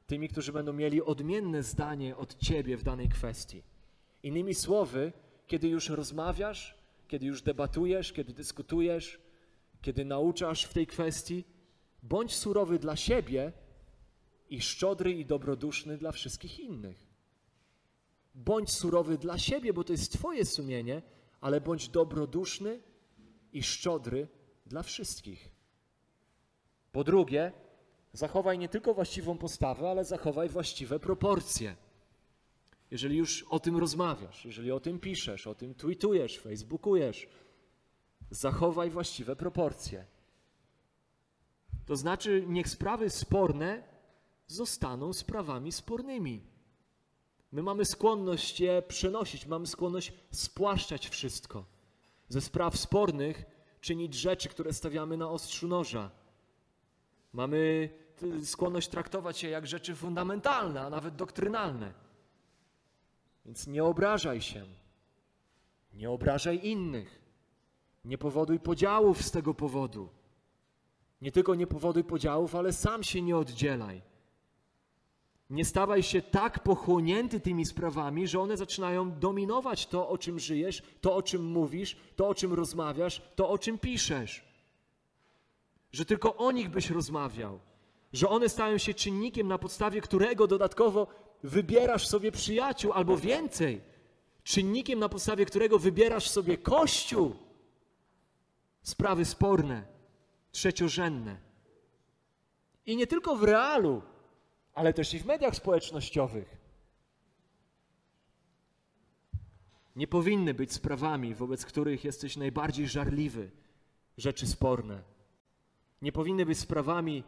Tymi, 0.08 0.30
którzy 0.30 0.54
będą 0.54 0.74
mieli 0.74 1.02
odmienne 1.02 1.64
zdanie 1.64 2.18
od 2.18 2.38
ciebie 2.38 2.78
w 2.78 2.84
danej 2.84 3.10
kwestii. 3.10 3.64
Innymi 4.24 4.56
słowy, 4.56 5.14
kiedy 5.47 5.68
już 5.68 5.89
rozmawiasz, 5.89 6.76
kiedy 7.08 7.26
już 7.26 7.41
debatujesz, 7.41 8.14
kiedy 8.14 8.34
dyskutujesz, 8.34 9.20
kiedy 9.82 10.06
nauczasz 10.06 10.64
w 10.64 10.74
tej 10.74 10.88
kwestii, 10.88 11.43
bądź 12.04 12.36
surowy 12.36 12.80
dla 12.80 12.95
siebie 12.95 13.54
i 14.49 14.62
szczodry 14.62 15.12
i 15.14 15.26
dobroduszny 15.26 15.97
dla 15.97 16.12
wszystkich 16.12 16.60
innych. 16.60 17.08
Bądź 18.36 18.72
surowy 18.72 19.18
dla 19.18 19.38
siebie, 19.38 19.74
bo 19.74 19.84
to 19.84 19.93
jest 19.93 20.14
Twoje 20.14 20.45
sumienie, 20.45 21.02
ale 21.41 21.62
bądź 21.62 21.89
dobroduszny 21.89 22.82
i 23.54 23.64
szczodry 23.64 24.28
dla 24.66 24.84
wszystkich. 24.84 25.61
Po 26.91 27.03
drugie, 27.03 27.51
zachowaj 28.13 28.59
nie 28.59 28.69
tylko 28.69 28.93
właściwą 28.93 29.37
postawę, 29.37 29.89
ale 29.89 30.05
zachowaj 30.05 30.49
właściwe 30.49 30.99
proporcje. 30.99 31.75
Jeżeli 32.91 33.17
już 33.17 33.43
o 33.43 33.59
tym 33.59 33.77
rozmawiasz, 33.77 34.45
jeżeli 34.45 34.71
o 34.71 34.79
tym 34.79 34.99
piszesz, 34.99 35.47
o 35.47 35.55
tym 35.55 35.75
tweetujesz, 35.75 36.39
facebookujesz, 36.39 37.27
zachowaj 38.31 38.89
właściwe 38.89 39.35
proporcje. 39.35 40.05
To 41.85 41.95
znaczy, 41.95 42.45
niech 42.47 42.69
sprawy 42.69 43.09
sporne 43.09 43.83
zostaną 44.47 45.13
sprawami 45.13 45.71
spornymi. 45.71 46.41
My 47.51 47.63
mamy 47.63 47.85
skłonność 47.85 48.59
je 48.59 48.81
przenosić, 48.81 49.45
mamy 49.45 49.67
skłonność 49.67 50.13
spłaszczać 50.31 51.09
wszystko. 51.09 51.65
Ze 52.29 52.41
spraw 52.41 52.77
spornych 52.77 53.45
czynić 53.81 54.13
rzeczy, 54.13 54.49
które 54.49 54.73
stawiamy 54.73 55.17
na 55.17 55.29
ostrzu 55.29 55.67
noża. 55.67 56.11
Mamy 57.34 57.89
skłonność 58.43 58.88
traktować 58.88 59.43
je 59.43 59.49
jak 59.49 59.67
rzeczy 59.67 59.95
fundamentalne, 59.95 60.82
a 60.82 60.89
nawet 60.89 61.15
doktrynalne. 61.15 61.93
Więc 63.45 63.67
nie 63.67 63.84
obrażaj 63.84 64.41
się. 64.41 64.65
Nie 65.93 66.09
obrażaj 66.09 66.67
innych. 66.67 67.21
Nie 68.05 68.17
powoduj 68.17 68.59
podziałów 68.59 69.21
z 69.21 69.32
tego 69.32 69.53
powodu. 69.53 70.09
Nie 71.21 71.32
tylko 71.32 71.55
nie 71.55 71.67
powoduj 71.67 72.03
podziałów, 72.03 72.55
ale 72.55 72.73
sam 72.73 73.03
się 73.03 73.21
nie 73.21 73.38
oddzielaj. 73.38 74.01
Nie 75.49 75.65
stawaj 75.65 76.03
się 76.03 76.21
tak 76.21 76.63
pochłonięty 76.63 77.39
tymi 77.39 77.65
sprawami, 77.65 78.27
że 78.27 78.39
one 78.39 78.57
zaczynają 78.57 79.19
dominować 79.19 79.88
to, 79.88 80.09
o 80.09 80.17
czym 80.17 80.39
żyjesz, 80.39 80.84
to, 81.01 81.15
o 81.15 81.21
czym 81.21 81.45
mówisz, 81.45 81.97
to, 82.15 82.27
o 82.27 82.36
czym 82.36 82.53
rozmawiasz, 82.53 83.21
to, 83.36 83.49
o 83.49 83.57
czym 83.57 83.77
piszesz. 83.77 84.51
Że 85.91 86.05
tylko 86.05 86.35
o 86.35 86.51
nich 86.51 86.69
byś 86.69 86.89
rozmawiał. 86.89 87.59
Że 88.13 88.29
one 88.29 88.49
stają 88.49 88.77
się 88.77 88.93
czynnikiem, 88.93 89.47
na 89.47 89.57
podstawie 89.57 90.01
którego 90.01 90.47
dodatkowo 90.47 91.07
wybierasz 91.43 92.07
sobie 92.07 92.31
przyjaciół 92.31 92.93
albo 92.93 93.17
więcej. 93.17 93.81
Czynnikiem, 94.43 94.99
na 94.99 95.09
podstawie 95.09 95.45
którego 95.45 95.79
wybierasz 95.79 96.29
sobie 96.29 96.57
kościół. 96.57 97.35
Sprawy 98.81 99.25
sporne, 99.25 99.83
trzeciorzędne. 100.51 101.37
I 102.85 102.95
nie 102.95 103.07
tylko 103.07 103.35
w 103.35 103.43
realu, 103.43 104.01
ale 104.73 104.93
też 104.93 105.13
i 105.13 105.19
w 105.19 105.25
mediach 105.25 105.55
społecznościowych. 105.55 106.57
Nie 109.95 110.07
powinny 110.07 110.53
być 110.53 110.73
sprawami, 110.73 111.35
wobec 111.35 111.65
których 111.65 112.03
jesteś 112.03 112.37
najbardziej 112.37 112.87
żarliwy, 112.87 113.51
rzeczy 114.17 114.47
sporne. 114.47 115.03
Nie 116.02 116.12
powinny 116.12 116.45
być 116.45 116.60
sprawami, 116.60 117.24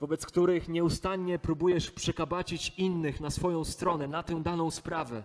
wobec 0.00 0.26
których 0.26 0.68
nieustannie 0.68 1.38
próbujesz 1.38 1.90
przekabacić 1.90 2.72
innych 2.76 3.20
na 3.20 3.30
swoją 3.30 3.64
stronę, 3.64 4.08
na 4.08 4.22
tę 4.22 4.42
daną 4.42 4.70
sprawę, 4.70 5.24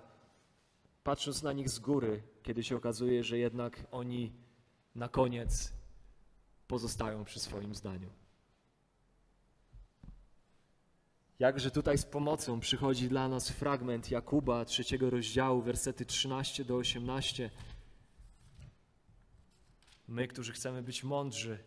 patrząc 1.03 1.43
na 1.43 1.53
nich 1.53 1.69
z 1.69 1.79
góry, 1.79 2.23
kiedy 2.43 2.63
się 2.63 2.75
okazuje, 2.75 3.23
że 3.23 3.37
jednak 3.37 3.87
oni 3.91 4.31
na 4.95 5.09
koniec 5.09 5.73
pozostają 6.67 7.25
przy 7.25 7.39
swoim 7.39 7.75
zdaniu. 7.75 8.09
Jakże 11.39 11.71
tutaj 11.71 11.97
z 11.97 12.05
pomocą 12.05 12.59
przychodzi 12.59 13.09
dla 13.09 13.27
nas 13.29 13.49
fragment 13.49 14.11
Jakuba, 14.11 14.65
trzeciego 14.65 15.09
rozdziału, 15.09 15.61
wersety 15.61 16.05
13 16.05 16.65
do 16.65 16.75
18. 16.75 17.49
My, 20.07 20.27
którzy 20.27 20.53
chcemy 20.53 20.83
być 20.83 21.03
mądrzy, 21.03 21.59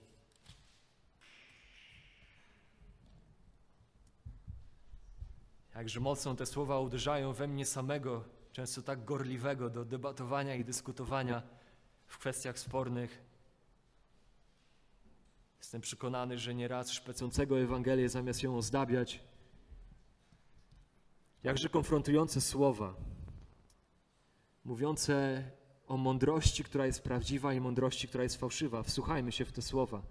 jakże 5.78 6.00
mocno 6.00 6.34
te 6.34 6.46
słowa 6.46 6.80
uderzają 6.80 7.32
we 7.32 7.48
mnie 7.48 7.66
samego, 7.66 8.24
często 8.52 8.82
tak 8.82 9.04
gorliwego 9.04 9.70
do 9.70 9.84
debatowania 9.84 10.54
i 10.54 10.64
dyskutowania 10.64 11.42
w 12.06 12.18
kwestiach 12.18 12.58
spornych. 12.58 13.22
Jestem 15.58 15.80
przekonany, 15.80 16.38
że 16.38 16.54
nieraz 16.54 16.90
szpecącego 16.90 17.60
Ewangelię 17.60 18.08
zamiast 18.08 18.42
ją 18.42 18.56
ozdabiać, 18.56 19.20
jakże 21.42 21.68
konfrontujące 21.68 22.40
słowa, 22.40 22.94
mówiące 24.64 25.44
o 25.86 25.96
mądrości, 25.96 26.64
która 26.64 26.86
jest 26.86 27.02
prawdziwa 27.02 27.54
i 27.54 27.60
mądrości, 27.60 28.08
która 28.08 28.24
jest 28.24 28.36
fałszywa. 28.36 28.82
Wsłuchajmy 28.82 29.32
się 29.32 29.44
w 29.44 29.52
te 29.52 29.62
słowa. 29.62 30.02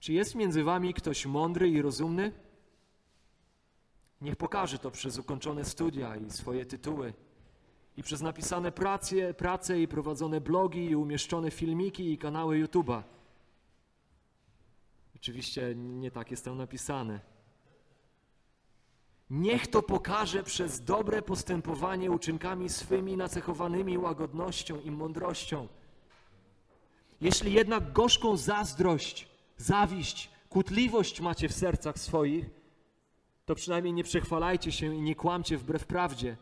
Czy 0.00 0.12
jest 0.12 0.34
między 0.34 0.64
wami 0.64 0.94
ktoś 0.94 1.26
mądry 1.26 1.68
i 1.68 1.82
rozumny? 1.82 2.51
Niech 4.22 4.36
pokaże 4.36 4.78
to 4.78 4.90
przez 4.90 5.18
ukończone 5.18 5.64
studia 5.64 6.16
i 6.16 6.30
swoje 6.30 6.66
tytuły, 6.66 7.12
i 7.96 8.02
przez 8.02 8.20
napisane 8.20 8.72
prace, 8.72 9.34
prace 9.34 9.80
i 9.80 9.88
prowadzone 9.88 10.40
blogi, 10.40 10.84
i 10.84 10.96
umieszczone 10.96 11.50
filmiki 11.50 12.12
i 12.12 12.18
kanały 12.18 12.64
YouTube'a. 12.64 13.02
Oczywiście 15.16 15.74
nie 15.76 16.10
tak 16.10 16.30
jest 16.30 16.44
tam 16.44 16.58
napisane. 16.58 17.20
Niech 19.30 19.66
to 19.66 19.82
pokaże 19.82 20.42
przez 20.42 20.84
dobre 20.84 21.22
postępowanie 21.22 22.10
uczynkami 22.10 22.68
swymi 22.68 23.16
nacechowanymi 23.16 23.98
łagodnością 23.98 24.80
i 24.80 24.90
mądrością. 24.90 25.68
Jeśli 27.20 27.52
jednak 27.52 27.92
gorzką 27.92 28.36
zazdrość, 28.36 29.28
zawiść, 29.56 30.30
kłótliwość 30.48 31.20
macie 31.20 31.48
w 31.48 31.52
sercach 31.52 31.98
swoich, 31.98 32.61
to 33.44 33.54
przynajmniej 33.54 33.94
nie 33.94 34.04
przechwalajcie 34.04 34.72
się 34.72 34.94
i 34.94 35.00
nie 35.00 35.14
kłamcie 35.14 35.58
wbrew 35.58 35.86
prawdzie. 35.86 36.36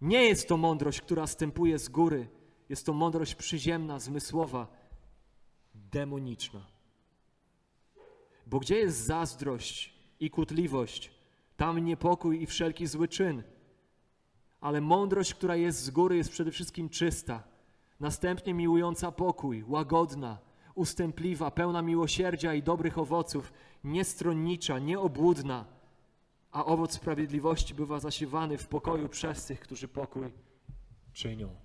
Nie 0.00 0.22
jest 0.24 0.48
to 0.48 0.56
mądrość, 0.56 1.00
która 1.00 1.26
stępuje 1.26 1.78
z 1.78 1.88
góry. 1.88 2.28
Jest 2.68 2.86
to 2.86 2.92
mądrość 2.92 3.34
przyziemna, 3.34 3.98
zmysłowa, 3.98 4.66
demoniczna. 5.74 6.66
Bo 8.46 8.58
gdzie 8.58 8.76
jest 8.76 9.04
zazdrość 9.04 9.94
i 10.20 10.30
kłótliwość, 10.30 11.10
tam 11.56 11.78
niepokój 11.78 12.42
i 12.42 12.46
wszelki 12.46 12.86
zły 12.86 13.08
czyn. 13.08 13.42
Ale 14.60 14.80
mądrość, 14.80 15.34
która 15.34 15.56
jest 15.56 15.82
z 15.82 15.90
góry, 15.90 16.16
jest 16.16 16.30
przede 16.30 16.50
wszystkim 16.50 16.88
czysta, 16.88 17.42
następnie 18.00 18.54
miłująca 18.54 19.12
pokój, 19.12 19.64
łagodna, 19.68 20.38
ustępliwa, 20.74 21.50
pełna 21.50 21.82
miłosierdzia 21.82 22.54
i 22.54 22.62
dobrych 22.62 22.98
owoców, 22.98 23.52
niestronnicza, 23.84 24.78
nieobłudna, 24.78 25.64
a 26.52 26.64
owoc 26.64 26.92
sprawiedliwości 26.92 27.74
bywa 27.74 28.00
zasiewany 28.00 28.58
w 28.58 28.66
pokoju 28.68 29.08
przez 29.08 29.46
tych, 29.46 29.60
którzy 29.60 29.88
pokój 29.88 30.32
czynią. 31.12 31.56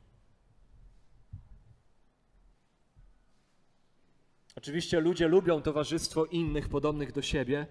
Oczywiście 4.56 5.00
ludzie 5.00 5.28
lubią 5.28 5.62
towarzystwo 5.62 6.26
innych 6.26 6.70
podobnych 6.70 7.12
do 7.12 7.22
siebie. 7.22 7.68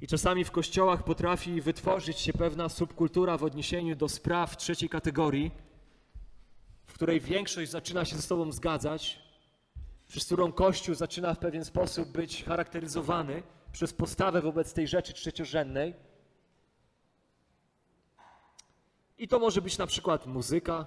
I 0.00 0.06
czasami 0.06 0.44
w 0.44 0.50
kościołach 0.50 1.04
potrafi 1.04 1.60
wytworzyć 1.60 2.18
się 2.18 2.32
pewna 2.32 2.68
subkultura 2.68 3.38
w 3.38 3.44
odniesieniu 3.44 3.96
do 3.96 4.08
spraw 4.08 4.56
trzeciej 4.56 4.88
kategorii, 4.88 5.50
w 6.86 6.92
której 6.92 7.20
większość 7.20 7.70
zaczyna 7.70 8.04
się 8.04 8.16
ze 8.16 8.22
sobą 8.22 8.52
zgadzać, 8.52 9.25
przez 10.08 10.24
którą 10.24 10.52
Kościół 10.52 10.94
zaczyna 10.94 11.34
w 11.34 11.38
pewien 11.38 11.64
sposób 11.64 12.08
być 12.08 12.44
charakteryzowany 12.44 13.42
przez 13.72 13.92
postawę 13.92 14.40
wobec 14.40 14.72
tej 14.72 14.88
rzeczy 14.88 15.12
trzeciorzędnej. 15.12 15.94
I 19.18 19.28
to 19.28 19.38
może 19.38 19.62
być 19.62 19.78
na 19.78 19.86
przykład 19.86 20.26
muzyka, 20.26 20.84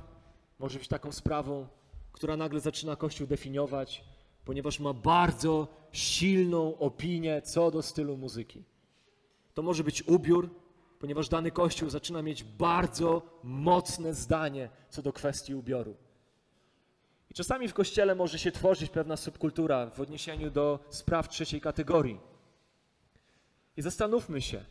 może 0.59 0.79
być 0.79 0.87
taką 0.87 1.11
sprawą, 1.11 1.67
która 2.11 2.37
nagle 2.37 2.59
zaczyna 2.59 2.95
Kościół 2.95 3.27
definiować, 3.27 4.03
ponieważ 4.45 4.79
ma 4.79 4.93
bardzo 4.93 5.67
silną 5.91 6.77
opinię 6.77 7.41
co 7.41 7.71
do 7.71 7.81
stylu 7.81 8.17
muzyki. 8.17 8.63
To 9.53 9.61
może 9.61 9.83
być 9.83 10.07
ubiór, 10.07 10.49
ponieważ 10.99 11.29
dany 11.29 11.51
kościół 11.51 11.89
zaczyna 11.89 12.21
mieć 12.21 12.43
bardzo 12.43 13.21
mocne 13.43 14.13
zdanie 14.13 14.69
co 14.89 15.01
do 15.01 15.13
kwestii 15.13 15.55
ubioru. 15.55 15.95
I 17.29 17.33
czasami 17.33 17.67
w 17.67 17.73
kościele 17.73 18.15
może 18.15 18.39
się 18.39 18.51
tworzyć 18.51 18.89
pewna 18.89 19.17
subkultura 19.17 19.89
w 19.89 19.99
odniesieniu 19.99 20.51
do 20.51 20.79
spraw 20.89 21.29
trzeciej 21.29 21.61
kategorii. 21.61 22.19
I 23.77 23.81
zastanówmy 23.81 24.41
się, 24.41 24.65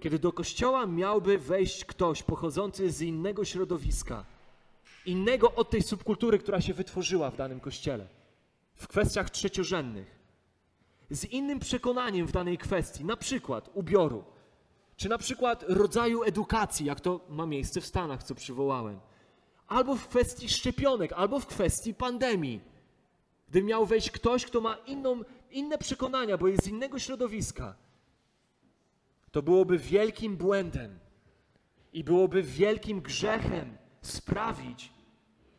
kiedy 0.00 0.18
do 0.18 0.32
kościoła 0.32 0.86
miałby 0.86 1.38
wejść 1.38 1.84
ktoś 1.84 2.22
pochodzący 2.22 2.90
z 2.90 3.00
innego 3.00 3.44
środowiska, 3.44 4.24
innego 5.06 5.54
od 5.54 5.70
tej 5.70 5.82
subkultury, 5.82 6.38
która 6.38 6.60
się 6.60 6.74
wytworzyła 6.74 7.30
w 7.30 7.36
danym 7.36 7.60
kościele, 7.60 8.08
w 8.74 8.88
kwestiach 8.88 9.30
trzeciorzędnych, 9.30 10.20
z 11.10 11.24
innym 11.24 11.58
przekonaniem 11.58 12.26
w 12.26 12.32
danej 12.32 12.58
kwestii, 12.58 13.04
na 13.04 13.16
przykład 13.16 13.70
ubioru, 13.74 14.24
czy 14.96 15.08
na 15.08 15.18
przykład 15.18 15.64
rodzaju 15.68 16.22
edukacji, 16.22 16.86
jak 16.86 17.00
to 17.00 17.20
ma 17.28 17.46
miejsce 17.46 17.80
w 17.80 17.86
Stanach, 17.86 18.22
co 18.22 18.34
przywołałem, 18.34 19.00
albo 19.70 19.96
w 19.96 20.08
kwestii 20.08 20.48
szczepionek, 20.48 21.12
albo 21.12 21.40
w 21.40 21.46
kwestii 21.46 21.94
pandemii. 21.94 22.60
Gdy 23.48 23.62
miał 23.62 23.86
wejść 23.86 24.10
ktoś, 24.10 24.46
kto 24.46 24.60
ma 24.60 24.74
inną, 24.74 25.22
inne 25.50 25.78
przekonania, 25.78 26.38
bo 26.38 26.48
jest 26.48 26.64
z 26.64 26.68
innego 26.68 26.98
środowiska, 26.98 27.76
to 29.32 29.42
byłoby 29.42 29.78
wielkim 29.78 30.36
błędem 30.36 30.98
i 31.92 32.04
byłoby 32.04 32.42
wielkim 32.42 33.00
grzechem 33.00 33.76
sprawić, 34.02 34.92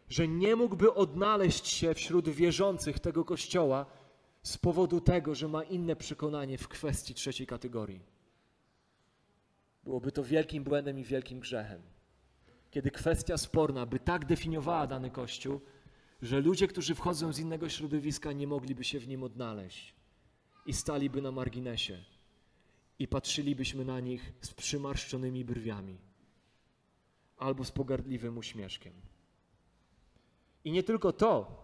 że 0.09 0.27
nie 0.27 0.55
mógłby 0.55 0.93
odnaleźć 0.93 1.67
się 1.67 1.93
wśród 1.93 2.29
wierzących 2.29 2.99
tego 2.99 3.25
kościoła 3.25 3.85
z 4.43 4.57
powodu 4.57 5.01
tego, 5.01 5.35
że 5.35 5.47
ma 5.47 5.63
inne 5.63 5.95
przekonanie 5.95 6.57
w 6.57 6.67
kwestii 6.67 7.13
trzeciej 7.13 7.47
kategorii. 7.47 8.01
Byłoby 9.83 10.11
to 10.11 10.23
wielkim 10.23 10.63
błędem 10.63 10.99
i 10.99 11.03
wielkim 11.03 11.39
grzechem. 11.39 11.81
Kiedy 12.71 12.91
kwestia 12.91 13.37
sporna 13.37 13.85
by 13.85 13.99
tak 13.99 14.25
definiowała 14.25 14.87
dany 14.87 15.09
kościół, 15.09 15.61
że 16.21 16.39
ludzie, 16.39 16.67
którzy 16.67 16.95
wchodzą 16.95 17.33
z 17.33 17.39
innego 17.39 17.69
środowiska, 17.69 18.31
nie 18.31 18.47
mogliby 18.47 18.83
się 18.83 18.99
w 18.99 19.07
nim 19.07 19.23
odnaleźć 19.23 19.95
i 20.65 20.73
staliby 20.73 21.21
na 21.21 21.31
marginesie 21.31 21.97
i 22.99 23.07
patrzylibyśmy 23.07 23.85
na 23.85 23.99
nich 23.99 24.33
z 24.41 24.53
przymarszczonymi 24.53 25.45
brwiami 25.45 25.97
albo 27.37 27.63
z 27.65 27.71
pogardliwym 27.71 28.37
uśmieszkiem. 28.37 28.93
I 30.63 30.71
nie 30.71 30.83
tylko 30.83 31.13
to, 31.13 31.61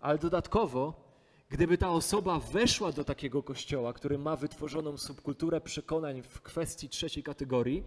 ale 0.00 0.18
dodatkowo, 0.18 1.10
gdyby 1.48 1.78
ta 1.78 1.90
osoba 1.90 2.38
weszła 2.38 2.92
do 2.92 3.04
takiego 3.04 3.42
kościoła, 3.42 3.92
który 3.92 4.18
ma 4.18 4.36
wytworzoną 4.36 4.98
subkulturę 4.98 5.60
przekonań 5.60 6.22
w 6.22 6.42
kwestii 6.42 6.88
trzeciej 6.88 7.22
kategorii, 7.22 7.84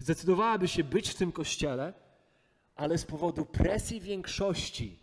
zdecydowałaby 0.00 0.68
się 0.68 0.84
być 0.84 1.08
w 1.10 1.14
tym 1.14 1.32
kościele, 1.32 1.92
ale 2.76 2.98
z 2.98 3.04
powodu 3.04 3.44
presji 3.44 4.00
większości, 4.00 4.98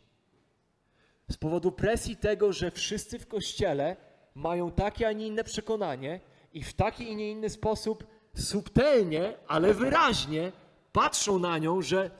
z 1.29 1.37
powodu 1.37 1.71
presji 1.71 2.17
tego, 2.17 2.53
że 2.53 2.71
wszyscy 2.71 3.19
w 3.19 3.27
kościele 3.27 3.95
mają 4.35 4.71
takie, 4.71 5.07
a 5.07 5.11
nie 5.11 5.27
inne 5.27 5.43
przekonanie 5.43 6.19
i 6.53 6.63
w 6.63 6.73
taki 6.73 7.03
i 7.03 7.15
nie 7.15 7.31
inny 7.31 7.49
sposób 7.49 8.07
subtelnie, 8.35 9.33
ale 9.47 9.73
wyraźnie 9.73 10.51
patrzą 10.91 11.39
na 11.39 11.57
nią, 11.57 11.81
że 11.81 12.11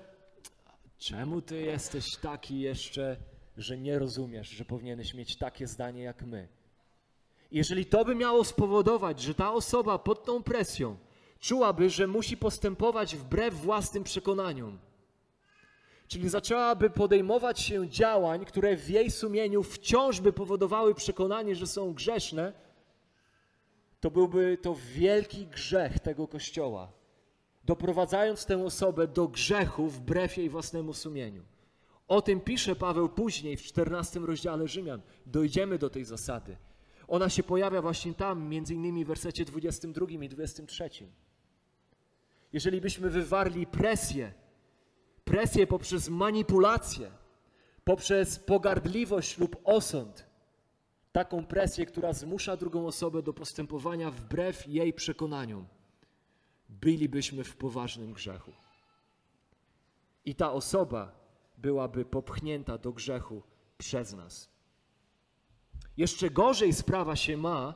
czemu 0.98 1.42
ty 1.42 1.62
jesteś 1.62 2.16
taki 2.16 2.60
jeszcze, 2.60 3.18
że 3.58 3.78
nie 3.78 4.00
rozumiesz, 4.00 4.50
że 4.50 4.66
powinieneś 4.66 5.14
mieć 5.14 5.38
takie 5.38 5.68
zdanie 5.68 6.04
jak 6.04 6.22
my. 6.22 6.48
Jeżeli 7.52 7.86
to 7.86 8.06
by 8.06 8.16
miało 8.16 8.44
spowodować, 8.44 9.22
że 9.22 9.34
ta 9.34 9.54
osoba 9.54 10.00
pod 10.00 10.26
tą 10.26 10.44
presją 10.44 10.98
czułaby, 11.40 11.90
że 11.90 12.08
musi 12.08 12.38
postępować 12.38 13.16
wbrew 13.16 13.54
własnym 13.54 14.04
przekonaniom, 14.04 14.78
czyli 16.08 16.30
zaczęłaby 16.30 16.90
podejmować 16.90 17.60
się 17.60 17.90
działań, 17.90 18.46
które 18.46 18.78
w 18.78 18.90
jej 18.90 19.12
sumieniu 19.12 19.64
wciąż 19.64 20.22
by 20.22 20.34
powodowały 20.34 20.96
przekonanie, 20.96 21.56
że 21.56 21.68
są 21.68 21.94
grzeszne, 21.94 22.54
to 24.00 24.12
byłby 24.12 24.58
to 24.62 24.76
wielki 24.94 25.46
grzech 25.46 26.00
tego 26.00 26.28
kościoła, 26.28 26.92
doprowadzając 27.66 28.46
tę 28.46 28.66
osobę 28.66 29.08
do 29.08 29.28
grzechu 29.28 29.88
wbrew 29.88 30.38
jej 30.38 30.50
własnemu 30.50 30.94
sumieniu. 30.94 31.44
O 32.08 32.22
tym 32.22 32.42
pisze 32.42 32.76
Paweł 32.76 33.10
później 33.10 33.58
w 33.58 33.64
14 33.64 34.20
rozdziale 34.20 34.68
Rzymian. 34.68 35.02
Dojdziemy 35.26 35.78
do 35.78 35.90
tej 35.90 36.06
zasady. 36.06 36.58
Ona 37.08 37.30
się 37.30 37.44
pojawia 37.44 37.82
właśnie 37.82 38.14
tam, 38.14 38.50
między 38.50 38.74
innymi 38.74 39.06
w 39.06 39.08
wersecie 39.08 39.46
22 39.46 40.06
i 40.22 40.30
23. 40.30 40.90
Jeżeli 42.54 42.82
byśmy 42.82 43.10
wywarli 43.10 43.68
presję, 43.68 44.34
presję 45.26 45.68
poprzez 45.68 46.10
manipulację, 46.10 47.12
poprzez 47.84 48.39
pogardliwość 48.39 49.38
lub 49.38 49.56
osąd, 49.64 50.26
taką 51.12 51.45
presję, 51.45 51.86
która 51.86 52.14
zmusza 52.14 52.58
drugą 52.58 52.88
osobę 52.88 53.22
do 53.22 53.34
postępowania 53.34 54.12
wbrew 54.12 54.68
jej 54.68 54.93
przekonaniom, 54.93 55.68
bylibyśmy 56.70 57.43
w 57.43 57.56
poważnym 57.56 58.14
grzechu. 58.14 58.52
I 60.26 60.36
ta 60.36 60.52
osoba 60.52 61.12
byłaby 61.58 62.06
popchnięta 62.06 62.78
do 62.78 62.91
grzechu 62.91 63.43
przez 63.78 64.14
nas. 64.14 64.50
Jeszcze 65.98 66.30
gorzej 66.30 66.74
sprawa 66.74 67.16
się 67.16 67.38
ma, 67.38 67.74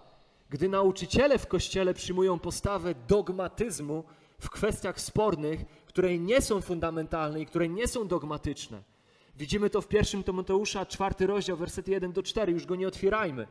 gdy 0.49 0.69
nauczyciele 0.69 1.39
w 1.39 1.47
kościele 1.47 1.93
przyjmują 1.93 2.39
postawę 2.39 2.95
dogmatyzmu 3.07 4.03
w 4.41 4.49
kwestiach 4.49 5.01
spornych, 5.01 5.65
które 5.85 6.19
nie 6.19 6.41
są 6.41 6.61
fundamentalne 6.61 7.41
i 7.41 7.45
które 7.45 7.69
nie 7.69 7.87
są 7.87 8.07
dogmatyczne. 8.07 8.83
Widzimy 9.35 9.69
to 9.69 9.81
w 9.81 9.87
pierwszym 9.87 10.23
Tymoteusza, 10.23 10.85
czwarty 10.85 11.27
rozdział, 11.27 11.57
wersety 11.57 11.91
1 11.91 12.11
do 12.11 12.23
4, 12.23 12.51
już 12.51 12.65
go 12.65 12.75
nie 12.75 12.87
otwierajmy. 12.87 13.47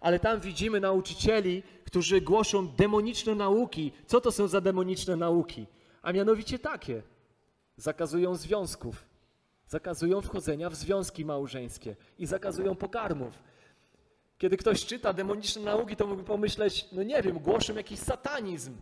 Ale 0.00 0.18
tam 0.18 0.40
widzimy 0.40 0.80
nauczycieli, 0.80 1.62
którzy 1.84 2.20
głoszą 2.20 2.68
demoniczne 2.68 3.34
nauki. 3.34 3.92
Co 4.06 4.20
to 4.20 4.32
są 4.32 4.48
za 4.48 4.60
demoniczne 4.60 5.16
nauki? 5.16 5.66
A 6.02 6.12
mianowicie 6.12 6.58
takie. 6.58 7.02
Zakazują 7.76 8.34
związków, 8.34 9.04
zakazują 9.68 10.20
wchodzenia 10.20 10.70
w 10.70 10.74
związki 10.74 11.24
małżeńskie 11.24 11.96
i 12.18 12.26
zakazują 12.26 12.74
pokarmów. 12.74 13.34
Kiedy 14.38 14.56
ktoś 14.56 14.86
czyta 14.86 15.12
demoniczne 15.12 15.62
nauki, 15.62 15.96
to 15.96 16.06
mógłby 16.06 16.24
pomyśleć, 16.24 16.88
no 16.92 17.02
nie 17.02 17.22
wiem, 17.22 17.38
głoszą 17.38 17.74
jakiś 17.74 17.98
satanizm. 17.98 18.76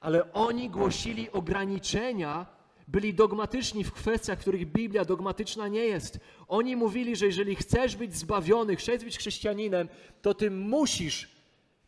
Ale 0.00 0.32
oni 0.32 0.70
głosili 0.70 1.30
ograniczenia, 1.30 2.46
byli 2.88 3.14
dogmatyczni 3.14 3.84
w 3.84 3.92
kwestiach, 3.92 4.38
w 4.38 4.40
których 4.40 4.72
Biblia 4.72 5.04
dogmatyczna 5.04 5.68
nie 5.68 5.84
jest. 5.84 6.20
Oni 6.48 6.76
mówili, 6.76 7.16
że 7.16 7.26
jeżeli 7.26 7.56
chcesz 7.56 7.96
być 7.96 8.16
zbawiony, 8.16 8.76
chcesz 8.76 9.04
być 9.04 9.18
chrześcijaninem, 9.18 9.88
to 10.22 10.34
ty 10.34 10.50
musisz, 10.50 11.30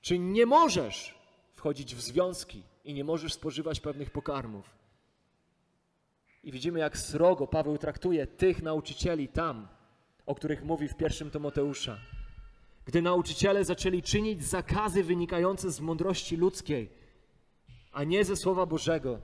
czy 0.00 0.18
nie 0.18 0.46
możesz 0.46 1.14
wchodzić 1.54 1.94
w 1.94 2.00
związki 2.00 2.62
i 2.84 2.94
nie 2.94 3.04
możesz 3.04 3.32
spożywać 3.32 3.80
pewnych 3.80 4.10
pokarmów. 4.10 4.70
I 6.44 6.52
widzimy, 6.52 6.78
jak 6.78 6.98
srogo 6.98 7.46
Paweł 7.46 7.78
traktuje 7.78 8.26
tych 8.26 8.62
nauczycieli 8.62 9.28
tam, 9.28 9.68
o 10.26 10.34
których 10.34 10.64
mówi 10.64 10.88
w 10.88 10.96
pierwszym 10.96 11.30
Tymoteusza. 11.30 11.98
Gdy 12.84 13.02
nauczyciele 13.02 13.64
zaczęli 13.64 14.02
czynić 14.02 14.44
zakazy 14.44 15.04
wynikające 15.04 15.70
z 15.70 15.80
mądrości 15.80 16.36
ludzkiej, 16.36 16.90
a 17.92 18.04
nie 18.04 18.24
ze 18.24 18.36
Słowa 18.36 18.66
Bożego, 18.66 19.18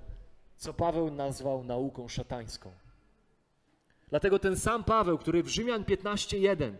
co 0.56 0.74
Paweł 0.74 1.10
nazwał 1.10 1.64
nauką 1.64 2.08
szatańską. 2.08 2.72
Dlatego 4.08 4.38
ten 4.38 4.56
sam 4.56 4.84
Paweł, 4.84 5.18
który 5.18 5.42
w 5.42 5.48
Rzymian 5.48 5.84
15:1 5.84 6.72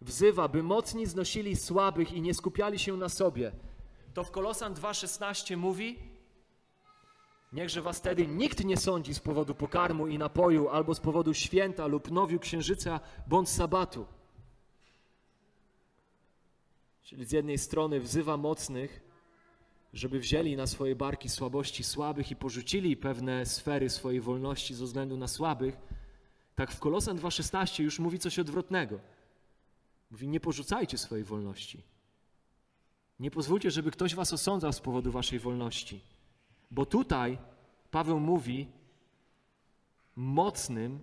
wzywa, 0.00 0.48
by 0.48 0.62
mocni 0.62 1.06
znosili 1.06 1.56
słabych 1.56 2.12
i 2.12 2.20
nie 2.20 2.34
skupiali 2.34 2.78
się 2.78 2.96
na 2.96 3.08
sobie, 3.08 3.52
to 4.14 4.24
w 4.24 4.30
Kolosan 4.30 4.74
2:16 4.74 5.56
mówi: 5.56 5.98
Niechże 7.52 7.82
was 7.82 7.98
wtedy 7.98 8.26
nikt 8.26 8.64
nie 8.64 8.76
sądzi 8.76 9.14
z 9.14 9.20
powodu 9.20 9.54
pokarmu 9.54 10.06
i 10.06 10.18
napoju, 10.18 10.68
albo 10.68 10.94
z 10.94 11.00
powodu 11.00 11.34
święta 11.34 11.86
lub 11.86 12.10
nowiu 12.10 12.38
księżyca 12.38 13.00
bądź 13.26 13.48
sabatu. 13.48 14.06
Czyli 17.02 17.24
z 17.24 17.32
jednej 17.32 17.58
strony 17.58 18.00
wzywa 18.00 18.36
mocnych, 18.36 19.00
żeby 19.94 20.20
wzięli 20.20 20.56
na 20.56 20.66
swoje 20.66 20.96
barki 20.96 21.28
słabości 21.28 21.84
słabych 21.84 22.30
i 22.30 22.36
porzucili 22.36 22.96
pewne 22.96 23.46
sfery 23.46 23.90
swojej 23.90 24.20
wolności 24.20 24.74
ze 24.74 24.84
względu 24.84 25.16
na 25.16 25.28
słabych, 25.28 25.76
tak 26.54 26.72
w 26.72 26.78
Kolosan 26.78 27.18
2,16 27.18 27.82
już 27.82 27.98
mówi 27.98 28.18
coś 28.18 28.38
odwrotnego. 28.38 29.00
Mówi, 30.10 30.28
nie 30.28 30.40
porzucajcie 30.40 30.98
swojej 30.98 31.24
wolności. 31.24 31.82
Nie 33.20 33.30
pozwólcie, 33.30 33.70
żeby 33.70 33.90
ktoś 33.90 34.14
was 34.14 34.32
osądzał 34.32 34.72
z 34.72 34.80
powodu 34.80 35.12
waszej 35.12 35.38
wolności. 35.38 36.00
Bo 36.70 36.86
tutaj 36.86 37.38
Paweł 37.90 38.20
mówi 38.20 38.68
mocnym, 40.16 41.00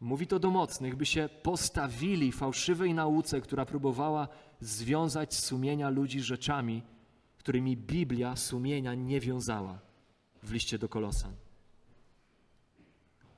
mówi 0.00 0.26
to 0.26 0.38
do 0.38 0.50
mocnych, 0.50 0.96
by 0.96 1.06
się 1.06 1.28
postawili 1.42 2.32
fałszywej 2.32 2.94
nauce, 2.94 3.40
która 3.40 3.66
próbowała 3.66 4.28
związać 4.60 5.34
sumienia 5.34 5.90
ludzi 5.90 6.20
rzeczami, 6.20 6.82
którymi 7.46 7.76
Biblia 7.76 8.36
sumienia 8.36 8.94
nie 8.94 9.20
wiązała 9.20 9.78
w 10.42 10.52
liście 10.52 10.78
do 10.78 10.88
Kolosan. 10.88 11.32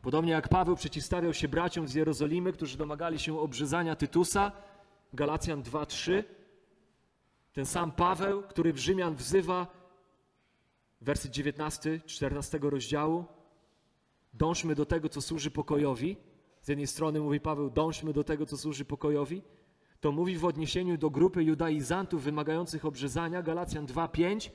Podobnie 0.03 0.33
jak 0.33 0.49
Paweł 0.49 0.77
przeciwstawiał 0.77 1.35
się 1.35 1.49
braciom 1.49 1.89
z 1.89 1.95
Jerozolimy, 1.95 2.53
którzy 2.53 2.79
domagali 2.79 3.19
się 3.19 3.41
obrzezania 3.41 3.97
Tytusa, 3.97 4.53
Galacjan 5.13 5.63
2:3, 5.63 6.25
ten 7.53 7.67
sam 7.67 7.93
Paweł, 7.93 8.43
który 8.43 8.73
w 8.73 8.79
Rzymian 8.79 9.15
wzywa, 9.15 9.67
werset 11.01 11.33
19, 11.33 12.01
14 12.07 12.59
rozdziału, 12.63 13.25
dążmy 14.35 14.75
do 14.75 14.87
tego, 14.87 15.09
co 15.09 15.21
służy 15.21 15.51
pokojowi. 15.51 16.17
Z 16.63 16.69
jednej 16.69 16.87
strony 16.87 17.21
mówi 17.21 17.41
Paweł, 17.41 17.71
dążmy 17.71 18.13
do 18.13 18.25
tego, 18.25 18.47
co 18.47 18.57
służy 18.57 18.85
pokojowi, 18.85 19.43
to 20.01 20.13
mówi 20.13 20.39
w 20.39 20.45
odniesieniu 20.45 20.99
do 20.99 21.11
grupy 21.11 21.45
judaizantów 21.45 22.23
wymagających 22.23 22.85
obrzezania, 22.85 23.43
Galacjan 23.43 23.87
2:5, 23.87 24.51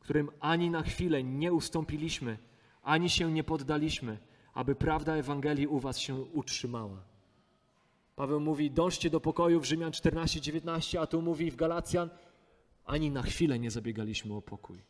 którym 0.00 0.30
ani 0.40 0.70
na 0.70 0.82
chwilę 0.82 1.22
nie 1.24 1.52
ustąpiliśmy, 1.52 2.38
ani 2.82 3.10
się 3.10 3.32
nie 3.32 3.44
poddaliśmy, 3.44 4.18
aby 4.54 4.74
prawda 4.74 5.16
Ewangelii 5.16 5.66
u 5.66 5.78
was 5.78 5.98
się 5.98 6.14
utrzymała. 6.14 7.04
Paweł 8.16 8.40
mówi, 8.40 8.70
dążcie 8.70 9.10
do 9.10 9.20
pokoju 9.20 9.60
w 9.60 9.64
Rzymian 9.64 9.92
14:19, 9.92 10.98
a 11.00 11.06
tu 11.06 11.22
mówi 11.22 11.50
w 11.50 11.56
Galacjan, 11.56 12.10
ani 12.84 13.10
na 13.10 13.22
chwilę 13.22 13.58
nie 13.58 13.70
zabiegaliśmy 13.70 14.34
o 14.34 14.42
pokój. 14.42 14.82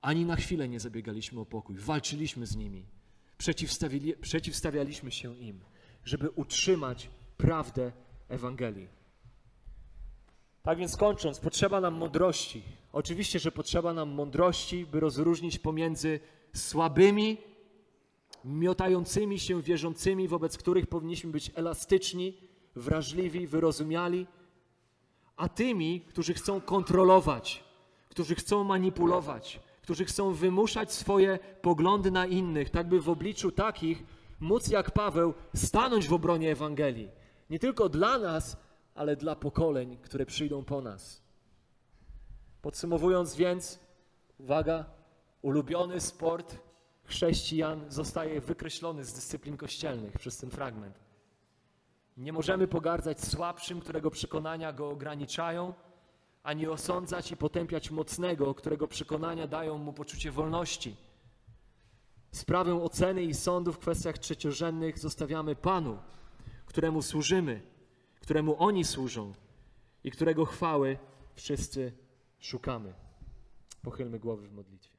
Ani 0.00 0.24
na 0.24 0.36
chwilę 0.36 0.68
nie 0.68 0.80
zabiegaliśmy 0.80 1.40
o 1.40 1.46
pokój. 1.46 1.76
Walczyliśmy 1.76 2.46
z 2.46 2.56
nimi. 2.56 2.86
Przeciwstawialiśmy 4.20 5.10
się 5.10 5.36
im, 5.36 5.60
żeby 6.04 6.30
utrzymać 6.30 7.10
prawdę 7.36 7.92
Ewangelii. 8.34 8.88
Tak 10.62 10.78
więc 10.78 10.96
kończąc, 10.96 11.40
potrzeba 11.40 11.80
nam 11.80 11.94
mądrości. 11.94 12.62
Oczywiście, 12.92 13.38
że 13.38 13.52
potrzeba 13.52 13.94
nam 13.94 14.08
mądrości, 14.08 14.86
by 14.86 15.00
rozróżnić 15.00 15.58
pomiędzy 15.58 16.20
słabymi, 16.54 17.38
miotającymi 18.44 19.38
się 19.38 19.62
wierzącymi, 19.62 20.28
wobec 20.28 20.58
których 20.58 20.86
powinniśmy 20.86 21.30
być 21.30 21.50
elastyczni, 21.54 22.36
wrażliwi, 22.76 23.46
wyrozumiali, 23.46 24.26
a 25.36 25.48
tymi, 25.48 26.00
którzy 26.00 26.34
chcą 26.34 26.60
kontrolować, 26.60 27.64
którzy 28.08 28.34
chcą 28.34 28.64
manipulować, 28.64 29.60
którzy 29.82 30.04
chcą 30.04 30.32
wymuszać 30.32 30.92
swoje 30.92 31.38
poglądy 31.62 32.10
na 32.10 32.26
innych, 32.26 32.70
tak 32.70 32.88
by 32.88 33.00
w 33.00 33.08
obliczu 33.08 33.52
takich 33.52 34.04
móc 34.40 34.68
jak 34.68 34.90
Paweł 34.90 35.34
stanąć 35.54 36.08
w 36.08 36.12
obronie 36.12 36.52
Ewangelii 36.52 37.23
nie 37.50 37.58
tylko 37.58 37.88
dla 37.88 38.18
nas, 38.18 38.56
ale 38.94 39.16
dla 39.16 39.36
pokoleń, 39.36 39.96
które 39.96 40.26
przyjdą 40.26 40.64
po 40.64 40.80
nas. 40.80 41.22
Podsumowując 42.62 43.36
więc, 43.36 43.78
uwaga, 44.38 44.84
ulubiony 45.42 46.00
sport 46.00 46.58
chrześcijan 47.04 47.84
zostaje 47.88 48.40
wykreślony 48.40 49.04
z 49.04 49.12
dyscyplin 49.12 49.56
kościelnych 49.56 50.18
przez 50.18 50.36
ten 50.36 50.50
fragment. 50.50 50.98
Nie 52.16 52.32
możemy 52.32 52.68
pogardzać 52.68 53.24
słabszym, 53.24 53.80
którego 53.80 54.10
przekonania 54.10 54.72
go 54.72 54.90
ograniczają, 54.90 55.74
ani 56.42 56.66
osądzać 56.66 57.32
i 57.32 57.36
potępiać 57.36 57.90
mocnego, 57.90 58.54
którego 58.54 58.88
przekonania 58.88 59.46
dają 59.46 59.78
mu 59.78 59.92
poczucie 59.92 60.30
wolności. 60.30 60.96
Sprawę 62.32 62.82
oceny 62.82 63.22
i 63.22 63.34
sądu 63.34 63.72
w 63.72 63.78
kwestiach 63.78 64.18
trzeciorzędnych 64.18 64.98
zostawiamy 64.98 65.56
Panu 65.56 65.98
któremu 66.74 67.02
służymy, 67.02 67.62
któremu 68.20 68.56
oni 68.58 68.84
służą 68.84 69.32
i 70.04 70.10
którego 70.10 70.44
chwały 70.44 70.98
wszyscy 71.34 71.92
szukamy. 72.40 72.94
Pochylmy 73.82 74.18
głowy 74.18 74.48
w 74.48 74.52
modlitwie. 74.52 74.93